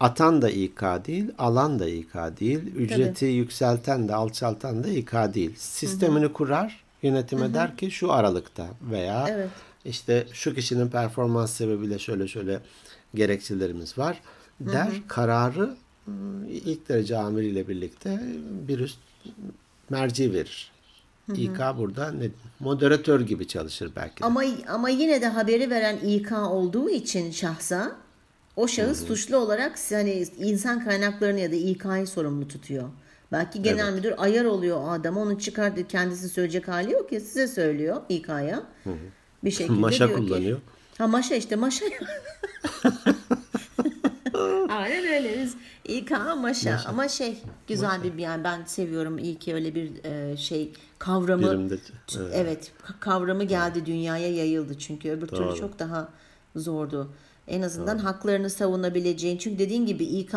Atan 0.00 0.42
da 0.42 0.50
İK 0.50 0.80
değil, 0.80 1.30
alan 1.38 1.78
da 1.78 1.88
İK 1.88 2.14
değil, 2.14 2.58
ücreti 2.76 3.24
yükselten 3.24 4.08
de 4.08 4.14
alçaltan 4.14 4.84
da 4.84 4.88
İK 4.88 5.12
değil. 5.12 5.54
Sistemini 5.56 6.32
kurar, 6.32 6.84
yönetime 7.02 7.54
der 7.54 7.76
ki 7.76 7.90
şu 7.90 8.12
aralıkta 8.12 8.66
veya 8.90 9.26
Evet. 9.30 9.48
işte 9.84 10.26
şu 10.32 10.54
kişinin 10.54 10.88
performans 10.88 11.52
sebebiyle 11.52 11.98
şöyle 11.98 12.28
şöyle 12.28 12.60
gerekçelerimiz 13.14 13.98
var 13.98 14.20
der. 14.60 14.88
Kararı 15.08 15.60
ıı, 15.60 15.76
ilk 16.48 16.88
derece 16.88 17.16
amiriyle 17.16 17.68
birlikte 17.68 18.20
bir 18.68 18.78
üst 18.78 18.98
merci 19.90 20.32
verir. 20.32 20.72
İK 21.34 21.58
burada 21.78 22.12
ne, 22.12 22.28
moderatör 22.60 23.20
gibi 23.20 23.46
çalışır 23.48 23.90
belki 23.96 24.22
de. 24.22 24.26
Ama 24.26 24.42
ama 24.68 24.88
yine 24.88 25.20
de 25.22 25.26
haberi 25.26 25.70
veren 25.70 25.96
İK 25.96 26.32
olduğu 26.32 26.90
için 26.90 27.30
şahsa 27.30 27.96
o 28.56 28.68
şahıs 28.68 29.06
suçlu 29.06 29.36
olarak 29.36 29.78
hani 29.90 30.24
insan 30.38 30.84
kaynaklarını 30.84 31.40
ya 31.40 31.52
da 31.52 31.56
İK'yı 31.56 32.06
sorumlu 32.06 32.48
tutuyor. 32.48 32.88
Belki 33.32 33.62
genel 33.62 33.92
müdür 33.92 34.14
ayar 34.16 34.44
oluyor 34.44 34.76
o 34.80 34.88
adama 34.90 35.20
onu 35.20 35.38
çıkartıp 35.40 35.90
kendisi 35.90 36.28
söyleyecek 36.28 36.68
hali 36.68 36.92
yok 36.92 37.12
ya 37.12 37.20
size 37.20 37.48
söylüyor 37.48 38.02
İK'ya. 38.08 38.62
Bir 39.44 39.50
şekilde 39.58 39.78
Maşa 39.80 40.08
diyor 40.08 40.18
ki- 40.20 40.26
kullanıyor. 40.26 40.58
ha 40.98 41.06
maşa 41.06 41.34
işte 41.34 41.56
maşa. 41.56 41.84
Aynen 44.68 45.04
öyle 45.06 45.42
biz 45.42 45.54
İK 45.88 46.10
maşa. 46.36 46.80
ama 46.86 47.08
şey 47.08 47.38
güzel 47.66 48.02
bir 48.02 48.14
yani 48.14 48.44
ben 48.44 48.64
seviyorum 48.64 49.18
iyi 49.18 49.38
ki 49.38 49.54
öyle 49.54 49.74
bir 49.74 50.04
e, 50.04 50.36
şey 50.36 50.72
kavramı 50.98 51.50
Birimde, 51.50 51.78
evet. 52.18 52.32
evet. 52.34 52.72
ka- 52.86 53.00
kavramı 53.00 53.44
geldi 53.44 53.86
dünyaya 53.86 54.28
yayıldı 54.34 54.78
çünkü 54.78 55.10
öbür 55.10 55.26
türlü 55.26 55.40
Doğru. 55.40 55.56
çok 55.56 55.78
daha 55.78 56.08
zordu. 56.56 57.12
En 57.48 57.62
azından 57.62 57.98
haklarını 57.98 58.50
savunabileceğin 58.50 59.38
çünkü 59.38 59.58
dediğin 59.58 59.86
gibi 59.86 60.04
İK 60.04 60.34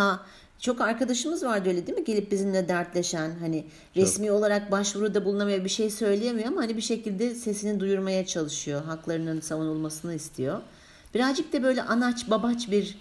çok 0.60 0.82
arkadaşımız 0.82 1.44
vardı 1.44 1.70
öyle 1.70 1.88
değil 1.88 1.98
mi? 1.98 2.04
Gelip 2.04 2.32
bizimle 2.32 2.68
dertleşen 2.68 3.32
hani 3.40 3.66
resmi 3.96 4.32
olarak 4.32 4.72
başvuruda 4.72 5.26
bulunamıyor 5.26 5.64
bir 5.64 5.70
şey 5.70 5.90
söyleyemiyor 5.90 6.48
ama 6.48 6.62
hani 6.62 6.78
bir 6.78 6.82
şekilde 6.82 7.36
sesini 7.36 7.80
duyurmaya 7.80 8.26
çalışıyor. 8.26 8.84
Haklarının 8.84 9.40
savunulmasını 9.40 10.16
istiyor. 10.16 10.62
Birazcık 11.14 11.54
da 11.54 11.64
böyle 11.64 11.84
anaç 11.84 12.30
babaç 12.30 12.72
bir 12.72 12.98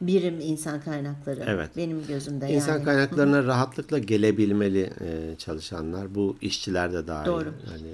birim 0.00 0.40
insan 0.40 0.80
kaynakları. 0.80 1.44
Evet. 1.46 1.70
Benim 1.76 2.06
gözümde 2.06 2.48
İnsan 2.48 2.72
yani. 2.72 2.84
kaynaklarına 2.84 3.44
rahatlıkla 3.44 3.98
gelebilmeli 3.98 4.90
e, 5.00 5.34
çalışanlar. 5.38 6.14
Bu 6.14 6.36
işçiler 6.40 6.92
de 6.92 7.06
dahil. 7.06 7.26
Doğru. 7.26 7.54
Yani 7.72 7.90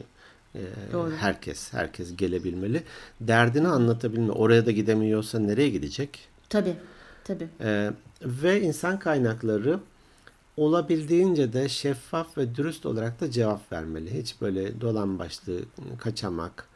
e, 0.55 0.63
Doğru. 0.93 1.11
herkes 1.11 1.73
herkes 1.73 2.17
gelebilmeli. 2.17 2.83
Derdini 3.21 3.69
anlatabilme. 3.69 4.33
Oraya 4.33 4.67
da 4.67 4.71
gidemiyorsa 4.71 5.39
nereye 5.39 5.69
gidecek? 5.71 6.29
Tabii. 6.49 6.77
Tabii. 7.25 7.49
E, 7.61 7.91
ve 8.23 8.61
insan 8.61 8.99
kaynakları 8.99 9.81
olabildiğince 10.57 11.53
de 11.53 11.69
şeffaf 11.69 12.39
ve 12.39 12.55
dürüst 12.55 12.87
olarak 12.87 13.21
da 13.21 13.31
cevap 13.31 13.73
vermeli. 13.73 14.19
Hiç 14.21 14.41
böyle 14.41 14.81
dolan 14.81 15.19
başlı 15.19 15.59
kaçamak 15.99 16.69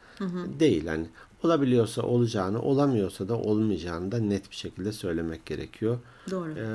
değil. 0.59 0.87
Hani 0.87 1.05
olabiliyorsa 1.43 2.01
olacağını, 2.01 2.61
olamıyorsa 2.61 3.27
da 3.27 3.37
olmayacağını 3.37 4.11
da 4.11 4.19
net 4.19 4.51
bir 4.51 4.55
şekilde 4.55 4.91
söylemek 4.91 5.45
gerekiyor. 5.45 5.99
Doğru. 6.31 6.51
E, 6.51 6.65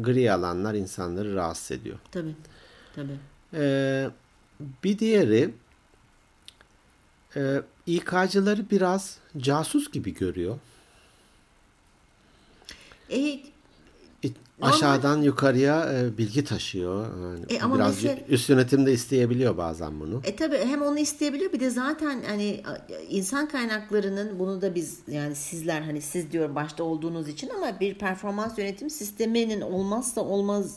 gri 0.00 0.32
alanlar 0.32 0.74
insanları 0.74 1.34
rahatsız 1.34 1.70
ediyor. 1.70 1.98
Tabii. 2.12 2.34
Tabii. 2.94 3.18
Ee, 3.54 4.10
bir 4.84 4.98
diğeri 4.98 5.54
e, 7.36 7.62
İK'cıları 7.86 8.70
biraz 8.70 9.18
casus 9.38 9.90
gibi 9.90 10.14
görüyor. 10.14 10.58
E, 13.10 13.40
Aşağıdan 14.62 15.22
yukarıya 15.22 15.92
e, 15.92 16.18
bilgi 16.18 16.44
taşıyor. 16.44 17.06
Yani 17.22 17.44
E, 17.50 17.60
ama 17.60 17.74
biraz 17.74 18.02
mesela- 18.02 18.20
üst 18.28 18.48
yönetim 18.50 18.86
de 18.86 18.92
isteyebiliyor 18.92 19.56
bazen 19.56 20.00
bunu. 20.00 20.20
E 20.24 20.36
tabii 20.36 20.58
hem 20.58 20.82
onu 20.82 20.98
isteyebiliyor 20.98 21.52
bir 21.52 21.60
de 21.60 21.70
zaten 21.70 22.22
hani 22.26 22.62
insan 23.08 23.48
kaynaklarının 23.48 24.38
bunu 24.38 24.62
da 24.62 24.74
biz 24.74 24.98
yani 25.08 25.34
sizler 25.36 25.80
hani 25.80 26.00
siz 26.00 26.32
diyorum 26.32 26.54
başta 26.54 26.84
olduğunuz 26.84 27.28
için 27.28 27.48
ama 27.48 27.80
bir 27.80 27.94
performans 27.94 28.58
yönetim 28.58 28.90
sisteminin 28.90 29.60
olmazsa 29.60 30.20
olmaz 30.20 30.76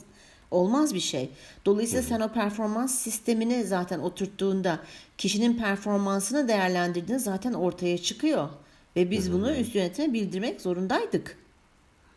olmaz 0.52 0.94
bir 0.94 1.00
şey. 1.00 1.30
Dolayısıyla 1.66 2.04
sen 2.04 2.20
o 2.22 2.32
performans 2.34 2.96
sistemini 3.00 3.64
zaten 3.64 4.00
oturttuğunda 4.00 4.80
kişinin 5.18 5.58
performansını 5.58 6.48
değerlendirdiğinde 6.48 7.20
zaten 7.20 7.54
ortaya 7.54 7.98
çıkıyor. 7.98 8.50
Ve 8.96 9.12
biz 9.12 9.34
bunu 9.34 9.56
üst 9.56 9.76
yönetime 9.76 10.14
bildirmek 10.14 10.62
zorundaydık. 10.62 11.38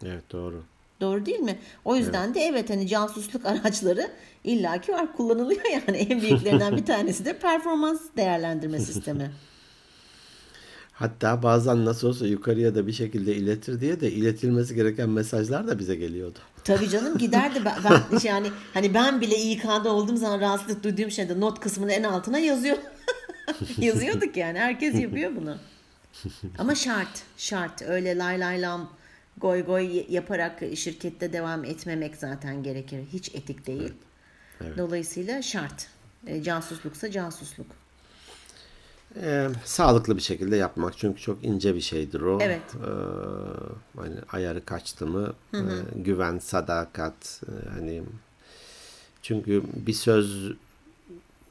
Evet 0.05 0.33
doğru. 0.33 0.62
Doğru 1.01 1.27
değil 1.27 1.41
mi? 1.41 1.59
O 1.85 1.97
yüzden 1.97 2.35
de 2.35 2.41
evet 2.41 2.71
hani 2.71 2.89
casusluk 2.89 3.47
araçları 3.47 4.11
illaki 4.45 4.93
var 4.93 5.17
kullanılıyor 5.17 5.61
yani 5.73 5.99
en 5.99 6.21
büyüklerinden 6.21 6.77
bir 6.77 6.85
tanesi 6.85 7.25
de 7.25 7.39
performans 7.39 8.01
değerlendirme 8.17 8.79
sistemi. 8.81 9.31
Hatta 10.93 11.43
bazen 11.43 11.85
nasıl 11.85 12.09
olsa 12.09 12.27
yukarıya 12.27 12.75
da 12.75 12.87
bir 12.87 12.93
şekilde 12.93 13.35
iletir 13.35 13.81
diye 13.81 14.01
de 14.01 14.13
iletilmesi 14.13 14.75
gereken 14.75 15.09
mesajlar 15.09 15.69
da 15.69 15.79
bize 15.79 15.95
geliyordu. 15.95 16.39
Tabii 16.65 16.89
canım 16.89 17.19
giderdi. 17.19 17.63
Ben, 17.65 17.75
ben 17.85 18.19
yani 18.29 18.51
hani 18.75 18.95
ben 18.95 19.21
bile 19.21 19.39
İK'da 19.39 19.93
olduğum 19.93 20.17
zaman 20.17 20.41
rahatsızlık 20.41 20.85
duyduğum 20.85 21.11
şeyde 21.11 21.41
not 21.41 21.61
kısmının 21.61 21.91
en 21.91 22.03
altına 22.03 22.39
yazıyor. 22.39 22.77
Yazıyorduk 23.79 24.37
yani. 24.37 24.59
Herkes 24.59 25.01
yapıyor 25.01 25.31
bunu. 25.37 25.57
Ama 26.59 26.75
şart. 26.75 27.23
Şart. 27.37 27.83
Öyle 27.83 28.19
lay 28.19 28.41
lay 28.41 28.63
lam 28.63 28.91
goy 29.40 29.64
goy 29.64 30.05
yaparak 30.09 30.62
şirkette 30.74 31.33
devam 31.33 31.64
etmemek 31.64 32.16
zaten 32.16 32.62
gerekir. 32.62 33.00
Hiç 33.12 33.35
etik 33.35 33.66
değil. 33.66 33.92
Evet. 34.61 34.79
Dolayısıyla 34.79 35.42
şart. 35.42 35.87
E, 36.26 36.42
casusluksa 36.42 37.11
casusluk. 37.11 37.66
Ee, 39.16 39.48
sağlıklı 39.64 40.16
bir 40.16 40.22
şekilde 40.22 40.57
yapmak 40.57 40.98
çünkü 40.98 41.20
çok 41.20 41.44
ince 41.44 41.74
bir 41.74 41.81
şeydir 41.81 42.20
o. 42.20 42.38
Evet. 42.42 42.62
Ee, 42.74 42.88
hani 43.96 44.16
ayarı 44.33 44.64
kaçtı 44.64 45.07
mı 45.07 45.35
e, 45.55 45.59
güven, 45.96 46.38
sadakat 46.38 47.42
e, 47.46 47.68
hani 47.68 48.03
çünkü 49.22 49.62
bir 49.87 49.92
söz 49.92 50.53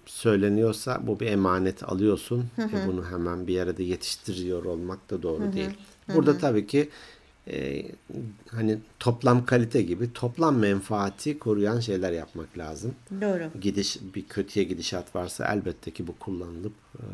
söyleniyorsa 0.06 0.99
bu 1.08 1.19
bir 1.19 1.28
emanet 1.28 1.84
alıyorsun. 1.84 2.49
E, 2.58 2.88
bunu 2.88 3.06
hemen 3.12 3.47
bir 3.47 3.54
yere 3.54 3.78
de 3.78 3.84
yetiştiriyor 3.84 4.65
olmak 4.65 5.10
da 5.10 5.23
doğru 5.23 5.54
değil. 5.54 5.71
Burada 6.15 6.38
tabii 6.38 6.67
ki 6.67 6.89
e, 7.52 7.86
hani 8.48 8.78
toplam 9.00 9.46
kalite 9.46 9.82
gibi 9.82 10.14
toplam 10.14 10.58
menfaati 10.58 11.40
koruyan 11.40 11.80
şeyler 11.80 12.12
yapmak 12.12 12.58
lazım. 12.58 12.96
Doğru. 13.22 13.60
Gidiş 13.62 13.98
bir 14.16 14.26
kötüye 14.26 14.66
gidişat 14.66 15.16
varsa 15.16 15.54
elbette 15.54 15.92
ki 15.92 16.08
bu 16.08 16.16
kullanılıp 16.20 16.74
e, 16.96 17.06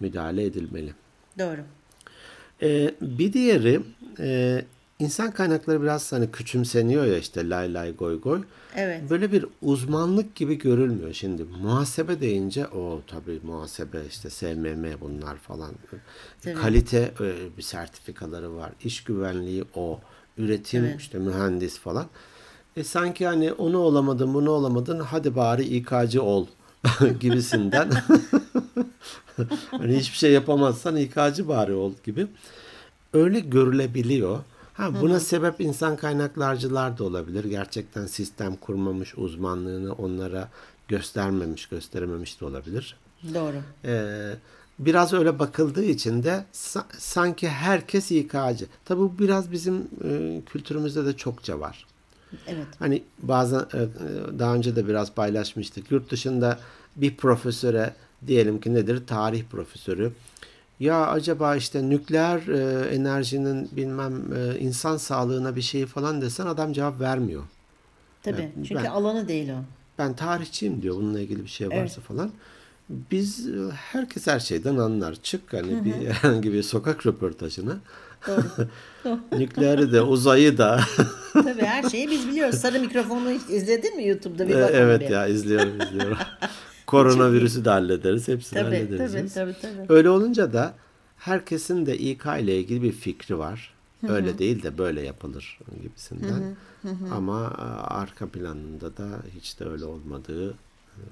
müdahale 0.00 0.44
edilmeli. 0.44 0.94
Doğru. 1.38 1.60
E, 2.62 2.94
bir 3.00 3.32
diğeri 3.32 3.80
e, 4.18 4.64
insan 4.98 5.30
kaynakları 5.30 5.82
biraz 5.82 6.12
hani 6.12 6.30
küçümseniyor 6.30 7.04
ya 7.04 7.18
işte 7.18 7.48
lay 7.48 7.74
lay 7.74 7.96
goy 7.96 8.20
goy. 8.20 8.42
Evet. 8.76 9.10
Böyle 9.10 9.32
bir 9.32 9.46
uzmanlık 9.62 10.34
gibi 10.34 10.58
görülmüyor 10.58 11.12
şimdi. 11.12 11.44
Muhasebe 11.44 12.20
deyince 12.20 12.66
o 12.66 13.00
tabii 13.06 13.40
muhasebe 13.42 13.98
işte 14.08 14.30
SMM 14.30 15.00
bunlar 15.00 15.36
falan. 15.36 15.72
Tabii. 16.42 16.54
Kalite 16.54 17.12
e, 17.20 17.56
bir 17.56 17.62
sertifikaları 17.62 18.56
var. 18.56 18.72
İş 18.84 19.04
güvenliği 19.04 19.64
o. 19.74 20.00
Üretim 20.38 20.84
Evet. 20.84 21.00
işte 21.00 21.18
mühendis 21.18 21.78
falan. 21.78 22.06
E 22.76 22.84
sanki 22.84 23.26
hani 23.26 23.52
onu 23.52 23.78
olamadın 23.78 24.34
bunu 24.34 24.50
olamadın 24.50 25.00
hadi 25.00 25.36
bari 25.36 25.64
İK'cı 25.64 26.22
ol 26.22 26.46
gibisinden. 27.20 27.90
hani 29.70 29.96
hiçbir 29.96 30.16
şey 30.16 30.32
yapamazsan 30.32 30.96
İK'cı 30.96 31.48
bari 31.48 31.72
ol 31.72 31.92
gibi. 32.04 32.26
Öyle 33.12 33.40
görülebiliyor. 33.40 34.38
Ha, 34.76 35.00
buna 35.00 35.20
sebep 35.20 35.60
insan 35.60 35.96
kaynaklarcılar 35.96 36.98
da 36.98 37.04
olabilir. 37.04 37.44
Gerçekten 37.44 38.06
sistem 38.06 38.56
kurmamış, 38.56 39.18
uzmanlığını 39.18 39.92
onlara 39.92 40.48
göstermemiş, 40.88 41.66
gösterememiş 41.66 42.40
de 42.40 42.44
olabilir. 42.44 42.96
Doğru. 43.34 43.56
Ee, 43.84 44.34
biraz 44.78 45.12
öyle 45.12 45.38
bakıldığı 45.38 45.84
için 45.84 46.22
de 46.22 46.44
sa- 46.54 46.84
sanki 46.98 47.48
herkes 47.48 48.10
İK'cı. 48.10 48.66
Tabi 48.84 49.00
bu 49.00 49.18
biraz 49.18 49.52
bizim 49.52 49.88
e, 50.04 50.40
kültürümüzde 50.46 51.04
de 51.06 51.16
çokça 51.16 51.60
var. 51.60 51.86
Evet. 52.46 52.66
Hani 52.78 53.02
bazen 53.22 53.58
e, 53.74 53.78
e, 53.78 53.88
daha 54.38 54.54
önce 54.54 54.76
de 54.76 54.88
biraz 54.88 55.14
paylaşmıştık. 55.14 55.90
Yurt 55.90 56.10
dışında 56.10 56.58
bir 56.96 57.16
profesöre 57.16 57.94
diyelim 58.26 58.60
ki 58.60 58.74
nedir? 58.74 59.06
Tarih 59.06 59.44
profesörü. 59.50 60.12
Ya 60.80 61.06
acaba 61.06 61.56
işte 61.56 61.88
nükleer 61.90 62.48
e, 62.48 62.88
enerjinin 62.94 63.68
bilmem 63.76 64.22
e, 64.36 64.58
insan 64.58 64.96
sağlığına 64.96 65.56
bir 65.56 65.62
şey 65.62 65.86
falan 65.86 66.22
desen 66.22 66.46
adam 66.46 66.72
cevap 66.72 67.00
vermiyor. 67.00 67.42
Tabii. 68.22 68.36
Evet, 68.40 68.50
Çünkü 68.68 68.84
ben- 68.84 68.90
alanı 68.90 69.28
değil 69.28 69.48
o. 69.50 69.56
Ben 69.98 70.16
tarihçiyim 70.16 70.82
diyor 70.82 70.96
bununla 70.96 71.20
ilgili 71.20 71.42
bir 71.42 71.48
şey 71.48 71.68
varsa 71.68 71.78
Evet. 71.80 72.08
falan. 72.08 72.30
Biz 72.88 73.48
e, 73.48 73.52
herkes 73.74 74.26
her 74.26 74.40
şeyden 74.40 74.76
anlar. 74.76 75.14
Çık 75.22 75.52
hani 75.52 75.84
bir 75.84 75.92
herhangi 76.10 76.52
bir 76.52 76.62
sokak 76.62 77.06
röportajına. 77.06 77.76
Doğru. 78.26 78.68
Nükleeri 79.32 79.92
de 79.92 80.02
uzayı 80.02 80.58
da. 80.58 80.80
Tabii 81.32 81.62
her 81.62 81.90
şeyi 81.90 82.10
biz 82.10 82.28
biliyoruz. 82.28 82.54
Sarı 82.56 82.80
mikrofonu 82.80 83.30
izledin 83.30 83.96
mi 83.96 84.06
YouTube'da? 84.08 84.48
Bir 84.48 84.54
E, 84.54 84.58
evet 84.58 85.02
oraya. 85.02 85.10
ya 85.12 85.26
izliyorum 85.26 85.80
izliyorum. 85.80 86.18
Koronavirüsü 86.86 87.64
de 87.64 87.70
hallederiz. 87.70 88.28
Hepsini 88.28 88.58
Tabii 88.60 88.76
hallederiz. 88.76 89.34
tabii 89.34 89.52
tabii 89.62 89.76
tabii. 89.76 89.86
Öyle 89.92 90.10
olunca 90.10 90.52
da 90.52 90.74
herkesin 91.16 91.86
de 91.86 91.98
İK 91.98 92.24
ile 92.40 92.58
ilgili 92.60 92.82
bir 92.82 92.92
fikri 92.92 93.38
var. 93.38 93.74
Öyle 94.08 94.38
değil 94.38 94.62
de 94.62 94.78
böyle 94.78 95.02
yapılır 95.02 95.58
gibisinden. 95.82 96.56
Ama 97.12 97.52
e, 97.58 97.62
arka 97.94 98.28
planında 98.28 98.96
da 98.96 99.08
hiç 99.36 99.60
de 99.60 99.64
öyle 99.64 99.84
olmadığı 99.84 100.50
e, 100.50 101.02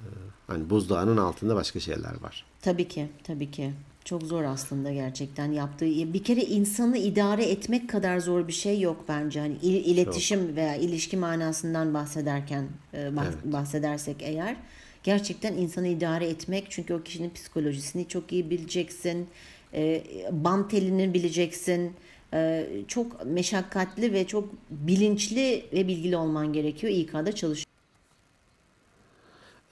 hani 0.46 0.70
buzdağının 0.70 1.16
altında 1.16 1.54
başka 1.54 1.80
şeyler 1.80 2.20
var. 2.22 2.44
Tabii 2.62 2.88
ki, 2.88 3.08
tabii 3.24 3.50
ki. 3.50 3.72
Çok 4.04 4.22
zor 4.22 4.44
aslında 4.44 4.92
gerçekten 4.92 5.52
yaptığı. 5.52 5.86
Bir 5.86 6.24
kere 6.24 6.40
insanı 6.40 6.98
idare 6.98 7.44
etmek 7.44 7.90
kadar 7.90 8.18
zor 8.18 8.48
bir 8.48 8.52
şey 8.52 8.80
yok 8.80 9.04
bence. 9.08 9.40
Hani 9.40 9.56
il- 9.62 9.84
iletişim 9.84 10.56
veya 10.56 10.76
ilişki 10.76 11.16
manasından 11.16 11.94
bahsederken 11.94 12.68
e, 12.94 12.96
bah- 12.98 13.24
Evet. 13.24 13.36
bahsedersek 13.44 14.16
eğer 14.20 14.56
gerçekten 15.04 15.52
insanı 15.54 15.88
idare 15.88 16.28
etmek 16.28 16.66
çünkü 16.70 16.94
o 16.94 17.02
kişinin 17.02 17.30
psikolojisini 17.30 18.08
çok 18.08 18.32
iyi 18.32 18.50
bileceksin. 18.50 19.28
E, 19.74 20.04
bam 20.30 20.68
telini 20.68 21.14
bileceksin. 21.14 21.92
E, 22.32 22.66
çok 22.88 23.26
meşakkatli 23.26 24.12
ve 24.12 24.26
çok 24.26 24.48
bilinçli 24.70 25.64
ve 25.72 25.88
bilgili 25.88 26.16
olman 26.16 26.52
gerekiyor 26.52 26.92
İK'da 26.92 27.34
çalış. 27.34 27.66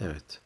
Evet. 0.00 0.40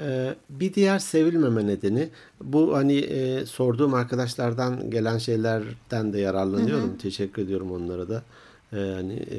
Ee, 0.00 0.34
bir 0.50 0.74
diğer 0.74 0.98
sevilmeme 0.98 1.66
nedeni 1.66 2.08
bu 2.40 2.76
hani 2.76 2.98
e, 2.98 3.46
sorduğum 3.46 3.94
arkadaşlardan 3.94 4.90
gelen 4.90 5.18
şeylerden 5.18 6.12
de 6.12 6.20
yararlanıyorum. 6.20 6.98
Teşekkür 6.98 7.42
ediyorum 7.42 7.72
onlara 7.72 8.08
da. 8.08 8.22
Ee, 8.72 8.76
hani 8.76 9.14
e, 9.14 9.38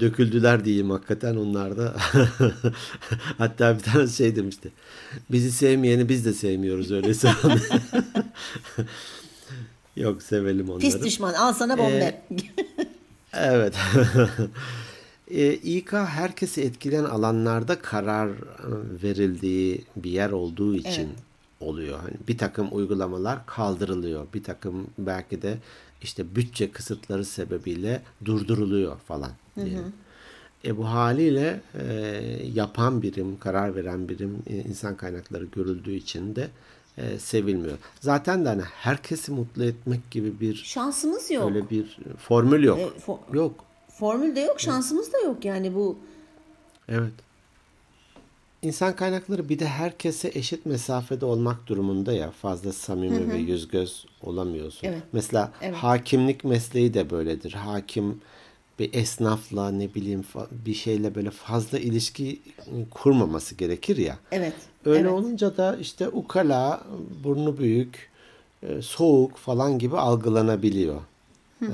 döküldüler 0.00 0.64
diyeyim 0.64 0.90
hakikaten 0.90 1.36
onlar 1.36 1.76
da. 1.76 1.96
Hatta 3.38 3.78
bir 3.78 3.82
tane 3.82 4.08
şey 4.08 4.36
demişti. 4.36 4.72
Bizi 5.30 5.52
sevmeyeni 5.52 6.08
biz 6.08 6.24
de 6.24 6.32
sevmiyoruz 6.32 6.90
öyleyse. 6.90 7.30
Yok 9.96 10.22
sevelim 10.22 10.68
onları. 10.70 10.80
Pis 10.80 11.02
düşman 11.02 11.34
al 11.34 11.52
sana 11.52 11.78
bombe. 11.78 12.22
Evet. 13.32 13.74
e, 15.30 15.52
İK 15.52 15.92
herkesi 15.92 16.62
etkileyen 16.62 17.04
alanlarda 17.04 17.78
karar 17.78 18.30
verildiği 19.02 19.84
bir 19.96 20.10
yer 20.10 20.30
olduğu 20.30 20.74
için 20.74 21.06
Evet. 21.06 21.18
oluyor. 21.60 21.98
Hani 21.98 22.14
bir 22.28 22.38
takım 22.38 22.68
uygulamalar 22.72 23.46
kaldırılıyor. 23.46 24.26
Bir 24.34 24.42
takım 24.42 24.86
belki 24.98 25.42
de 25.42 25.58
işte 26.02 26.36
bütçe 26.36 26.70
kısıtları 26.70 27.24
sebebiyle 27.24 28.02
durduruluyor 28.24 28.96
falan 28.98 29.30
diyelim. 29.56 29.92
E 30.64 30.76
bu 30.76 30.88
haliyle 30.88 31.60
e, 31.74 31.84
yapan 32.54 33.02
birim, 33.02 33.38
karar 33.38 33.76
veren 33.76 34.08
birim 34.08 34.38
e, 34.46 34.56
insan 34.56 34.96
kaynakları 34.96 35.44
görüldüğü 35.44 35.94
için 35.94 36.36
de 36.36 36.48
e, 36.98 37.18
sevilmiyor. 37.18 37.78
Zaten 38.00 38.44
de 38.44 38.48
hani 38.48 38.62
herkesi 38.62 39.32
mutlu 39.32 39.64
etmek 39.64 40.10
gibi 40.10 40.40
bir 40.40 40.54
Şansımız 40.54 41.30
yok. 41.30 41.48
Öyle 41.50 41.70
bir 41.70 41.98
formül 42.18 42.62
yok. 42.62 42.78
E, 42.78 42.82
fo- 43.06 43.36
yok. 43.36 43.64
Formül 43.88 44.36
de 44.36 44.40
yok, 44.40 44.60
şansımız 44.60 45.12
da 45.12 45.18
yok 45.18 45.44
yani 45.44 45.74
bu. 45.74 45.98
Evet. 46.88 47.12
İnsan 48.62 48.96
kaynakları 48.96 49.48
bir 49.48 49.58
de 49.58 49.66
herkese 49.66 50.30
eşit 50.34 50.66
mesafede 50.66 51.24
olmak 51.24 51.66
durumunda 51.66 52.12
ya. 52.12 52.30
Fazla 52.30 52.72
samimi 52.72 53.30
ve 53.30 53.36
yüz 53.36 53.68
göz 53.68 54.06
olamıyorsun. 54.22 54.86
Evet. 54.88 55.02
Mesela 55.12 55.52
Evet. 55.62 55.76
hakimlik 55.76 56.44
mesleği 56.44 56.94
de 56.94 57.10
böyledir. 57.10 57.52
Hakim 57.52 58.20
bir 58.80 58.94
esnafla 58.94 59.70
ne 59.70 59.94
bileyim 59.94 60.24
bir 60.50 60.74
şeyle 60.74 61.14
böyle 61.14 61.30
fazla 61.30 61.78
ilişki 61.78 62.40
kurmaması 62.90 63.54
gerekir 63.54 63.96
ya. 63.96 64.18
Evet. 64.32 64.54
Öyle 64.84 65.00
evet. 65.00 65.12
olunca 65.12 65.56
da 65.56 65.76
işte 65.76 66.08
ukala, 66.08 66.82
burnu 67.24 67.58
büyük, 67.58 68.10
e, 68.62 68.82
soğuk 68.82 69.36
falan 69.36 69.78
gibi 69.78 69.96
algılanabiliyor 69.96 71.00
e, 71.62 71.68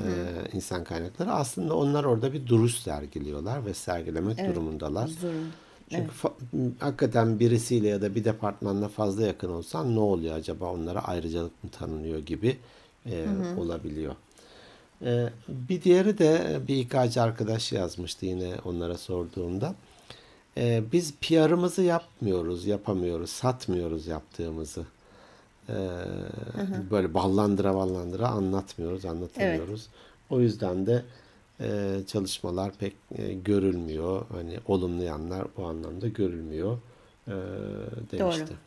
insan 0.53 0.83
kaynakları. 0.83 1.31
Aslında 1.31 1.75
onlar 1.75 2.03
orada 2.03 2.33
bir 2.33 2.47
duruş 2.47 2.75
sergiliyorlar 2.75 3.65
ve 3.65 3.73
sergilemek 3.73 4.47
durumundalar. 4.47 5.07
Zorun. 5.07 5.51
Çünkü 5.89 6.11
fa- 6.11 6.71
hakikaten 6.79 7.39
birisiyle 7.39 7.87
ya 7.87 8.01
da 8.01 8.15
bir 8.15 8.23
departmanla 8.23 8.87
fazla 8.87 9.27
yakın 9.27 9.49
olsan 9.49 9.95
ne 9.95 9.99
oluyor 9.99 10.35
acaba 10.35 10.71
onlara 10.71 11.07
ayrıcalık 11.07 11.63
mı 11.63 11.69
tanınıyor 11.69 12.19
gibi 12.19 12.57
e, 13.05 13.25
olabiliyor. 13.57 14.15
E, 15.05 15.29
bir 15.47 15.81
diğeri 15.83 16.17
de 16.17 16.59
bir 16.67 16.75
İK'cı 16.75 17.21
arkadaş 17.21 17.71
yazmıştı 17.71 18.25
yine 18.25 18.53
onlara 18.65 18.97
sorduğumda. 18.97 19.75
e, 20.57 20.83
biz 20.91 21.13
PR'ımızı 21.21 21.81
yapmıyoruz, 21.81 22.65
yapamıyoruz, 22.65 23.29
satmıyoruz 23.29 24.07
yaptığımızı. 24.07 24.85
E, 25.69 25.75
böyle 26.91 27.13
ballandıra 27.13 27.75
ballandıra 27.75 28.27
anlatmıyoruz, 28.27 29.05
anlatamıyoruz. 29.05 29.87
O 30.29 30.39
yüzden 30.39 30.85
de 30.85 31.03
e, 31.61 31.99
çalışmalar 32.07 32.71
pek 32.79 32.93
e, 33.17 33.33
görülmüyor. 33.33 34.25
Hani 34.31 34.59
olumlu 34.67 35.03
yanlar 35.03 35.47
bu 35.57 35.65
anlamda 35.65 36.07
görülmüyor 36.07 36.77
e, 37.27 37.31
demişti. 38.11 38.47
Doğru. 38.47 38.57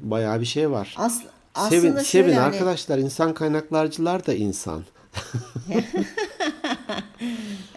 Bayağı 0.00 0.40
bir 0.40 0.44
şey 0.44 0.70
var. 0.70 0.94
As, 0.98 1.18
Sevin, 1.18 1.30
aslında 1.54 1.80
sevin 1.80 2.02
şöyle 2.02 2.34
hani- 2.34 2.54
arkadaşlar. 2.54 2.98
insan 2.98 3.34
kaynaklarcılar 3.34 4.26
da 4.26 4.34
insan. 4.34 4.84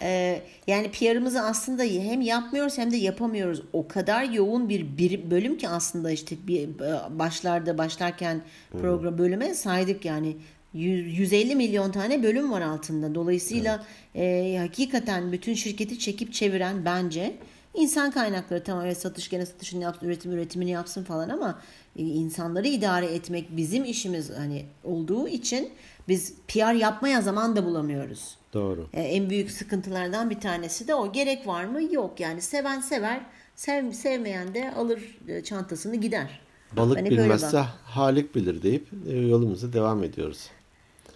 Ee, 0.01 0.41
yani 0.67 0.91
PR'ımızı 0.91 1.41
aslında 1.41 1.83
hem 1.83 2.21
yapmıyoruz 2.21 2.77
hem 2.77 2.91
de 2.91 2.97
yapamıyoruz. 2.97 3.61
O 3.73 3.87
kadar 3.87 4.23
yoğun 4.23 4.69
bir, 4.69 4.97
bir 4.97 5.31
bölüm 5.31 5.57
ki 5.57 5.69
aslında 5.69 6.11
işte 6.11 6.35
bir 6.47 6.69
başlarda 7.09 7.77
başlarken 7.77 8.41
program 8.81 9.17
bölüme 9.17 9.53
saydık 9.53 10.05
yani 10.05 10.37
100, 10.75 11.19
150 11.19 11.55
milyon 11.55 11.91
tane 11.91 12.23
bölüm 12.23 12.51
var 12.51 12.61
altında. 12.61 13.15
Dolayısıyla 13.15 13.83
e, 14.15 14.57
hakikaten 14.59 15.31
bütün 15.31 15.53
şirketi 15.53 15.99
çekip 15.99 16.33
çeviren 16.33 16.85
bence 16.85 17.35
insan 17.73 18.11
kaynakları 18.11 18.63
tamam 18.63 18.85
evet 18.85 18.97
satış 18.97 19.29
gene 19.29 19.45
satışını 19.45 19.83
yapsın, 19.83 20.07
üretim 20.07 20.31
üretimini 20.31 20.71
yapsın 20.71 21.03
falan 21.03 21.29
ama 21.29 21.49
e, 21.49 21.84
insanları 21.95 22.67
idare 22.67 23.05
etmek 23.05 23.57
bizim 23.57 23.85
işimiz 23.85 24.29
hani 24.37 24.65
olduğu 24.83 25.27
için 25.27 25.69
biz 26.07 26.33
PR 26.47 26.73
yapmaya 26.73 27.21
zaman 27.21 27.55
da 27.55 27.65
bulamıyoruz. 27.65 28.37
Doğru. 28.53 28.87
E, 28.93 29.01
en 29.01 29.29
büyük 29.29 29.51
sıkıntılardan 29.51 30.29
bir 30.29 30.39
tanesi 30.39 30.87
de 30.87 30.95
o. 30.95 31.11
Gerek 31.11 31.47
var 31.47 31.65
mı? 31.65 31.93
Yok. 31.93 32.19
Yani 32.19 32.41
seven 32.41 32.79
sever, 32.79 33.25
sev, 33.55 33.91
sevmeyen 33.91 34.53
de 34.53 34.73
alır 34.73 35.17
e, 35.27 35.43
çantasını 35.43 35.95
gider. 35.95 36.39
Balık 36.71 36.97
öyle 36.97 37.09
bilmezse. 37.09 37.65
Halik 37.83 38.35
bilir 38.35 38.61
deyip 38.63 38.87
e, 39.07 39.17
yolumuza 39.17 39.73
devam 39.73 40.03
ediyoruz. 40.03 40.49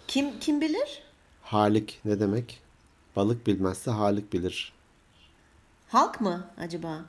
Kim 0.08 0.38
kim 0.40 0.60
bilir? 0.60 1.02
Halik 1.42 2.00
ne 2.04 2.20
demek? 2.20 2.60
Balık 3.16 3.46
bilmezse 3.46 3.90
Halik 3.90 4.32
bilir. 4.32 4.72
Halk 5.88 6.20
mı 6.20 6.46
acaba? 6.58 7.04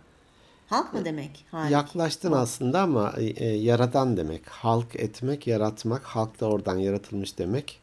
Halk 0.72 0.94
mı 0.94 1.06
demek? 1.06 1.46
Halik. 1.52 1.72
Yaklaştın 1.72 2.32
aslında 2.32 2.82
ama 2.82 3.14
e, 3.18 3.24
e, 3.26 3.46
yaradan 3.56 4.18
demek. 4.18 4.50
Halk 4.50 4.96
etmek, 4.96 5.48
yaratmak. 5.48 6.04
Halk 6.04 6.40
da 6.42 6.46
oradan 6.46 6.78
yaratılmış 6.78 7.38
demek. 7.38 7.82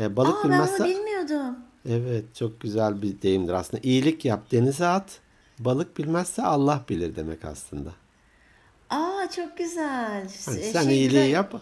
E, 0.00 0.16
balık 0.16 0.34
Aa 0.36 0.44
ben 0.44 0.50
bilmezse... 0.52 0.78
bunu 0.78 0.88
bilmiyordum. 0.88 1.56
Evet 1.88 2.34
çok 2.34 2.60
güzel 2.60 3.02
bir 3.02 3.22
deyimdir 3.22 3.52
aslında. 3.52 3.80
İyilik 3.82 4.24
yap 4.24 4.52
denize 4.52 4.86
at. 4.86 5.18
Balık 5.58 5.98
bilmezse 5.98 6.42
Allah 6.42 6.80
bilir 6.88 7.16
demek 7.16 7.44
aslında. 7.44 7.90
Aa 8.90 9.30
çok 9.36 9.58
güzel. 9.58 10.28
Hani 10.46 10.58
E, 10.60 10.72
sen 10.72 10.82
şey 10.82 10.92
iyiliği 10.92 11.08
güzel. 11.08 11.30
yap 11.30 11.54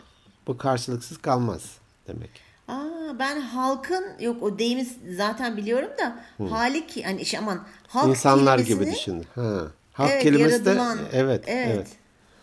bu 0.46 0.58
karşılıksız 0.58 1.18
kalmaz 1.18 1.62
demek. 2.06 2.30
Aa 2.68 3.18
ben 3.18 3.40
halkın 3.40 4.04
yok 4.20 4.42
o 4.42 4.58
deyimi 4.58 4.86
zaten 5.16 5.56
biliyorum 5.56 5.90
da 5.98 6.20
Halik 6.50 7.04
hani 7.06 7.24
şey 7.26 7.38
aman 7.40 7.60
halk 7.88 8.08
İnsanlar 8.08 8.58
gibi 8.58 8.68
kelimesini- 8.84 8.94
düşün. 8.94 9.26
Ha. 9.34 9.60
Halk 9.94 10.10
Evet, 10.12 10.22
kelimesi 10.22 10.64
de 10.64 10.70
yaratılan. 10.70 10.98
evet, 11.12 11.44
evet. 11.46 11.68
evet. 11.74 11.88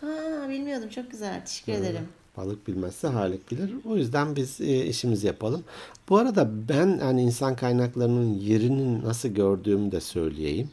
Ha 0.00 0.48
bilmiyordum 0.48 0.88
çok 0.88 1.10
güzel. 1.10 1.44
Teşekkür 1.46 1.72
ederim. 1.72 2.08
Balık 2.36 2.66
bilmezse 2.68 3.08
Halik 3.08 3.50
bilir. 3.50 3.74
O 3.88 3.96
yüzden 3.96 4.36
biz 4.36 4.60
e, 4.60 4.84
işimizi 4.86 5.26
yapalım. 5.26 5.64
Bu 6.08 6.18
arada 6.18 6.68
ben 6.68 6.98
hani 6.98 7.22
insan 7.22 7.56
kaynaklarının 7.56 8.34
yerini 8.34 9.04
nasıl 9.04 9.28
gördüğümü 9.28 9.92
de 9.92 10.00
söyleyeyim. 10.00 10.70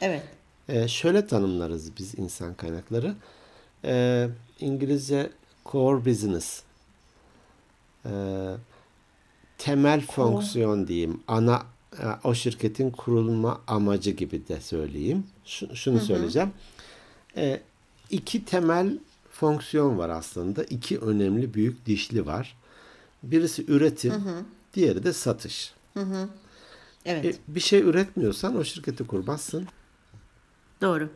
Evet. 0.00 0.22
E, 0.68 0.88
şöyle 0.88 1.26
tanımlarız 1.26 1.90
biz 1.98 2.18
insan 2.18 2.54
kaynakları. 2.54 3.14
E, 3.84 4.28
İngilizce 4.60 5.30
core 5.66 6.04
business. 6.04 6.62
E, 8.04 8.10
temel 9.58 10.00
fonksiyon 10.00 10.86
diyeyim. 10.88 11.20
Ana 11.28 11.62
e, 11.98 12.04
o 12.24 12.34
şirketin 12.34 12.90
kurulma 12.90 13.60
amacı 13.66 14.10
gibi 14.10 14.48
de 14.48 14.60
söyleyeyim. 14.60 15.26
Şu- 15.46 15.76
şunu 15.76 16.00
söyleyeceğim. 16.00 16.52
E, 17.36 17.60
iki 18.10 18.44
temel 18.44 18.98
fonksiyon 19.30 19.98
var 19.98 20.08
aslında. 20.08 20.64
İki 20.64 20.98
önemli 20.98 21.54
büyük 21.54 21.86
dişli 21.86 22.26
var. 22.26 22.56
Birisi 23.22 23.64
üretim, 23.68 24.14
diğeri 24.74 25.04
de 25.04 25.12
satış. 25.12 25.74
Evet. 27.04 27.24
E, 27.24 27.34
bir 27.48 27.60
şey 27.60 27.80
üretmiyorsan 27.80 28.56
o 28.56 28.64
şirketi 28.64 29.06
kurmazsın. 29.06 29.68
Doğru. 30.82 31.08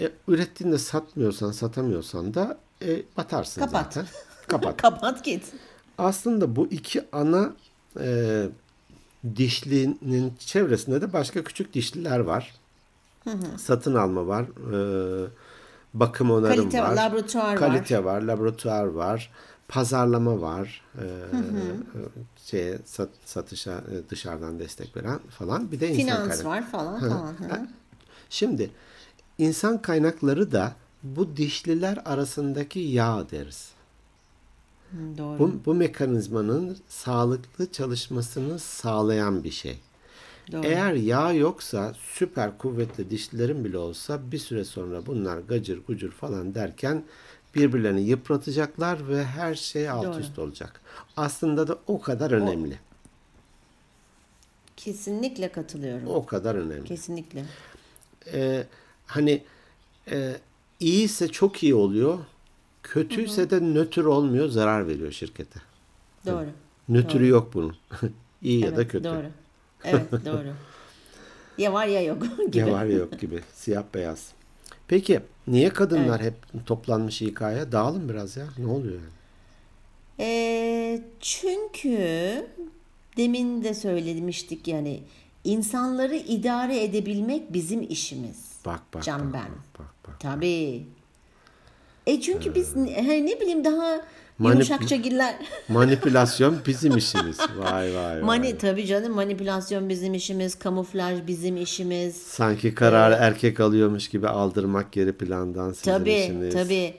E, 0.00 0.10
ürettiğinde 0.28 0.78
satmıyorsan, 0.78 1.52
satamıyorsan 1.52 2.34
da 2.34 2.58
e, 2.82 3.02
batarsın 3.16 3.60
Kapat. 3.60 3.94
zaten. 3.94 4.06
Kapat. 4.48 4.76
Kapat 4.82 5.24
git. 5.24 5.52
Aslında 5.98 6.56
bu 6.56 6.66
iki 6.66 7.04
ana 7.12 7.52
e, 8.00 8.46
dişlinin 9.36 10.32
çevresinde 10.38 11.00
de 11.00 11.12
başka 11.12 11.44
küçük 11.44 11.74
dişliler 11.74 12.18
var. 12.18 12.54
Satın 13.58 13.94
alma 13.94 14.26
var. 14.26 14.42
E, 14.44 15.28
bakım 15.94 16.30
onarım 16.30 16.56
Kalite 16.56 16.82
var, 16.82 16.88
var. 16.90 16.96
laboratuvar 16.96 17.44
var. 17.52 17.56
Kalite 17.58 18.04
var. 18.04 18.22
Laboratuvar 18.22 18.84
var. 18.84 19.30
Pazarlama 19.68 20.40
var. 20.40 20.82
E, 20.98 21.04
şeye, 22.44 22.78
sat, 22.84 23.08
satışa 23.24 23.72
e, 23.72 24.10
dışarıdan 24.10 24.58
destek 24.58 24.96
veren 24.96 25.18
falan. 25.38 25.72
Bir 25.72 25.80
de 25.80 25.88
insan 25.88 26.02
Finans 26.02 26.28
kaynak- 26.28 26.44
var 26.44 26.70
falan 26.70 27.00
falan. 27.00 27.26
Hı. 27.32 27.66
Şimdi 28.30 28.70
insan 29.38 29.82
kaynakları 29.82 30.52
da 30.52 30.72
bu 31.02 31.36
dişliler 31.36 31.98
arasındaki 32.04 32.80
yağ 32.80 33.24
deriz. 33.30 33.68
Hı, 34.90 34.96
Doğru. 35.18 35.38
Bu, 35.38 35.52
bu 35.66 35.74
mekanizmanın 35.74 36.76
sağlıklı 36.88 37.72
çalışmasını 37.72 38.58
sağlayan 38.58 39.44
bir 39.44 39.50
şey. 39.50 39.78
Doğru. 40.52 40.66
Eğer 40.66 40.92
yağ 40.94 41.32
yoksa 41.32 41.94
süper 41.98 42.58
kuvvetli 42.58 43.10
dişlilerin 43.10 43.64
bile 43.64 43.78
olsa 43.78 44.32
bir 44.32 44.38
süre 44.38 44.64
sonra 44.64 45.06
bunlar 45.06 45.38
gacır 45.38 45.86
gucur 45.86 46.10
falan 46.10 46.54
derken 46.54 47.04
birbirlerini 47.54 48.02
yıpratacaklar 48.02 49.08
ve 49.08 49.24
her 49.24 49.54
şey 49.54 49.88
alt 49.90 50.04
Doğru. 50.04 50.20
üst 50.20 50.38
olacak. 50.38 50.80
Aslında 51.16 51.68
da 51.68 51.78
o 51.86 52.00
kadar 52.00 52.30
önemli. 52.30 52.78
Kesinlikle 54.76 55.52
katılıyorum. 55.52 56.08
O 56.08 56.26
kadar 56.26 56.54
önemli. 56.54 56.84
Kesinlikle. 56.84 57.44
Ee, 58.32 58.66
hani 59.06 59.42
e, 60.10 60.36
iyiyse 60.80 61.28
çok 61.28 61.62
iyi 61.62 61.74
oluyor. 61.74 62.18
Kötüyse 62.82 63.50
de 63.50 63.60
nötr 63.60 64.04
olmuyor, 64.04 64.48
zarar 64.48 64.88
veriyor 64.88 65.12
şirkete. 65.12 65.60
Doğru. 66.26 66.46
Nötrü 66.88 67.28
yok 67.28 67.54
bunun. 67.54 67.76
iyi 68.42 68.60
ya 68.60 68.70
da 68.70 68.74
Evet, 68.82 68.92
kötü. 68.92 69.04
Doğru. 69.04 69.26
Evet 69.84 70.12
doğru. 70.24 70.52
ya 71.58 71.72
var 71.72 71.86
ya 71.86 72.02
yok 72.02 72.22
gibi. 72.52 72.58
Ya 72.58 72.72
var 72.72 72.84
ya 72.84 72.98
yok 72.98 73.20
gibi. 73.20 73.40
Siyah 73.54 73.84
beyaz. 73.94 74.28
Peki 74.88 75.20
niye 75.46 75.68
kadınlar 75.68 76.22
hep 76.22 76.34
toplanmış 76.66 77.22
İK'ya? 77.22 77.72
Dağılın 77.72 78.08
biraz 78.08 78.36
ya. 78.36 78.46
Ne 78.58 78.66
oluyor 78.66 78.94
yani? 78.94 79.14
Ee, 80.20 81.02
çünkü 81.20 81.98
demin 83.16 83.64
de 83.64 83.74
söylemiştik 83.74 84.68
yani 84.68 85.00
insanları 85.44 86.16
idare 86.16 86.84
edebilmek 86.84 87.52
bizim 87.52 87.82
işimiz. 87.82 88.52
Bak 88.66 88.80
bak. 88.94 89.02
Can 89.02 89.20
bak, 89.20 89.34
ben. 89.34 89.50
Bak 89.50 89.54
bak. 89.78 90.08
bak. 90.08 90.20
Tabii. 90.20 90.82
E 92.06 92.20
çünkü 92.20 92.54
biz 92.54 92.76
he, 92.76 93.26
ne 93.26 93.40
bileyim 93.40 93.64
daha 93.64 94.00
Manip- 94.40 94.52
yumuşakça 94.52 94.96
giller. 94.96 95.34
Manipülasyon 95.68 96.58
bizim 96.66 96.96
işimiz. 96.96 97.38
Vay 97.40 97.94
vay 97.94 97.94
vay. 97.94 98.20
Mani 98.20 98.58
tabii 98.58 98.86
canım 98.86 99.12
manipülasyon 99.12 99.88
bizim 99.88 100.14
işimiz, 100.14 100.54
kamuflaj 100.54 101.18
bizim 101.26 101.56
işimiz. 101.56 102.16
Sanki 102.16 102.74
kararı 102.74 103.14
erkek 103.14 103.60
alıyormuş 103.60 104.08
gibi 104.08 104.28
aldırmak 104.28 104.92
geri 104.92 105.12
plandan 105.12 105.72
sizin 105.72 105.92
Tabii 105.92 106.12
işiniz. 106.12 106.54
tabii. 106.54 106.94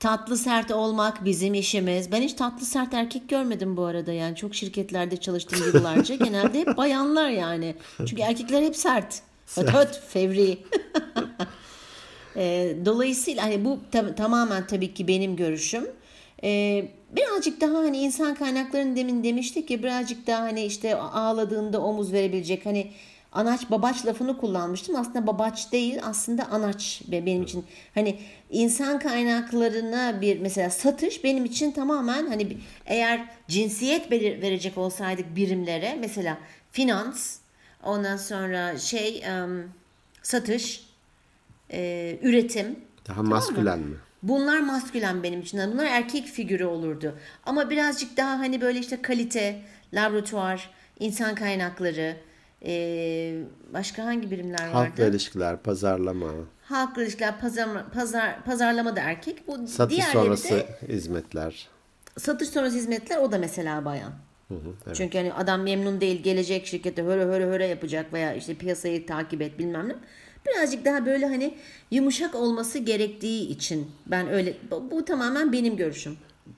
Tatlı 0.00 0.36
sert 0.36 0.70
olmak 0.70 1.24
bizim 1.24 1.54
işimiz. 1.54 2.12
Ben 2.12 2.22
hiç 2.22 2.34
tatlı 2.34 2.66
sert 2.66 2.94
erkek 2.94 3.28
görmedim 3.28 3.76
bu 3.76 3.84
arada 3.84 4.12
yani. 4.12 4.36
Çok 4.36 4.54
şirketlerde 4.54 5.16
çalıştım 5.16 5.58
yıllarca. 5.66 6.14
Genelde 6.24 6.60
hep 6.60 6.76
bayanlar 6.76 7.28
yani. 7.28 7.74
Çünkü 7.98 8.22
erkekler 8.22 8.62
hep 8.62 8.76
sert. 8.76 9.22
Höt 9.56 9.74
höt 9.74 10.00
fevri. 10.08 10.58
E, 12.36 12.76
dolayısıyla 12.84 13.42
hani 13.44 13.64
bu 13.64 13.78
tam- 13.92 14.14
tamamen 14.14 14.66
tabii 14.66 14.94
ki 14.94 15.08
benim 15.08 15.36
görüşüm. 15.36 15.84
E, 16.44 16.84
birazcık 17.16 17.60
daha 17.60 17.74
hani 17.78 17.98
insan 17.98 18.34
kaynaklarının 18.34 18.96
demin 18.96 19.24
demiştik 19.24 19.70
ya 19.70 19.82
birazcık 19.82 20.26
daha 20.26 20.42
hani 20.42 20.64
işte 20.64 20.96
ağladığında 20.96 21.80
omuz 21.80 22.12
verebilecek 22.12 22.66
hani 22.66 22.90
anaç 23.32 23.70
babaç 23.70 24.06
lafını 24.06 24.38
kullanmıştım. 24.38 24.96
Aslında 24.96 25.26
babaç 25.26 25.72
değil 25.72 25.98
aslında 26.02 26.46
anaç 26.46 27.02
benim 27.08 27.42
için 27.42 27.64
hani 27.94 28.18
insan 28.50 28.98
kaynaklarına 28.98 30.20
bir 30.20 30.40
mesela 30.40 30.70
satış 30.70 31.24
benim 31.24 31.44
için 31.44 31.70
tamamen 31.72 32.26
hani 32.26 32.56
eğer 32.86 33.28
cinsiyet 33.48 34.10
belir- 34.10 34.42
verecek 34.42 34.78
olsaydık 34.78 35.36
birimlere 35.36 35.96
mesela 36.00 36.38
finans 36.72 37.38
ondan 37.84 38.16
sonra 38.16 38.78
şey 38.78 39.24
satış, 40.22 40.88
üretim. 42.22 42.78
Daha 43.08 43.22
maskülen 43.22 43.78
mi? 43.78 43.96
Bunlar 44.22 44.60
maskülen 44.60 45.22
benim 45.22 45.40
için. 45.40 45.72
Bunlar 45.72 45.84
erkek 45.84 46.26
figürü 46.26 46.64
olurdu. 46.64 47.14
Ama 47.46 47.70
birazcık 47.70 48.16
daha 48.16 48.38
hani 48.38 48.60
böyle 48.60 48.78
işte 48.78 49.02
kalite, 49.02 49.60
laboratuvar, 49.94 50.70
insan 51.00 51.34
kaynakları, 51.34 52.16
e, 52.66 52.72
başka 53.72 54.04
hangi 54.04 54.30
birimler 54.30 54.64
vardı? 54.64 54.72
Halkla 54.72 55.04
ilişkiler, 55.06 55.56
pazarlama, 55.56 56.30
Halkla 56.62 57.02
ilişkiler, 57.02 57.40
pazar, 57.40 57.90
pazar, 57.94 58.44
pazarlama 58.44 58.96
da 58.96 59.00
erkek. 59.00 59.48
Bu 59.48 59.66
satış 59.68 60.04
sonrası 60.04 60.50
de 60.54 60.66
hizmetler. 60.88 61.68
satış 62.18 62.48
sonrası 62.48 62.76
hizmetler 62.76 63.16
o 63.18 63.32
da 63.32 63.38
mesela 63.38 63.84
bayan. 63.84 64.12
Hı 64.48 64.54
hı, 64.54 64.74
evet. 64.86 64.96
Çünkü 64.96 65.18
hani 65.18 65.32
adam 65.32 65.62
memnun 65.62 66.00
değil 66.00 66.22
gelecek 66.22 66.66
şirkete 66.66 67.02
höre 67.02 67.24
höre 67.24 67.46
höre 67.46 67.66
yapacak 67.66 68.12
veya 68.12 68.34
işte 68.34 68.54
piyasayı 68.54 69.06
takip 69.06 69.42
et 69.42 69.58
bilmem 69.58 69.88
ne. 69.88 69.94
Birazcık 70.48 70.84
daha 70.84 71.06
böyle 71.06 71.26
hani 71.26 71.54
yumuşak 71.90 72.34
olması 72.34 72.78
gerektiği 72.78 73.48
için 73.48 73.90
ben 74.06 74.28
öyle 74.28 74.56
bu, 74.70 74.90
bu 74.90 75.04
tamamen 75.04 75.52
benim 75.52 75.76
görüşüm. 75.76 76.16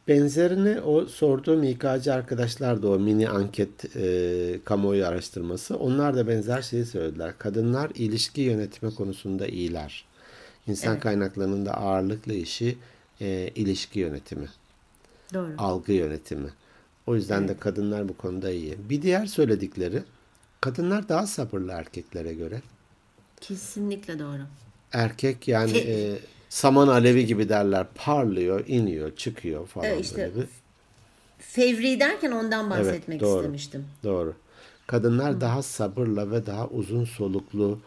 Benzerini 0.08 0.80
o 0.80 1.06
sorduğum 1.06 1.62
İK'cı 1.62 2.14
arkadaşlar 2.14 2.82
da 2.82 2.88
o 2.88 2.98
mini 2.98 3.28
anket 3.28 3.96
e, 3.96 4.60
kamuoyu 4.64 5.06
araştırması. 5.06 5.76
Onlar 5.76 6.16
da 6.16 6.28
benzer 6.28 6.62
şeyi 6.62 6.84
söylediler. 6.84 7.38
Kadınlar 7.38 7.90
ilişki 7.94 8.40
yönetimi 8.40 8.94
konusunda 8.94 9.46
iyiler. 9.46 10.04
İnsan 10.66 11.00
kaynaklarının 11.00 11.66
da 11.66 11.74
ağırlıklı 11.74 12.32
işi 12.32 12.78
e, 13.20 13.50
ilişki 13.54 14.00
yönetimi, 14.00 14.48
Doğru. 15.34 15.54
algı 15.58 15.92
yönetimi. 15.92 16.50
O 17.06 17.14
yüzden 17.14 17.48
de 17.48 17.56
kadınlar 17.56 18.08
bu 18.08 18.16
konuda 18.16 18.50
iyi. 18.50 18.76
Bir 18.90 19.02
diğer 19.02 19.26
söyledikleri 19.26 20.02
kadınlar 20.60 21.08
daha 21.08 21.26
sabırlı 21.26 21.72
erkeklere 21.72 22.34
göre. 22.34 22.62
Kesinlikle 23.40 24.18
doğru. 24.18 24.42
Erkek 24.92 25.48
yani 25.48 25.78
e, 25.78 26.18
saman 26.48 26.88
alevi 26.88 27.26
gibi 27.26 27.48
derler. 27.48 27.86
Parlıyor, 27.94 28.64
iniyor, 28.66 29.16
çıkıyor 29.16 29.66
falan 29.66 29.86
Evet, 29.86 30.04
işte 30.04 30.16
böyle 30.16 30.34
bir. 30.36 30.46
Fevri 31.38 32.00
derken 32.00 32.30
ondan 32.30 32.70
bahsetmek 32.70 33.20
doğru. 33.20 33.38
istemiştim. 33.38 33.84
Doğru. 34.04 34.34
Kadınlar 34.86 35.40
daha 35.40 35.62
sabırla 35.62 36.30
ve 36.30 36.46
daha 36.46 36.68
uzun 36.68 37.04
soluklu 37.04 37.78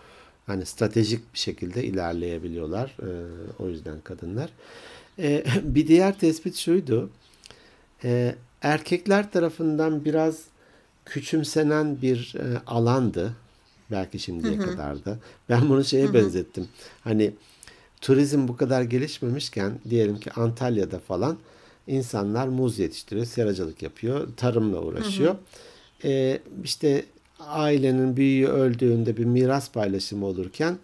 hani 0.47 0.66
stratejik 0.66 1.34
bir 1.34 1.39
şekilde 1.39 1.84
ilerleyebiliyorlar. 1.84 2.95
Ee, 3.01 3.06
o 3.60 3.70
yüzden 3.70 4.01
kadınlar. 4.04 4.49
Ee, 5.20 5.43
bir 5.64 5.88
diğer 5.88 6.20
tespit 6.20 6.56
şuydu. 6.56 7.10
Ee, 8.04 8.36
erkekler 8.62 9.32
tarafından 9.32 10.06
biraz 10.06 10.43
küçümsenen 11.06 12.01
bir 12.01 12.36
e, 12.36 12.62
alandı. 12.68 13.34
Belki 13.92 14.20
şimdiye 14.20 14.54
kadar 14.72 15.06
da. 15.06 15.18
Ben 15.50 15.70
bunu 15.70 15.84
şeye 15.84 16.14
benzettim. 16.14 16.68
Hani 17.02 17.32
turizm 18.02 18.48
bu 18.48 18.58
kadar 18.58 18.82
gelişmemişken 18.82 19.80
diyelim 19.90 20.20
ki 20.20 20.32
Antalya'da 20.32 21.00
falan 21.00 21.38
insanlar 21.88 22.48
muz 22.48 22.80
yetiştiriyor, 22.80 23.26
seracılık 23.26 23.84
yapıyor, 23.84 24.28
tarımla 24.38 24.82
uğraşıyor. 24.82 25.36
Ee, 26.04 26.40
işte 26.64 27.06
ailenin 27.40 28.18
büyüğü 28.18 28.48
öldüğünde 28.48 29.18
bir 29.18 29.26
miras 29.26 29.72
paylaşımı 29.72 30.26
olurken 30.26 30.78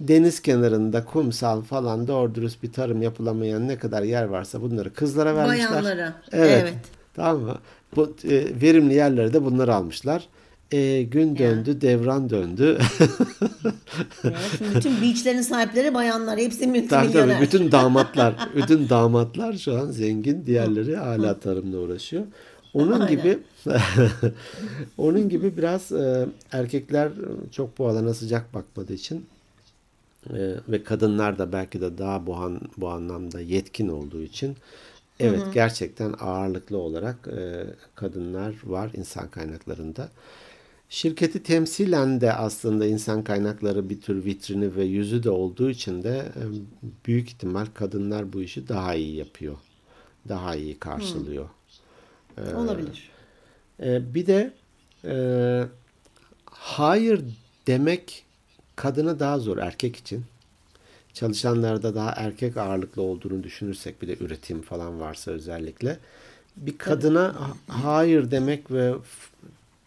deniz 0.00 0.42
kenarında 0.42 1.04
kumsal 1.04 1.62
falan 1.62 2.08
doğru 2.08 2.34
dürüst 2.34 2.62
bir 2.62 2.72
tarım 2.72 3.02
yapılamayan 3.02 3.68
ne 3.68 3.78
kadar 3.78 4.02
yer 4.02 4.24
varsa 4.24 4.62
bunları 4.62 4.94
kızlara 4.94 5.36
vermişler. 5.36 5.70
Bayanlara. 5.70 6.14
Evet. 6.32 6.62
Evet. 6.62 6.74
Tamam 7.14 7.42
mı? 7.42 7.58
Bu 7.96 8.16
e, 8.24 8.60
verimli 8.62 8.94
yerleri 8.94 9.32
de 9.32 9.44
bunlar 9.44 9.68
almışlar. 9.68 10.28
E, 10.72 11.02
gün 11.02 11.38
döndü, 11.38 11.80
devran 11.80 12.30
döndü. 12.30 12.78
Evet, 14.24 14.60
bütün 14.74 15.00
beachlerin 15.02 15.42
sahipleri 15.42 15.94
bayanlar. 15.94 16.38
Hepsi 16.38 16.66
multimilyoner. 16.66 17.34
tabii 17.34 17.42
bütün 17.42 17.72
damatlar, 17.72 18.34
bütün 18.56 18.88
damatlar 18.88 19.52
şu 19.52 19.78
an 19.78 19.90
zengin, 19.90 20.46
diğerleri 20.46 20.96
hala 20.96 21.40
tarımla 21.40 21.78
uğraşıyor. 21.78 22.24
Onun 22.74 23.00
Aynen. 23.00 23.08
gibi 23.08 23.38
onun 24.98 25.28
gibi 25.28 25.56
biraz 25.56 25.92
e, 25.92 26.26
erkekler 26.52 27.12
çok 27.52 27.78
bu 27.78 27.88
alana 27.88 28.14
sıcak 28.14 28.54
bakmadığı 28.54 28.94
için 28.94 29.26
e, 30.30 30.54
ve 30.68 30.82
kadınlar 30.84 31.38
da 31.38 31.52
belki 31.52 31.80
de 31.80 31.98
daha 31.98 32.26
bu, 32.26 32.36
an, 32.36 32.60
bu 32.76 32.88
anlamda 32.88 33.40
yetkin 33.40 33.88
olduğu 33.88 34.22
için 34.22 34.56
evet 35.20 35.42
gerçekten 35.54 36.14
ağırlıklı 36.20 36.78
olarak 36.78 37.28
e, 37.28 37.64
kadınlar 37.94 38.54
var 38.64 38.90
insan 38.96 39.28
kaynaklarında. 39.28 40.08
Şirketi 40.90 41.42
temsilen 41.42 42.20
de 42.20 42.32
aslında 42.32 42.86
insan 42.86 43.24
kaynakları 43.24 43.90
bir 43.90 44.00
tür 44.00 44.24
vitrini 44.24 44.76
ve 44.76 44.84
yüzü 44.84 45.22
de 45.22 45.30
olduğu 45.30 45.70
için 45.70 46.02
de 46.02 46.16
e, 46.18 46.42
büyük 47.06 47.28
ihtimal 47.28 47.66
kadınlar 47.74 48.32
bu 48.32 48.42
işi 48.42 48.68
daha 48.68 48.94
iyi 48.94 49.16
yapıyor. 49.16 49.56
Daha 50.28 50.56
iyi 50.56 50.78
karşılıyor. 50.78 51.48
Olabilir. 52.54 53.10
E, 53.82 54.14
bir 54.14 54.26
de 54.26 54.52
e, 55.04 55.14
hayır 56.50 57.24
demek 57.66 58.24
kadına 58.76 59.20
daha 59.20 59.38
zor 59.38 59.58
erkek 59.58 59.96
için. 59.96 60.24
Çalışanlarda 61.14 61.94
daha 61.94 62.10
erkek 62.16 62.56
ağırlıklı 62.56 63.02
olduğunu 63.02 63.42
düşünürsek 63.42 64.02
bir 64.02 64.08
de 64.08 64.16
üretim 64.24 64.62
falan 64.62 65.00
varsa 65.00 65.30
özellikle 65.30 65.98
bir 66.56 66.78
kadına 66.78 67.34
ha- 67.40 67.56
hayır 67.82 68.30
demek 68.30 68.70
ve 68.70 68.94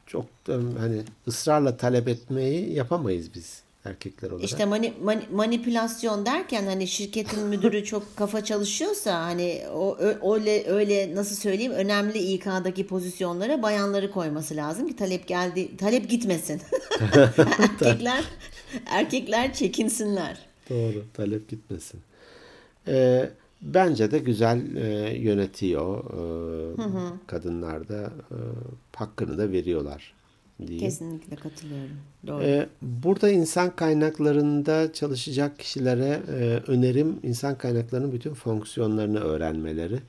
çok 0.10 0.26
da 0.48 0.54
hani 0.80 1.02
ısrarla 1.28 1.78
talep 1.78 2.08
etmeyi 2.08 2.74
yapamayız 2.74 3.28
biz 3.36 3.62
erkekler 3.86 4.32
olarak. 4.32 4.46
İşte 4.46 4.66
mani, 4.66 4.94
mani- 5.04 5.30
manipülasyon 5.32 6.26
derken 6.26 6.66
hani 6.66 6.88
şirketin 6.88 7.44
müdürü 7.48 7.84
çok 7.86 8.18
kafa 8.18 8.44
çalışıyorsa 8.44 9.22
hani 9.22 9.62
o 9.74 9.98
öyle 10.36 10.68
öyle 10.68 11.16
nasıl 11.16 11.36
söyleyeyim 11.36 11.72
önemli 11.72 12.18
İK'daki 12.18 12.88
pozisyonlara 12.88 13.62
bayanları 13.64 14.12
koyması 14.12 14.56
lazım 14.56 14.88
ki 14.88 14.96
talep 14.96 15.28
geldi 15.28 15.78
talep 15.78 16.10
gitmesin. 16.10 16.62
erkekler 17.60 18.24
erkekler 18.86 19.54
çekinsinler. 19.54 20.38
Doğru, 20.70 21.06
talep 21.14 21.50
gitmesin. 21.50 22.00
Ee, 22.88 23.30
bence 23.62 24.12
de 24.12 24.20
güzel 24.20 24.76
e, 24.76 25.18
yönetiyor. 25.18 26.04
Ee, 26.04 26.76
Kadınlar 27.28 27.90
da 27.90 28.02
e, 28.32 28.38
hakkını 28.96 29.38
da 29.38 29.52
veriyorlar 29.52 30.14
diyeyim. 30.68 30.80
Kesinlikle 30.80 31.36
katılıyorum. 31.36 31.98
Doğru. 32.28 32.44
Ee, 32.44 32.70
burada 32.82 33.30
insan 33.30 33.76
kaynaklarında 33.76 34.94
çalışacak 34.94 35.60
kişilere 35.60 36.20
e, 36.40 36.60
önerim 36.72 37.20
insan 37.24 37.58
kaynaklarının 37.58 38.12
bütün 38.12 38.34
fonksiyonlarını 38.34 39.20
öğrenmeleri. 39.20 40.00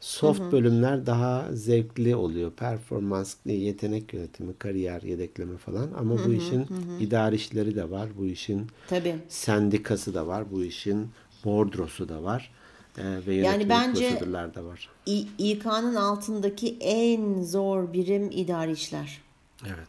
Soft 0.00 0.52
bölümler 0.52 1.06
daha 1.06 1.48
zevkli 1.52 2.16
oluyor. 2.16 2.52
Performans, 2.52 3.36
yetenek 3.46 4.14
yönetimi, 4.14 4.54
kariyer, 4.54 5.02
yedekleme 5.02 5.56
falan. 5.56 5.88
Ama 5.98 6.16
bu 6.26 6.32
işin 6.32 6.66
idari 7.00 7.36
işleri 7.36 7.76
de 7.76 7.90
var. 7.90 8.08
Bu 8.18 8.26
işin 8.26 8.66
Tabii. 8.88 9.16
sendikası 9.28 10.14
da 10.14 10.26
var. 10.26 10.44
Bu 10.52 10.64
işin 10.64 11.08
bordrosu 11.44 12.08
da 12.08 12.22
var. 12.22 12.50
Ee, 12.98 13.26
ve 13.26 13.34
yönetim 13.34 13.68
bence- 13.68 14.20
de 14.54 14.64
var. 14.64 14.90
İK'nın 15.38 15.94
altındaki 15.94 16.76
en 16.80 17.42
zor 17.42 17.92
birim 17.92 18.30
idari 18.30 18.72
işler. 18.72 19.20
Evet. 19.66 19.88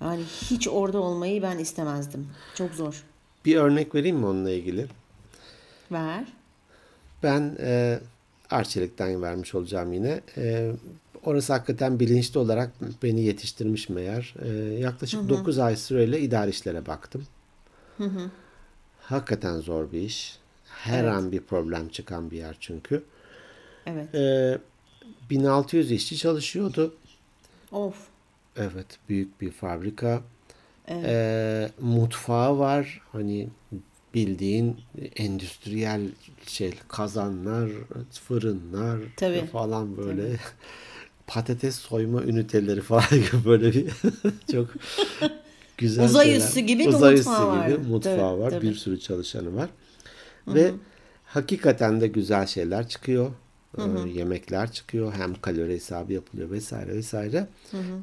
Yani 0.00 0.22
hiç 0.24 0.68
orada 0.68 0.98
olmayı 0.98 1.42
ben 1.42 1.58
istemezdim. 1.58 2.28
Çok 2.54 2.74
zor. 2.74 3.04
Bir 3.44 3.56
örnek 3.56 3.94
vereyim 3.94 4.16
mi 4.16 4.26
onunla 4.26 4.50
ilgili? 4.50 4.86
Ver. 5.92 6.24
Ben 7.22 7.56
e, 7.60 8.00
Arçelik'ten 8.50 9.22
vermiş 9.22 9.54
olacağım 9.54 9.92
yine. 9.92 10.20
E, 10.36 10.72
orası 11.24 11.52
hakikaten 11.52 12.00
bilinçli 12.00 12.38
olarak 12.38 12.70
beni 13.02 13.20
yetiştirmiş 13.20 13.88
meğer. 13.88 14.34
E, 14.42 14.48
yaklaşık 14.78 15.28
9 15.28 15.58
ay 15.58 15.76
süreyle 15.76 16.20
idari 16.20 16.50
işlere 16.50 16.86
baktım. 16.86 17.26
Hakikaten 19.00 19.60
zor 19.60 19.92
bir 19.92 20.00
iş. 20.00 20.38
Her 20.86 21.04
Evet. 21.04 21.12
an 21.12 21.32
bir 21.32 21.40
problem 21.40 21.88
çıkan 21.88 22.30
bir 22.30 22.36
yer 22.36 22.56
çünkü. 22.60 23.02
Evet. 23.86 24.14
E, 24.14 24.58
1600 25.30 25.92
işçi 25.92 26.16
çalışıyordu. 26.16 26.94
Of. 27.72 27.94
Evet, 28.56 28.86
büyük 29.08 29.40
bir 29.40 29.50
fabrika. 29.50 30.20
E, 30.88 31.68
mutfağı 31.80 32.58
var. 32.58 33.00
Hani 33.12 33.48
bildiğin 34.14 34.76
endüstriyel 35.16 36.02
şey 36.46 36.74
kazanlar, 36.88 37.70
fırınlar 38.28 39.00
Tabii. 39.16 39.46
falan 39.46 39.96
böyle 39.96 40.36
patates 41.26 41.74
soyma 41.74 42.22
üniteleri 42.22 42.80
falan 42.80 43.04
gibi 43.10 43.44
böyle 43.44 43.72
bir 43.74 43.86
çok 44.52 44.68
güzel 45.78 46.04
Uzay 46.04 46.36
üssü 46.36 46.60
gibi 46.60 46.88
Uzay 46.88 47.14
mutfağı 47.14 47.14
üssü 47.14 47.30
gibi 47.74 47.80
var. 47.80 47.88
mutfağı 47.88 48.16
Tabii, 48.16 48.40
var. 48.40 48.50
tabii. 48.50 48.66
Bir 48.66 48.74
sürü 48.74 49.00
çalışanı 49.00 49.56
var. 49.56 49.68
Ve 50.54 50.74
hakikaten 51.24 52.00
de 52.00 52.06
güzel 52.06 52.46
şeyler 52.46 52.88
çıkıyor. 52.88 53.30
Ee, 53.78 53.82
Yemekler 54.08 54.72
çıkıyor. 54.72 55.12
Hem 55.12 55.34
kalori 55.40 55.72
hesabı 55.72 56.12
yapılıyor 56.12 56.50
vesaire 56.50 56.94
vesaire. 56.94 57.46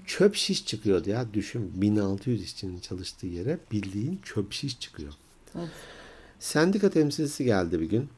Çöp 0.06 0.36
şiş 0.36 0.66
çıkıyordu 0.66 1.10
ya. 1.10 1.26
Düşün 1.34 1.72
1600 1.76 2.44
işçinin 2.44 2.80
çalıştığı 2.80 3.28
yere 3.28 3.58
bildiğin 3.72 4.20
çöp 4.24 4.54
şiş 4.54 4.80
çıkıyor. 4.80 5.14
Sendika 6.40 6.90
temsilcisi 6.90 7.44
geldi 7.46 7.80
bir 7.80 7.90
gün. 7.90 8.10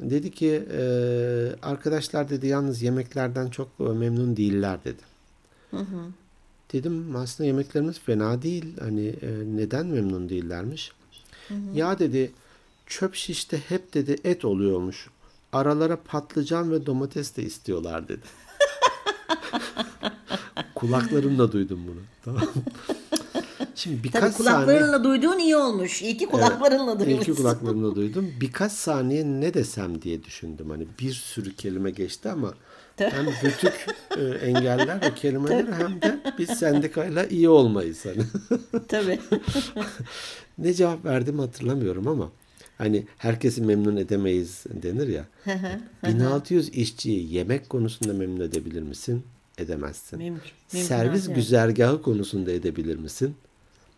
Dedi 0.00 0.30
ki 0.30 0.62
e, 0.72 0.82
arkadaşlar 1.62 2.30
dedi 2.30 2.46
yalnız 2.46 2.82
yemeklerden 2.82 3.48
çok 3.50 3.68
e, 3.80 3.84
memnun 3.84 4.36
değiller 4.36 4.78
dedi. 4.84 5.02
Dedim 6.72 7.16
aslında 7.16 7.46
yemeklerimiz 7.46 7.98
fena 8.00 8.42
değil. 8.42 8.64
Hani 8.80 9.06
e, 9.06 9.28
neden 9.56 9.86
memnun 9.86 10.28
değillermiş? 10.28 10.92
Ya 11.74 11.98
dedi 11.98 12.32
çöp 12.98 13.14
şişte 13.14 13.58
hep 13.68 13.94
dedi 13.94 14.16
et 14.24 14.44
oluyormuş. 14.44 15.08
Aralara 15.52 15.96
patlıcan 15.96 16.72
ve 16.72 16.86
domates 16.86 17.36
de 17.36 17.42
istiyorlar 17.42 18.08
dedi. 18.08 18.22
Kulaklarımla 20.74 21.52
duydum 21.52 21.80
bunu. 21.86 22.00
Tamam. 22.24 22.52
Şimdi 23.74 24.04
birkaç 24.04 24.22
Tabii 24.22 24.32
saniye 24.44 24.64
kulaklarınla 24.66 25.04
duyduğun 25.04 25.38
iyi 25.38 25.56
olmuş. 25.56 26.02
İyi 26.02 26.16
ki 26.16 26.26
kulaklarınla 26.26 26.92
İyi 26.92 26.98
duymuşsun. 26.98 27.32
ki 27.32 27.42
kulaklarımla 27.42 27.94
duydum. 27.94 28.30
Birkaç 28.40 28.72
saniye 28.72 29.24
ne 29.24 29.54
desem 29.54 30.02
diye 30.02 30.24
düşündüm. 30.24 30.70
Hani 30.70 30.86
bir 31.00 31.12
sürü 31.12 31.56
kelime 31.56 31.90
geçti 31.90 32.30
ama 32.30 32.54
hem 32.96 33.26
bütük 33.26 33.86
e, 34.18 34.22
engeller 34.24 35.10
o 35.10 35.14
kelimeleri 35.14 35.72
hem 35.72 36.02
de 36.02 36.34
biz 36.38 36.50
sendikayla 36.50 37.24
iyi 37.24 37.48
olmayız. 37.48 38.04
Hani. 38.04 38.24
Tabii. 38.88 39.20
ne 40.58 40.74
cevap 40.74 41.04
verdim 41.04 41.38
hatırlamıyorum 41.38 42.08
ama 42.08 42.30
hani 42.78 43.06
herkesi 43.18 43.62
memnun 43.62 43.96
edemeyiz 43.96 44.64
denir 44.82 45.08
ya. 45.08 45.24
1600 46.06 46.68
işçiyi 46.68 47.34
yemek 47.34 47.68
konusunda 47.68 48.12
memnun 48.12 48.40
edebilir 48.40 48.82
misin? 48.82 49.22
Edemezsin. 49.58 50.18
Mümkün- 50.18 50.52
mümkün 50.72 50.88
Servis 50.88 51.26
değil. 51.26 51.34
güzergahı 51.36 52.02
konusunda 52.02 52.52
edebilir 52.52 52.96
misin? 52.96 53.34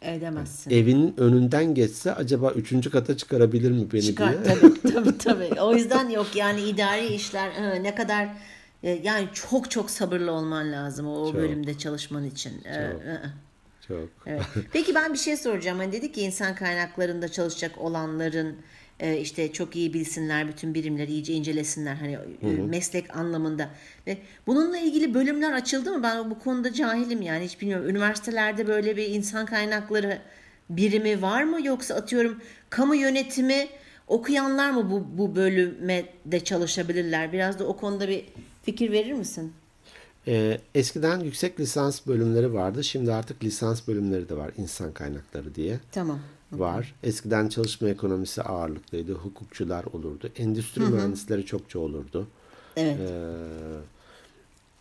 Edemezsin. 0.02 0.70
Evinin 0.70 1.14
önünden 1.16 1.74
geçse 1.74 2.14
acaba 2.14 2.50
üçüncü 2.52 2.90
kata 2.90 3.16
çıkarabilir 3.16 3.70
mi 3.70 3.86
beni 3.92 4.02
Çıkar 4.02 4.44
diye. 4.44 4.54
tabii 4.54 4.80
tabii 4.94 5.18
tabii. 5.18 5.60
O 5.60 5.74
yüzden 5.74 6.08
yok 6.10 6.26
yani 6.36 6.62
idari 6.62 7.06
işler 7.06 7.82
ne 7.82 7.94
kadar 7.94 8.28
e, 8.82 8.90
yani 8.90 9.28
çok 9.32 9.70
çok 9.70 9.90
sabırlı 9.90 10.32
olman 10.32 10.72
lazım 10.72 11.06
o, 11.08 11.26
Çok. 11.26 11.34
bölümde 11.34 11.78
çalışman 11.78 12.24
için. 12.24 12.52
E, 12.64 12.74
e, 12.74 13.20
Çok. 13.88 14.08
Evet. 14.26 14.42
Peki 14.72 14.94
ben 14.94 15.12
bir 15.12 15.18
şey 15.18 15.36
soracağım. 15.36 15.78
Hani 15.78 15.92
dedik 15.92 16.14
ki 16.14 16.20
insan 16.20 16.54
kaynaklarında 16.54 17.28
çalışacak 17.28 17.78
olanların 17.78 18.56
e, 19.00 19.18
işte 19.18 19.52
çok 19.52 19.76
iyi 19.76 19.94
bilsinler, 19.94 20.48
bütün 20.48 20.74
birimleri 20.74 21.12
iyice 21.12 21.32
incelesinler 21.32 21.94
hani 21.94 22.18
e, 22.42 22.46
meslek 22.46 23.16
anlamında. 23.16 23.68
Ve 24.06 24.18
bununla 24.46 24.78
ilgili 24.78 25.14
bölümler 25.14 25.52
açıldı 25.52 25.92
mı? 25.92 26.02
Ben 26.02 26.30
bu 26.30 26.38
konuda 26.38 26.72
cahilim 26.72 27.22
yani 27.22 27.44
hiç 27.44 27.60
bilmiyorum. 27.60 27.88
Üniversitelerde 27.88 28.66
böyle 28.66 28.96
bir 28.96 29.08
insan 29.08 29.46
kaynakları 29.46 30.18
birimi 30.70 31.22
var 31.22 31.42
mı 31.42 31.66
yoksa 31.66 31.94
atıyorum 31.94 32.40
kamu 32.70 32.94
yönetimi 32.94 33.68
okuyanlar 34.08 34.70
mı 34.70 34.90
bu 34.90 35.18
bu 35.18 35.36
bölüme 35.36 36.04
de 36.26 36.44
çalışabilirler? 36.44 37.32
Biraz 37.32 37.58
da 37.58 37.66
o 37.66 37.76
konuda 37.76 38.08
bir 38.08 38.24
fikir 38.62 38.92
verir 38.92 39.12
misin? 39.12 39.52
Ee, 40.28 40.60
eskiden 40.74 41.20
yüksek 41.20 41.60
lisans 41.60 42.06
bölümleri 42.06 42.54
vardı. 42.54 42.84
Şimdi 42.84 43.12
artık 43.12 43.44
lisans 43.44 43.88
bölümleri 43.88 44.28
de 44.28 44.36
var. 44.36 44.50
İnsan 44.56 44.92
kaynakları 44.92 45.54
diye 45.54 45.80
Tamam. 45.92 46.18
var. 46.52 46.94
Eskiden 47.02 47.48
çalışma 47.48 47.88
ekonomisi 47.88 48.42
ağırlıklıydı. 48.42 49.12
Hukukçular 49.12 49.84
olurdu. 49.84 50.28
Endüstri 50.36 50.82
mühendisleri 50.82 51.46
çokça 51.46 51.78
olurdu. 51.78 52.26
Evet. 52.76 52.98
Ee, 53.00 53.34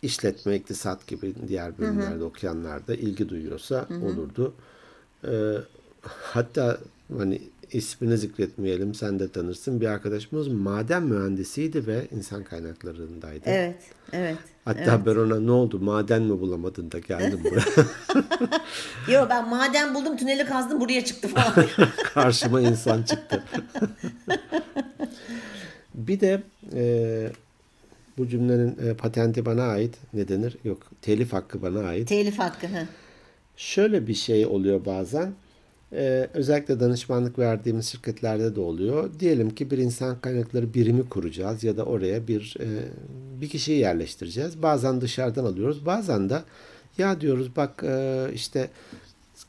işletme, 0.02 0.56
iktisat 0.56 1.06
gibi 1.06 1.34
diğer 1.48 1.78
bölümlerde 1.78 2.24
okuyanlar 2.24 2.86
da 2.86 2.94
ilgi 2.94 3.28
duyuyorsa 3.28 3.88
olurdu. 4.02 4.54
Ee, 5.28 5.54
hatta 6.02 6.78
hani 7.18 7.42
ismini 7.72 8.18
zikretmeyelim 8.18 8.94
sen 8.94 9.18
de 9.18 9.28
tanırsın. 9.28 9.80
Bir 9.80 9.86
arkadaşımız 9.86 10.48
maden 10.48 11.02
mühendisiydi 11.02 11.86
ve 11.86 12.08
insan 12.16 12.44
kaynaklarındaydı. 12.44 13.42
Evet. 13.44 13.76
Evet. 14.12 14.38
Hatta 14.64 15.06
ben 15.06 15.16
ona 15.16 15.40
ne 15.40 15.50
oldu 15.50 15.78
maden 15.78 16.22
mi 16.22 16.40
bulamadın 16.40 16.92
da 16.92 16.98
geldim 16.98 17.40
buraya. 17.44 17.64
Yo 19.12 19.26
ben 19.30 19.48
maden 19.48 19.94
buldum 19.94 20.16
tüneli 20.16 20.44
kazdım 20.44 20.80
buraya 20.80 21.04
çıktı 21.04 21.28
falan. 21.28 21.66
Karşıma 22.14 22.60
insan 22.60 23.02
çıktı. 23.02 23.44
bir 25.94 26.20
de 26.20 26.42
e, 26.74 27.30
bu 28.18 28.28
cümlenin 28.28 28.78
e, 28.88 28.94
patenti 28.94 29.46
bana 29.46 29.62
ait. 29.62 29.94
Ne 30.14 30.28
denir? 30.28 30.56
Yok 30.64 30.82
telif 31.02 31.32
hakkı 31.32 31.62
bana 31.62 31.80
ait. 31.80 32.08
Telif 32.08 32.38
hakkı. 32.38 32.66
Hı. 32.66 32.86
Şöyle 33.56 34.06
bir 34.06 34.14
şey 34.14 34.46
oluyor 34.46 34.84
bazen. 34.84 35.32
Ee, 35.94 36.28
özellikle 36.34 36.80
danışmanlık 36.80 37.38
verdiğimiz 37.38 37.86
şirketlerde 37.86 38.56
de 38.56 38.60
oluyor. 38.60 39.10
Diyelim 39.20 39.50
ki 39.50 39.70
bir 39.70 39.78
insan 39.78 40.20
kaynakları 40.20 40.74
birimi 40.74 41.08
kuracağız 41.08 41.64
ya 41.64 41.76
da 41.76 41.84
oraya 41.84 42.28
bir 42.28 42.56
e, 42.60 42.66
bir 43.40 43.48
kişiyi 43.48 43.78
yerleştireceğiz. 43.78 44.62
Bazen 44.62 45.00
dışarıdan 45.00 45.44
alıyoruz. 45.44 45.86
Bazen 45.86 46.30
de 46.30 46.42
ya 46.98 47.20
diyoruz 47.20 47.56
bak 47.56 47.84
e, 47.84 48.26
işte 48.34 48.70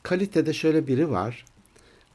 kalitede 0.02 0.52
şöyle 0.52 0.86
biri 0.86 1.10
var. 1.10 1.44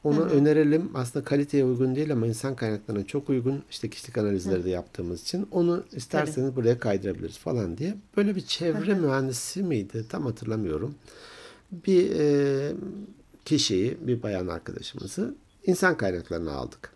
Onu 0.04 0.22
önerelim. 0.22 0.90
Aslında 0.94 1.26
kaliteye 1.26 1.66
uygun 1.66 1.96
değil 1.96 2.12
ama 2.12 2.28
insan 2.28 2.56
kaynaklarına 2.56 3.06
çok 3.06 3.30
uygun. 3.30 3.64
İşte 3.70 3.90
kişilik 3.90 4.18
analizleri 4.18 4.64
de 4.66 4.70
yaptığımız 4.70 5.22
için 5.22 5.48
onu 5.52 5.84
isterseniz 5.92 6.56
buraya 6.56 6.80
kaydırabiliriz 6.80 7.38
falan 7.38 7.78
diye. 7.78 7.96
Böyle 8.18 8.36
bir 8.36 8.42
çevre 8.42 8.94
mühendisi 8.94 9.64
miydi? 9.64 10.06
Tam 10.10 10.26
hatırlamıyorum. 10.26 10.96
Bir 11.72 12.12
e, 12.20 12.72
kişiyi, 13.46 13.98
bir 14.02 14.24
bayan 14.24 14.48
arkadaşımızı 14.48 15.36
insan 15.66 15.98
kaynaklarına 15.98 16.52
aldık. 16.52 16.94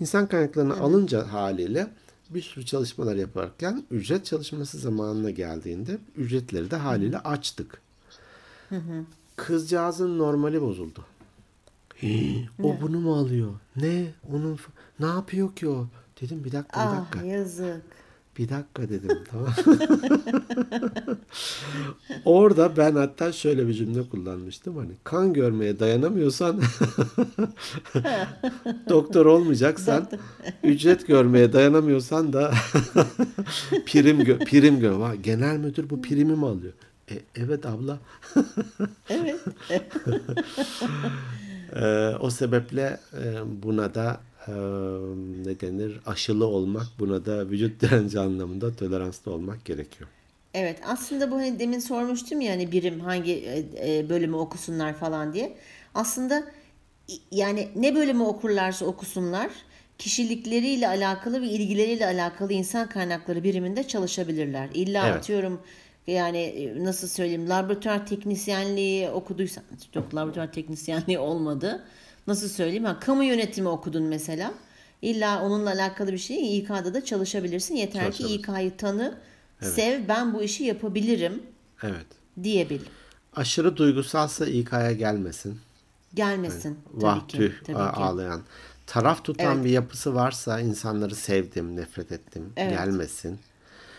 İnsan 0.00 0.26
kaynaklarını 0.28 0.80
alınca 0.80 1.32
haliyle 1.32 1.90
bir 2.30 2.42
sürü 2.42 2.66
çalışmalar 2.66 3.16
yaparken 3.16 3.84
ücret 3.90 4.24
çalışması 4.24 4.78
zamanına 4.78 5.30
geldiğinde 5.30 5.98
ücretleri 6.16 6.70
de 6.70 6.76
haliyle 6.76 7.18
açtık. 7.18 7.80
Kızcağızın 9.36 10.18
normali 10.18 10.62
bozuldu. 10.62 11.04
Hii, 12.02 12.48
o 12.62 12.80
bunu 12.80 13.00
mu 13.00 13.16
alıyor? 13.16 13.54
Ne? 13.76 14.12
Onun 14.32 14.58
ne 15.00 15.06
yapıyor 15.06 15.56
ki 15.56 15.68
o? 15.68 15.86
Dedim 16.20 16.44
bir 16.44 16.52
dakika 16.52 16.80
bir 16.80 16.86
Ah 16.86 17.00
dakika. 17.12 17.26
yazık. 17.26 17.82
Bir 18.38 18.48
dakika 18.48 18.88
dedim 18.88 19.18
tamam. 19.30 19.54
Orada 22.24 22.76
ben 22.76 22.94
hatta 22.94 23.32
şöyle 23.32 23.68
bir 23.68 23.74
cümle 23.74 24.08
kullanmıştım 24.08 24.76
hani 24.76 24.92
kan 25.04 25.32
görmeye 25.32 25.80
dayanamıyorsan 25.80 26.60
doktor 28.88 29.26
olmayacaksan 29.26 30.08
ücret 30.62 31.06
görmeye 31.06 31.52
dayanamıyorsan 31.52 32.32
da 32.32 32.52
prim 33.86 34.24
gö 34.24 34.38
prim 34.38 34.80
gö 34.80 34.98
Vay, 34.98 35.16
genel 35.16 35.56
müdür 35.56 35.90
bu 35.90 36.02
primi 36.02 36.36
mi 36.36 36.46
alıyor? 36.46 36.72
E, 37.10 37.14
evet 37.36 37.66
abla. 37.66 37.98
Evet. 39.08 39.40
Ee, 41.76 42.14
o 42.20 42.30
sebeple 42.30 43.00
e, 43.14 43.62
buna 43.62 43.94
da 43.94 44.20
e, 44.48 44.54
ne 45.48 45.60
denir 45.60 46.00
aşılı 46.06 46.46
olmak 46.46 46.86
buna 46.98 47.26
da 47.26 47.50
vücut 47.50 47.80
direnci 47.82 48.20
anlamında 48.20 48.76
toleranslı 48.76 49.32
olmak 49.32 49.64
gerekiyor. 49.64 50.10
Evet 50.54 50.78
aslında 50.86 51.30
bu 51.30 51.36
hani 51.36 51.58
demin 51.58 51.78
sormuştum 51.78 52.40
ya 52.40 52.52
hani 52.52 52.72
birim 52.72 53.00
hangi 53.00 53.32
e, 53.32 53.98
e, 53.98 54.08
bölümü 54.08 54.36
okusunlar 54.36 54.94
falan 54.94 55.32
diye. 55.34 55.56
Aslında 55.94 56.44
yani 57.30 57.68
ne 57.76 57.94
bölümü 57.94 58.22
okurlarsa 58.22 58.86
okusunlar 58.86 59.50
kişilikleriyle 59.98 60.88
alakalı 60.88 61.42
ve 61.42 61.46
ilgileriyle 61.46 62.06
alakalı 62.06 62.52
insan 62.52 62.88
kaynakları 62.88 63.44
biriminde 63.44 63.88
çalışabilirler. 63.88 64.68
İlla 64.74 65.08
Evet. 65.08 65.16
atıyorum 65.16 65.60
yani 66.06 66.38
e, 66.38 66.84
nasıl 66.84 67.08
söyleyeyim 67.08 67.48
laboratuvar 67.48 68.06
teknisyenliği 68.06 69.08
okuduysan 69.10 69.64
yok 69.94 70.14
laboratuvar 70.14 70.52
teknisyenliği 70.52 71.18
olmadı. 71.18 71.84
Nasıl 72.28 72.48
söyleyeyim 72.48 72.84
ha 72.84 73.00
kamu 73.00 73.24
yönetimi 73.24 73.68
okudun 73.68 74.02
mesela. 74.02 74.54
İlla 75.02 75.42
onunla 75.42 75.70
alakalı 75.70 76.12
bir 76.12 76.18
şey 76.18 76.58
İK'da 76.58 76.94
da 76.94 77.04
çalışabilirsin. 77.04 77.74
Yeter 77.74 78.12
ki 78.12 78.18
Çalışabilirsin. 78.18 78.52
İK'yı 78.52 78.76
tanı, 78.76 79.18
sev, 79.60 80.08
ben 80.08 80.34
bu 80.34 80.42
işi 80.42 80.64
yapabilirim 80.64 81.42
Evet. 81.82 82.06
diyebil. 82.42 82.80
Aşırı 83.36 83.76
duygusalsa 83.76 84.46
İK'ya 84.46 84.92
gelmesin. 84.92 85.58
Gelmesin 86.14 86.78
Vah 86.94 87.20
tabii 87.28 87.48
ki. 87.48 87.52
tabii 87.64 87.76
ki. 87.76 87.82
ağlayan. 87.82 88.42
Taraf 88.86 89.24
tutan 89.24 89.54
Evet. 89.54 89.64
bir 89.64 89.70
yapısı 89.70 90.14
varsa 90.14 90.60
insanları 90.60 91.14
sevdim, 91.14 91.76
nefret 91.76 92.12
ettim. 92.12 92.52
Evet. 92.56 92.70
Gelmesin. 92.72 93.38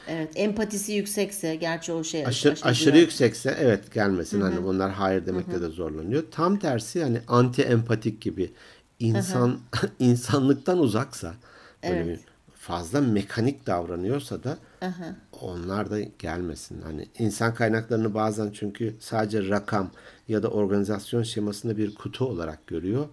Evet, 0.10 0.32
empatisi 0.36 0.93
yüksekse 0.93 1.55
gerçi 1.55 1.91
o 1.93 2.03
şey 2.03 2.26
Aşırı, 2.26 2.53
aşırı 2.53 2.70
aşırı 2.70 2.97
yüksekse 2.97 3.57
evet 3.60 3.93
gelmesin. 3.93 4.41
Hani 4.41 4.64
bunlar 4.64 4.91
hayır 4.91 5.26
demekte 5.26 5.62
de 5.62 5.68
zorlanıyor. 5.68 6.24
Tam 6.32 6.60
tersi 6.60 7.03
hani 7.03 7.22
anti 7.28 7.62
empatik 7.62 8.22
gibi 8.22 8.51
insan 8.99 9.60
insanlıktan 9.99 10.80
uzaksa 10.80 11.34
böyle 11.84 12.07
bir 12.07 12.20
fazla 12.53 13.01
mekanik 13.01 13.68
davranıyorsa 13.68 14.43
da 14.43 14.57
onlar 15.41 15.91
da 15.91 15.99
gelmesin. 15.99 16.82
Hani 16.82 17.07
insan 17.20 17.53
kaynaklarını 17.53 18.14
bazen 18.14 18.51
çünkü 18.53 18.95
sadece 18.99 19.49
rakam 19.49 19.91
ya 20.28 20.43
da 20.43 20.47
organizasyon 20.47 21.24
şemasında 21.24 21.78
bir 21.78 21.95
kutu 21.95 22.26
olarak 22.26 22.68
görüyor. 22.68 23.07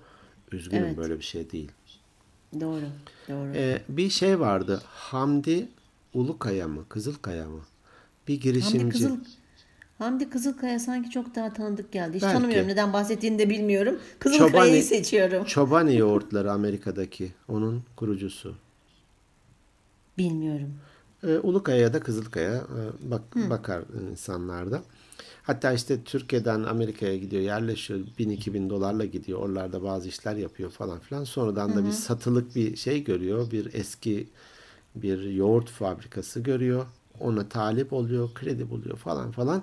Üzgünüm 0.53 0.85
Evet. 0.85 0.97
böyle 0.97 1.19
bir 1.19 1.25
şey 1.25 1.51
değil. 1.51 1.73
Doğru. 2.61 2.85
Doğru. 3.29 3.53
Ee, 3.55 3.83
bir 3.89 4.11
şey 4.11 4.41
vardı. 4.41 4.83
Hamdi 4.87 5.69
Ulukaya 6.17 6.69
mı? 6.69 6.85
Kızılkaya 6.89 7.49
mı? 7.49 7.61
Bir 8.29 8.41
girişimci. 8.41 8.79
Hamdi 8.79 8.93
Kızıl 8.93 9.17
Hamdi 9.99 10.31
Kızılkaya 10.31 10.79
sanki 10.79 11.11
çok 11.11 11.35
daha 11.35 11.53
tanıdık 11.53 11.93
geldi. 11.93 12.17
Hiç 12.17 12.23
Belki. 12.23 12.37
tanımıyorum. 12.37 12.69
Neden 12.69 12.93
bahsettiğini 12.93 13.39
de 13.39 13.51
bilmiyorum. 13.51 13.99
Kızılkaya'yı 14.19 14.83
seçiyorum. 14.83 15.45
Çobani 15.45 15.97
yoğurtları 15.97 16.53
Amerika'daki. 16.53 17.33
Onun 17.49 17.85
kurucusu. 17.97 18.55
Bilmiyorum. 20.19 20.75
Ee, 21.23 21.39
Ulukaya 21.39 21.79
ya 21.79 21.93
da 21.93 22.01
Kızılkaya 22.01 22.55
e, 22.55 23.11
bak, 23.11 23.23
bakar 23.37 23.83
insanlarda. 24.11 24.83
Hatta 25.43 25.73
işte 25.73 26.03
Türkiye'den 26.05 26.63
Amerika'ya 26.63 27.17
gidiyor, 27.17 27.43
yerleşiyor. 27.43 28.01
1000-2000 28.19 28.71
dolarla 28.71 29.05
gidiyor. 29.05 29.39
Oralarda 29.39 29.83
bazı 29.83 30.09
işler 30.09 30.37
yapıyor 30.37 30.71
falan 30.71 30.99
filan. 30.99 31.25
Sonradan 31.25 31.77
da 31.77 31.87
bir 31.87 31.91
satılık 31.91 32.57
bir 32.57 32.77
şey 32.77 33.05
görüyor. 33.05 33.51
Bir 33.51 33.75
eski 33.75 34.29
bir 35.03 35.23
yoğurt 35.31 35.69
fabrikası 35.71 36.41
görüyor. 36.41 36.87
Ona 37.21 37.49
talip 37.49 37.93
oluyor, 37.93 38.35
kredi 38.35 38.71
buluyor 38.71 38.97
falan 38.97 39.31
falan. 39.31 39.63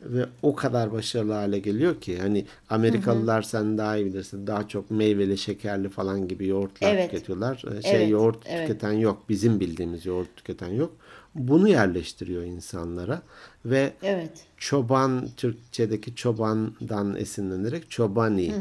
Ve 0.00 0.26
o 0.42 0.54
kadar 0.54 0.92
başarılı 0.92 1.32
hale 1.32 1.58
geliyor 1.58 2.00
ki 2.00 2.18
hani 2.18 2.46
Amerikalılar 2.70 3.42
sen 3.42 3.78
daha 3.78 3.96
iyi 3.96 4.06
bilirsin 4.06 4.46
daha 4.46 4.68
çok 4.68 4.90
meyveli 4.90 5.38
şekerli 5.38 5.88
falan 5.88 6.28
gibi 6.28 6.46
yoğurtlar 6.46 6.94
Evet. 6.94 7.10
tüketiyorlar. 7.10 7.62
Ee, 7.78 7.82
Şey 7.82 8.00
Evet, 8.00 8.10
yoğurt 8.10 8.36
evet. 8.46 8.68
tüketen 8.68 8.92
yok. 8.92 9.22
Bizim 9.28 9.60
bildiğimiz 9.60 10.06
yoğurt 10.06 10.36
tüketen 10.36 10.68
yok. 10.68 10.92
Bunu 11.34 11.68
yerleştiriyor 11.68 12.42
insanlara 12.42 13.22
ve 13.64 13.92
Evet. 14.02 14.30
çoban 14.56 15.28
Türkçedeki 15.36 16.14
çobandan 16.14 17.16
esinlenerek 17.16 17.90
çobani. 17.90 18.54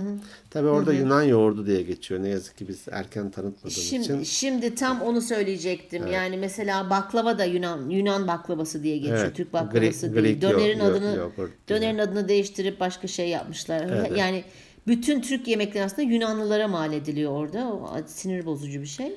Tabii 0.49 0.67
orada 0.67 0.93
Yunan 0.93 1.24
yoğurdu 1.24 1.65
diye 1.67 1.82
geçiyor. 1.82 2.24
Ne 2.24 2.30
yazık 2.30 2.57
ki 2.57 2.67
biz 2.67 2.80
erken 2.91 3.30
tanıtmadığımız 3.32 3.74
Şimdi 3.84 4.03
için. 4.03 4.24
şimdi 4.24 4.76
tam 4.76 5.01
onu 5.01 5.22
söyleyecektim. 5.22 6.07
Yani 6.07 6.38
mesela 6.38 6.89
baklava 6.89 7.38
da 7.38 7.45
Yunan 7.45 7.89
Yunan 7.89 8.28
baklavası 8.28 8.84
diye 8.84 8.97
geçiyor. 8.97 9.17
Evet. 9.17 9.36
Türk 9.36 9.53
baklavası 9.53 10.07
Greek- 10.07 10.13
değil. 10.13 10.39
Greek 10.39 10.43
yo- 10.43 10.49
Dönerin 10.59 10.80
yo- 10.80 10.86
adını 10.86 11.32
dönerin 11.70 11.97
adını 11.97 12.28
değiştirip 12.28 12.80
başka 12.80 13.07
şey 13.07 13.30
yapmışlar. 13.30 14.09
Yani 14.15 14.43
bütün 14.88 15.22
Türk 15.22 15.47
yemekleri 15.47 15.84
aslında 15.84 16.01
Yunanlılara 16.01 16.67
mal 16.67 16.93
ediliyor 16.93 17.32
orada. 17.32 17.74
O 17.74 17.89
sinir 18.05 18.45
bozucu 18.45 18.82
bir 18.82 18.86
şey. 18.88 19.13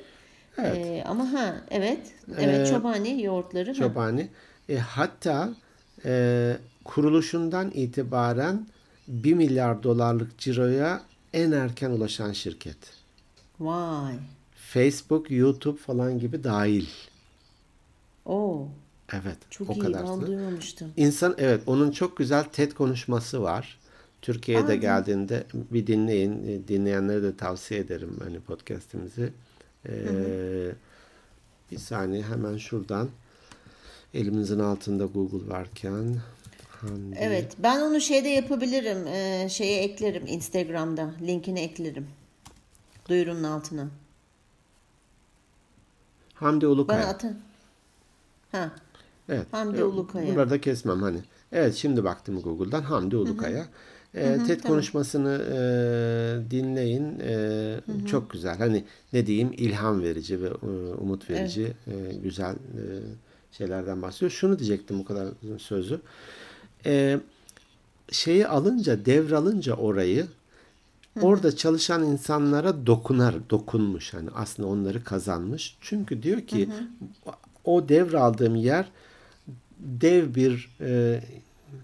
Ee, 0.57 1.03
ama 1.05 1.33
ha 1.33 1.55
evet. 1.71 2.11
Evet 2.39 2.69
çobani 2.69 3.23
yoğurtları. 3.23 3.69
ha. 3.69 3.73
Çobani. 3.73 4.29
E, 4.69 4.77
hatta 4.77 5.49
e, 6.05 6.57
kuruluşundan 6.85 7.71
itibaren 7.71 8.67
1 9.07 9.33
milyar 9.33 9.83
dolarlık 9.83 10.37
ciroya 10.37 11.01
en 11.33 11.51
erken 11.51 11.89
ulaşan 11.91 12.31
şirket. 12.31 12.77
Vay. 13.59 14.13
Facebook, 14.55 15.31
YouTube 15.31 15.79
falan 15.79 16.19
gibi 16.19 16.43
dahil. 16.43 16.85
Oo. 18.25 18.67
Evet. 19.13 19.37
Çok 19.49 19.69
o 19.69 19.73
iyi. 19.73 19.79
kadar. 19.79 20.27
Duymamıştım. 20.27 20.91
İnsan 20.97 21.35
evet 21.37 21.61
onun 21.67 21.91
çok 21.91 22.17
güzel 22.17 22.43
TED 22.43 22.71
konuşması 22.71 23.41
var. 23.41 23.79
Türkiye'de 24.21 24.75
geldiğinde 24.75 25.43
bir 25.53 25.87
dinleyin. 25.87 26.47
E, 26.47 26.67
Dinleyenlere 26.67 27.23
de 27.23 27.37
tavsiye 27.37 27.79
ederim 27.79 28.17
hani 28.23 28.39
podcast'imizi. 28.39 29.33
Ee, 29.89 30.71
bir 31.71 31.77
saniye 31.77 32.23
hemen 32.23 32.57
şuradan 32.57 33.09
elimizin 34.13 34.59
altında 34.59 35.05
Google 35.05 35.49
varken 35.53 36.15
Hande- 36.81 37.15
Evet, 37.19 37.53
ben 37.59 37.81
onu 37.81 38.01
şeyde 38.01 38.29
yapabilirim. 38.29 39.07
Ee, 39.07 39.47
şeye 39.49 39.83
eklerim 39.83 40.23
Instagram'da. 40.27 41.11
Linkini 41.21 41.59
eklerim. 41.59 42.07
Duyurunun 43.09 43.43
altına. 43.43 43.87
Hamdi 46.33 46.67
Ulukaya. 46.67 46.99
Bana 47.01 47.09
atın. 47.09 47.37
Ha. 48.51 48.71
Evet. 49.29 49.47
Hamdi 49.51 49.79
E, 49.79 49.83
Ulukaya. 49.83 50.35
Burada 50.35 50.61
kesmem 50.61 51.01
hani. 51.01 51.19
Evet 51.51 51.75
şimdi 51.75 52.03
baktım 52.03 52.41
Google'dan 52.41 52.81
Hamdi 52.81 53.15
Ulukaya. 53.15 53.65
E, 54.15 54.39
TED 54.47 54.61
konuşmasını 54.61 55.41
e, 55.53 56.51
dinleyin. 56.51 57.19
E, 57.19 57.79
Çok 58.07 58.29
güzel. 58.29 58.57
Hani 58.57 58.83
ne 59.13 59.25
diyeyim 59.25 59.51
ilham 59.57 60.01
verici 60.01 60.41
ve 60.41 60.47
e, 60.47 60.93
umut 61.01 61.29
verici 61.29 61.73
e, 61.87 62.15
güzel 62.23 62.53
e, 62.53 62.83
şeylerden 63.51 64.01
bahsediyor. 64.01 64.31
Şunu 64.31 64.59
diyecektim 64.59 64.99
bu 64.99 65.05
kadar 65.05 65.27
sözü. 65.57 65.99
E, 66.85 67.19
şeyi 68.11 68.47
alınca 68.47 69.05
devralınca 69.05 69.73
orayı 69.73 70.25
orada 71.21 71.55
çalışan 71.55 72.03
insanlara 72.03 72.85
dokunar, 72.85 73.35
dokunmuş 73.49 74.13
hani 74.13 74.29
aslında 74.35 74.69
onları 74.69 75.03
kazanmış. 75.03 75.77
Çünkü 75.81 76.23
diyor 76.23 76.41
ki 76.41 76.69
o 77.65 77.89
devraldığım 77.89 78.55
yer 78.55 78.91
dev 79.79 80.35
bir 80.35 80.69
e, 80.81 81.21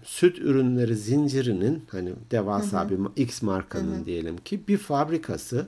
süt 0.02 0.38
ürünleri 0.38 0.96
zincirinin 0.96 1.84
hani 1.90 2.12
devasa 2.30 2.90
bir 2.90 2.96
ma- 2.96 3.10
X 3.16 3.42
markanın 3.42 4.04
diyelim 4.04 4.36
ki 4.36 4.60
bir 4.68 4.78
fabrikası. 4.78 5.66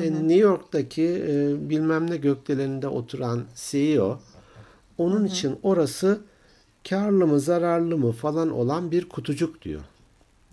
E, 0.00 0.12
New 0.12 0.34
York'taki 0.34 1.24
e, 1.28 1.54
bilmem 1.70 2.10
ne 2.10 2.16
gökdeleninde 2.16 2.88
oturan 2.88 3.44
CEO 3.54 4.20
onun 4.98 5.24
için 5.24 5.58
orası 5.62 6.20
karlı 6.88 7.26
mı 7.26 7.40
zararlı 7.40 7.98
mı 7.98 8.12
falan 8.12 8.50
olan 8.50 8.90
bir 8.90 9.08
kutucuk 9.08 9.62
diyor. 9.62 9.80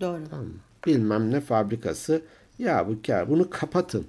Doğru. 0.00 0.20
Tamam 0.30 0.44
mı? 0.44 0.52
Bilmem 0.86 1.30
ne 1.30 1.40
fabrikası. 1.40 2.22
Ya 2.58 2.88
bu 2.88 2.96
kar. 3.06 3.30
Bunu 3.30 3.50
kapatın. 3.50 4.06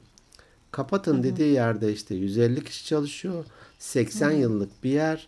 Kapatın 0.71 1.23
dediği 1.23 1.53
yerde 1.53 1.93
işte 1.93 2.15
150 2.15 2.63
kişi 2.63 2.85
çalışıyor. 2.85 3.45
80 3.79 4.31
yıllık 4.31 4.83
bir 4.83 4.89
yer 4.89 5.27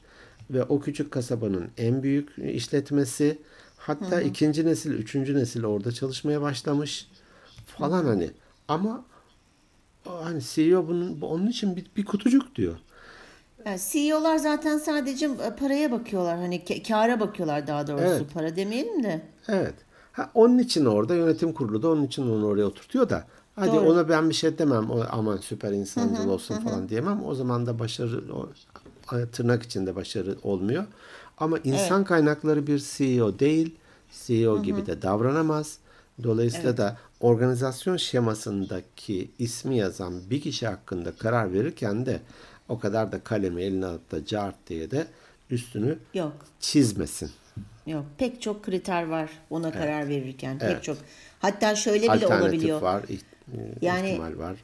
ve 0.50 0.64
o 0.64 0.80
küçük 0.80 1.12
kasabanın 1.12 1.70
en 1.78 2.04
büyük 2.04 2.30
işletmesi. 2.38 3.38
Hatta 3.78 4.22
ikinci 4.22 4.66
nesil, 4.66 4.92
üçüncü 4.92 5.36
nesil 5.36 5.64
orada 5.64 5.92
çalışmaya 5.92 6.42
başlamış 6.42 7.08
falan 7.66 8.06
hani. 8.06 8.32
Ama 8.68 9.06
hani 10.04 10.42
CEO 10.42 10.88
bunun 10.88 11.22
onun 11.22 11.48
için 11.48 11.76
bir, 11.76 11.86
bir 11.98 12.06
kutucuk 12.06 12.56
diyor. 12.56 12.76
Yani 13.66 13.80
CEO'lar 13.92 14.38
zaten 14.38 14.78
sadece 14.78 15.30
paraya 15.60 15.92
bakıyorlar. 15.92 16.38
Hani 16.38 16.64
kâra 16.88 17.20
bakıyorlar 17.20 17.68
daha 17.68 17.88
doğrusu. 17.88 18.06
Evet. 18.06 18.34
Para 18.34 18.56
demeyelim 18.56 19.04
de. 19.04 19.22
Evet. 19.48 19.76
Ha, 20.12 20.32
onun 20.34 20.58
için 20.60 20.86
orada 20.86 21.16
yönetim 21.16 21.54
kurulu 21.54 21.84
da 21.84 21.90
onun 21.90 22.04
için 22.04 22.30
onu 22.30 22.46
oraya 22.46 22.66
oturtuyor 22.66 23.10
da. 23.10 23.28
Hadi 23.56 23.72
Doğru. 23.72 23.92
ona 23.92 24.10
ben 24.10 24.30
bir 24.30 24.34
şey 24.34 24.58
demem. 24.58 24.92
O, 24.92 25.04
aman 25.12 25.38
süper 25.38 25.72
insancıl 25.72 26.30
olsun 26.30 26.56
falan 26.56 26.90
diyemem. 26.90 27.26
O 27.26 27.36
zaman 27.36 27.66
da 27.66 27.80
başarı 27.80 28.34
o, 28.34 28.50
tırnak 29.32 29.64
içinde 29.64 29.96
başarı 29.96 30.36
olmuyor. 30.44 30.84
Ama 31.38 31.58
insan 31.64 32.04
kaynakları 32.04 32.68
bir 32.68 32.80
CEO 32.98 33.40
değil. 33.40 33.76
CEO 34.26 34.64
gibi 34.64 34.86
de 34.86 35.02
davranamaz. 35.02 35.78
Dolayısıyla 36.24 36.78
da 36.78 36.98
organizasyon 37.20 37.98
şemasındaki 37.98 39.32
ismi 39.40 39.78
yazan 39.78 40.14
bir 40.30 40.42
kişi 40.42 40.68
hakkında 40.68 41.12
karar 41.12 41.54
verirken 41.54 42.06
de 42.06 42.20
o 42.70 42.80
kadar 42.80 43.12
da 43.12 43.20
kalemi 43.24 43.62
eline 43.64 43.86
alıp 43.86 44.12
da 44.12 44.26
cart 44.26 44.56
diye 44.68 44.92
de 44.92 45.08
üstünü 45.50 45.98
Yok. 46.14 46.34
çizmesin. 46.60 47.32
Yok. 47.88 48.06
Pek 48.18 48.42
çok 48.42 48.64
kriter 48.66 49.08
var 49.08 49.30
ona 49.50 49.72
karar 49.72 50.10
verirken. 50.10 50.60
Pek 50.60 50.70
Evet. 50.72 50.84
çok. 50.84 50.98
Hatta 51.40 51.76
şöyle 51.76 52.04
bile 52.04 52.12
Alternatif 52.12 52.42
olabiliyor. 52.44 52.82
var, 52.82 53.02
e, 53.10 53.16
Yani- 53.82 54.10
ihtimal 54.12 54.38
var. 54.38 54.56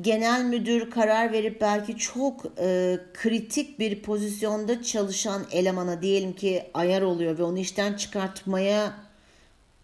Genel 0.00 0.44
müdür 0.44 0.90
karar 0.90 1.32
verip 1.32 1.60
belki 1.60 1.96
çok 1.96 2.46
e, 2.58 2.98
kritik 3.14 3.78
bir 3.78 4.02
pozisyonda 4.02 4.82
çalışan 4.82 5.42
elemana 5.52 6.02
diyelim 6.02 6.32
ki 6.32 6.62
ayar 6.74 7.02
oluyor 7.02 7.38
ve 7.38 7.42
onu 7.42 7.58
işten 7.58 7.92
çıkartmaya 7.94 8.92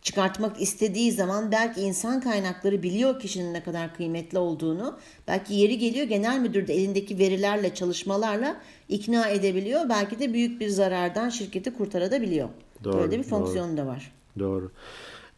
çıkartmak 0.02 0.60
istediği 0.60 1.12
zaman 1.12 1.52
belki 1.52 1.80
insan 1.80 2.20
kaynakları 2.20 2.82
biliyor 2.82 3.20
kişinin 3.20 3.54
ne 3.54 3.62
kadar 3.62 3.94
kıymetli 3.94 4.38
olduğunu. 4.38 4.98
Belki 5.28 5.54
yeri 5.54 5.78
geliyor 5.78 6.06
genel 6.06 6.38
müdür 6.38 6.66
de 6.66 6.74
elindeki 6.74 7.18
verilerle 7.18 7.74
çalışmalarla 7.74 8.56
ikna 8.88 9.28
edebiliyor. 9.28 9.88
Belki 9.88 10.18
de 10.18 10.32
büyük 10.32 10.60
bir 10.60 10.68
zarardan 10.68 11.28
şirketi 11.28 11.74
kurtarabiliyor. 11.74 12.48
Doğru, 12.84 12.98
Böyle 12.98 13.10
bir 13.10 13.16
doğru. 13.16 13.28
fonksiyonu 13.28 13.76
da 13.76 13.86
var. 13.86 14.12
Doğru. 14.38 14.72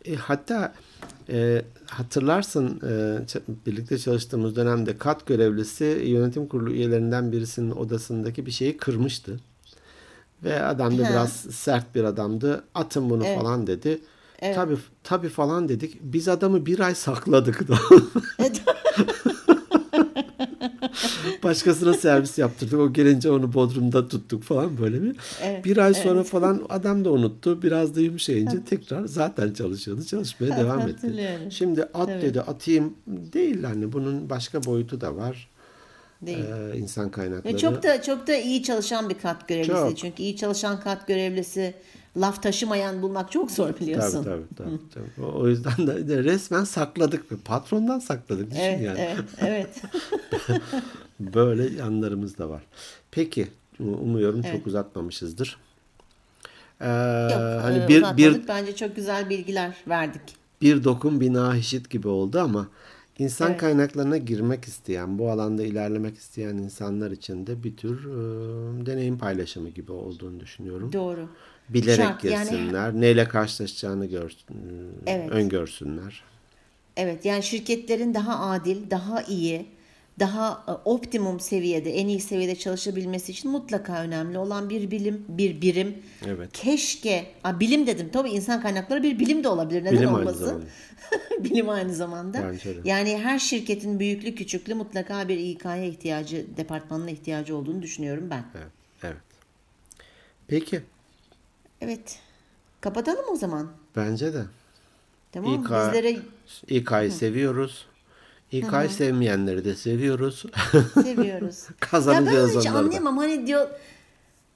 E, 0.06 0.14
hatta 0.14 0.74
e, 1.28 1.62
hatırlarsın 1.86 2.80
e, 2.88 3.18
birlikte 3.66 3.98
çalıştığımız 3.98 4.56
dönemde 4.56 4.98
kat 4.98 5.26
görevlisi 5.26 5.84
yönetim 6.04 6.46
kurulu 6.46 6.70
üyelerinden 6.70 7.32
birisinin 7.32 7.70
odasındaki 7.70 8.46
bir 8.46 8.50
şeyi 8.50 8.76
kırmıştı. 8.76 9.40
Ve 10.44 10.62
adam 10.62 10.98
da 10.98 11.04
Ha. 11.04 11.10
biraz 11.10 11.32
sert 11.32 11.94
bir 11.94 12.04
adamdı. 12.04 12.64
Atın 12.74 13.10
bunu 13.10 13.24
falan 13.24 13.66
dedi. 13.66 14.00
Tabii 14.54 14.76
tabii 15.04 15.28
falan 15.28 15.68
dedik. 15.68 15.98
Biz 16.02 16.28
adamı 16.28 16.66
bir 16.66 16.80
ay 16.80 16.94
sakladık 16.94 17.68
da. 17.68 17.78
Başkasına 21.46 21.94
servis 21.94 22.38
yaptırdık. 22.38 22.80
O 22.80 22.92
gelince 22.92 23.30
onu 23.30 23.54
Bodrum'da 23.54 24.08
tuttuk 24.08 24.42
falan 24.42 24.78
böyle 24.78 25.02
bir. 25.02 25.16
Evet, 25.42 25.64
bir 25.64 25.76
ay 25.76 25.94
sonra 25.94 26.24
falan 26.24 26.66
adam 26.68 27.04
da 27.04 27.12
unuttu. 27.12 27.62
Biraz 27.62 27.96
da 27.96 28.00
yumuşayınca 28.00 28.64
tekrar 28.64 29.04
zaten 29.04 29.52
çalışıyordu. 29.52 30.04
Çalışmaya 30.04 30.56
devam 30.56 30.88
etti. 30.88 31.28
Şimdi 31.50 31.84
at 31.84 32.08
dedi 32.08 32.40
atayım 32.40 32.94
değil 33.06 33.62
hani 33.62 33.92
bunun 33.92 34.30
başka 34.30 34.64
boyutu 34.64 35.00
da 35.00 35.16
var. 35.16 35.48
Değil. 36.22 36.44
Ee, 36.44 36.78
insan 36.78 37.10
kaynakları. 37.10 37.54
Ve 37.54 37.58
çok 37.58 37.82
da 37.82 38.02
çok 38.02 38.26
da 38.26 38.36
iyi 38.36 38.62
çalışan 38.62 39.08
bir 39.08 39.18
kat 39.18 39.48
görevlisi. 39.48 39.72
Çok. 39.72 39.98
Çünkü 39.98 40.22
iyi 40.22 40.36
çalışan 40.36 40.80
kat 40.80 41.06
görevlisi 41.06 41.74
laf 42.16 42.42
taşımayan 42.42 43.02
bulmak 43.02 43.32
çok 43.32 43.50
zor 43.50 43.76
biliyorsun. 43.80 44.24
Tabii 44.24 44.42
tabii. 44.56 44.70
tabii, 44.94 45.08
tabii. 45.16 45.26
O- 45.26 45.48
yüzden 45.48 45.86
de, 45.86 46.08
de 46.08 46.24
resmen 46.24 46.64
sakladık. 46.64 47.44
Patrondan 47.44 47.98
sakladık. 47.98 48.50
Düşün 48.50 48.60
Evet, 48.62 48.80
yani. 48.82 48.98
evet, 49.00 49.24
evet. 49.38 49.82
Böyle 51.20 51.76
yanlarımız 51.76 52.38
da 52.38 52.48
var. 52.48 52.62
Peki. 53.10 53.48
Umuyorum 53.80 54.42
çok 54.42 54.66
uzatmamışızdır. 54.66 55.58
Ee, 56.80 56.86
Yok, 57.32 57.40
hani 57.62 57.78
e, 57.84 57.88
bir, 57.88 57.98
uzatmadık. 58.02 58.42
bir, 58.42 58.48
bence 58.48 58.76
çok 58.76 58.96
güzel 58.96 59.30
bilgiler 59.30 59.76
verdik. 59.88 60.20
bir 60.62 60.84
dokun 60.84 61.20
bina 61.20 61.56
eşit 61.56 61.90
gibi 61.90 62.08
oldu 62.08 62.40
ama 62.40 62.68
insan 63.18 63.50
Evet. 63.50 63.60
kaynaklarına 63.60 64.16
girmek 64.16 64.64
isteyen, 64.64 65.18
bu 65.18 65.30
alanda 65.30 65.62
ilerlemek 65.62 66.16
isteyen 66.18 66.56
insanlar 66.56 67.10
için 67.10 67.46
de 67.46 67.62
bir 67.64 67.76
tür 67.76 68.04
e, 68.04 68.86
deneyim 68.86 69.18
paylaşımı 69.18 69.68
gibi 69.68 69.92
olduğunu 69.92 70.40
düşünüyorum. 70.40 70.92
Doğru. 70.92 71.28
Bilerek 71.68 71.96
Şart, 71.96 72.24
yani- 72.24 72.50
girsinler, 72.50 72.94
neyle 72.94 73.28
karşılaşacağını 73.28 74.06
görsün, 74.06 74.46
Evet. 75.06 75.30
öngörsünler. 75.30 76.22
Evet 76.96 77.24
yani 77.24 77.42
şirketlerin 77.42 78.14
daha 78.14 78.50
adil, 78.50 78.90
daha 78.90 79.22
iyi, 79.22 79.66
daha 80.18 80.64
e, 80.68 80.70
optimum 80.70 81.40
seviyede, 81.40 81.90
en 81.94 82.08
iyi 82.08 82.20
seviyede 82.20 82.56
çalışabilmesi 82.56 83.32
için 83.32 83.50
mutlaka 83.50 84.02
önemli 84.02 84.38
olan 84.38 84.70
bir 84.70 84.90
bilim, 84.90 85.24
bir 85.28 85.60
birim. 85.60 85.94
Evet. 86.26 86.50
Keşke, 86.52 87.26
a, 87.44 87.60
bilim 87.60 87.86
dedim 87.86 88.08
tabii 88.12 88.30
insan 88.30 88.60
kaynakları 88.62 89.02
bir 89.02 89.18
bilim 89.18 89.44
de 89.44 89.48
olabilir. 89.48 89.80
Neden 89.84 89.92
Bilim 89.98 90.08
aynı 90.08 90.18
olmasın? 90.18 90.44
zamanda. 90.46 90.64
bilim 91.44 91.68
aynı 91.68 91.94
zamanda. 91.94 92.42
Bence 92.52 92.76
de. 92.76 92.88
Yani 92.88 93.18
her 93.18 93.38
şirketin 93.38 94.00
büyüklü 94.00 94.34
küçüklü 94.34 94.74
mutlaka 94.74 95.28
bir 95.28 95.38
İK'ya 95.38 95.84
ihtiyacı, 95.84 96.46
departmanına 96.56 97.10
ihtiyacı 97.10 97.56
olduğunu 97.56 97.82
düşünüyorum 97.82 98.30
ben. 98.30 98.44
Evet. 98.54 98.66
evet. 99.02 99.16
Peki. 100.48 100.80
Evet. 101.80 102.18
Kapatalım 102.80 103.24
o 103.32 103.36
zaman. 103.36 103.70
Bence 103.96 104.34
de. 104.34 104.42
Tamam? 105.32 105.54
İK 105.54 105.64
Bizlere 105.64 106.16
İK'yı 106.68 107.12
seviyoruz. 107.12 107.86
İK'yı 108.52 108.90
sevmeyenleri 108.90 109.64
de 109.64 109.74
seviyoruz. 109.74 110.44
seviyoruz. 110.94 111.62
ya 111.68 111.74
Kazanacağız 111.80 112.54
ben 112.54 112.60
hiç 112.60 112.66
anlayamam. 112.66 113.18
Hani 113.18 113.46
diyor 113.46 113.68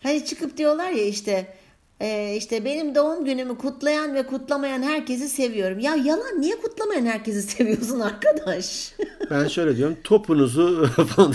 hani 0.02 0.24
çıkıp 0.24 0.56
diyorlar 0.56 0.90
ya 0.90 1.04
işte 1.04 1.56
e, 2.00 2.36
işte 2.36 2.64
benim 2.64 2.94
doğum 2.94 3.24
günümü 3.24 3.58
kutlayan 3.58 4.14
ve 4.14 4.26
kutlamayan 4.26 4.82
herkesi 4.82 5.28
seviyorum. 5.28 5.78
Ya 5.78 5.94
yalan 5.94 6.40
niye 6.40 6.56
kutlamayan 6.60 7.06
herkesi 7.06 7.42
seviyorsun 7.56 8.00
arkadaş? 8.00 8.94
Ben 9.30 9.48
şöyle 9.48 9.76
diyorum. 9.76 9.96
Topunuzu 10.04 10.86
falan. 10.86 11.34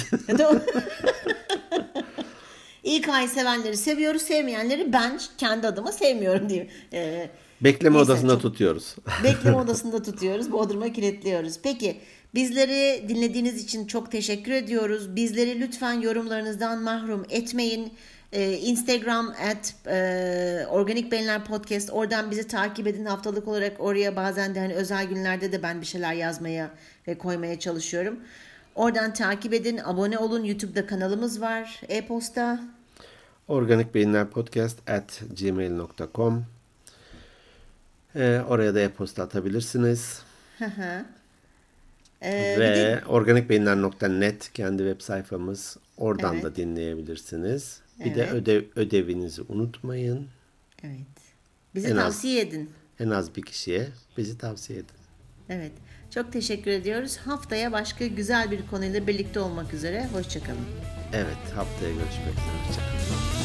İK'yı 2.86 3.28
sevenleri 3.30 3.78
seviyoruz, 3.78 4.22
sevmeyenleri 4.22 4.94
ben 4.94 5.20
kendi 5.38 5.68
adıma 5.68 5.92
sevmiyorum 5.92 6.50
diyeyim. 6.50 6.70
Ee, 6.94 7.30
Bekleme 7.62 7.98
Neyse, 7.98 8.12
odasında 8.12 8.32
çok- 8.34 8.42
tutuyoruz. 8.42 8.96
Bekleme 9.24 9.58
odasında 9.58 10.04
tutuyoruz. 10.04 10.52
Bodrum'a 10.52 10.94
kilitliyoruz. 10.94 11.60
Peki 11.64 11.98
bizleri 12.36 13.10
dinlediğiniz 13.10 13.64
için 13.64 13.88
çok 13.88 14.12
teşekkür 14.12 14.52
ediyoruz. 14.52 15.16
Bizleri 15.16 15.60
lütfen 15.60 15.94
yorumlarınızdan 16.02 16.82
mahrum 16.82 17.26
etmeyin. 17.30 17.94
Ee, 18.34 18.54
Instagram 18.54 19.28
at 19.52 19.74
e, 19.88 20.66
Organik 20.70 21.12
Beyinler 21.12 21.46
Podcast. 21.46 21.90
Oradan 21.94 22.32
bizi 22.32 22.48
takip 22.48 22.88
edin. 22.88 23.06
Haftalık 23.06 23.48
olarak 23.48 23.74
oraya 23.80 24.16
bazen 24.16 24.56
de 24.56 24.60
hani 24.60 24.74
özel 24.74 25.06
günlerde 25.06 25.52
de 25.52 25.64
ben 25.64 25.82
bir 25.82 25.86
şeyler 25.86 26.14
yazmaya 26.14 26.70
ve 27.08 27.18
koymaya 27.18 27.60
çalışıyorum. 27.60 28.20
Oradan 28.76 29.14
takip 29.14 29.54
edin. 29.54 29.78
Abone 29.84 30.18
olun. 30.18 30.44
YouTube'da 30.44 30.88
kanalımız 30.88 31.42
var. 31.42 31.82
E-posta. 31.90 32.60
Organik 33.48 33.96
Beyinler 33.96 34.28
Podcast 34.30 34.90
at 34.90 35.22
gmail.com 35.40 36.46
Ee, 38.16 38.42
oraya 38.50 38.76
da 38.76 38.80
e-posta 38.80 39.24
atabilirsiniz. 39.24 40.22
Hı 40.58 40.66
hı. 40.66 41.06
Ee, 42.22 42.56
Ve 42.60 42.76
de- 42.76 43.04
organikbeyinler.net 43.08 44.54
kendi 44.54 44.78
web 44.78 45.02
sayfamız. 45.02 45.78
Oradan 45.98 46.34
Evet. 46.34 46.44
da 46.44 46.56
dinleyebilirsiniz. 46.56 47.80
Bir 48.06 48.16
de 48.16 48.22
Evet. 48.24 48.34
ödev, 48.34 48.64
ödevinizi 48.76 49.42
unutmayın. 49.50 50.28
evet. 50.84 50.96
Bizi 51.76 51.88
En 51.88 51.96
az. 51.96 52.04
tavsiye 52.04 52.42
edin. 52.42 52.70
En 53.00 53.10
az 53.10 53.36
bir 53.36 53.42
kişiye 53.42 53.88
bizi 54.18 54.38
tavsiye 54.38 54.80
edin. 54.80 54.96
Evet. 55.50 55.72
Çok 56.16 56.34
teşekkür 56.34 56.72
ediyoruz. 56.72 57.18
Haftaya 57.18 57.72
başka 57.72 58.08
güzel 58.08 58.52
bir 58.52 58.68
konuyla 58.68 59.08
birlikte 59.08 59.40
olmak 59.40 59.74
üzere. 59.74 60.08
Hoşçakalın. 60.14 60.66
Evet 61.14 61.56
haftaya 61.56 61.92
görüşmek 61.92 62.34
üzere. 62.34 62.68
Hoşçakalın. 62.68 63.45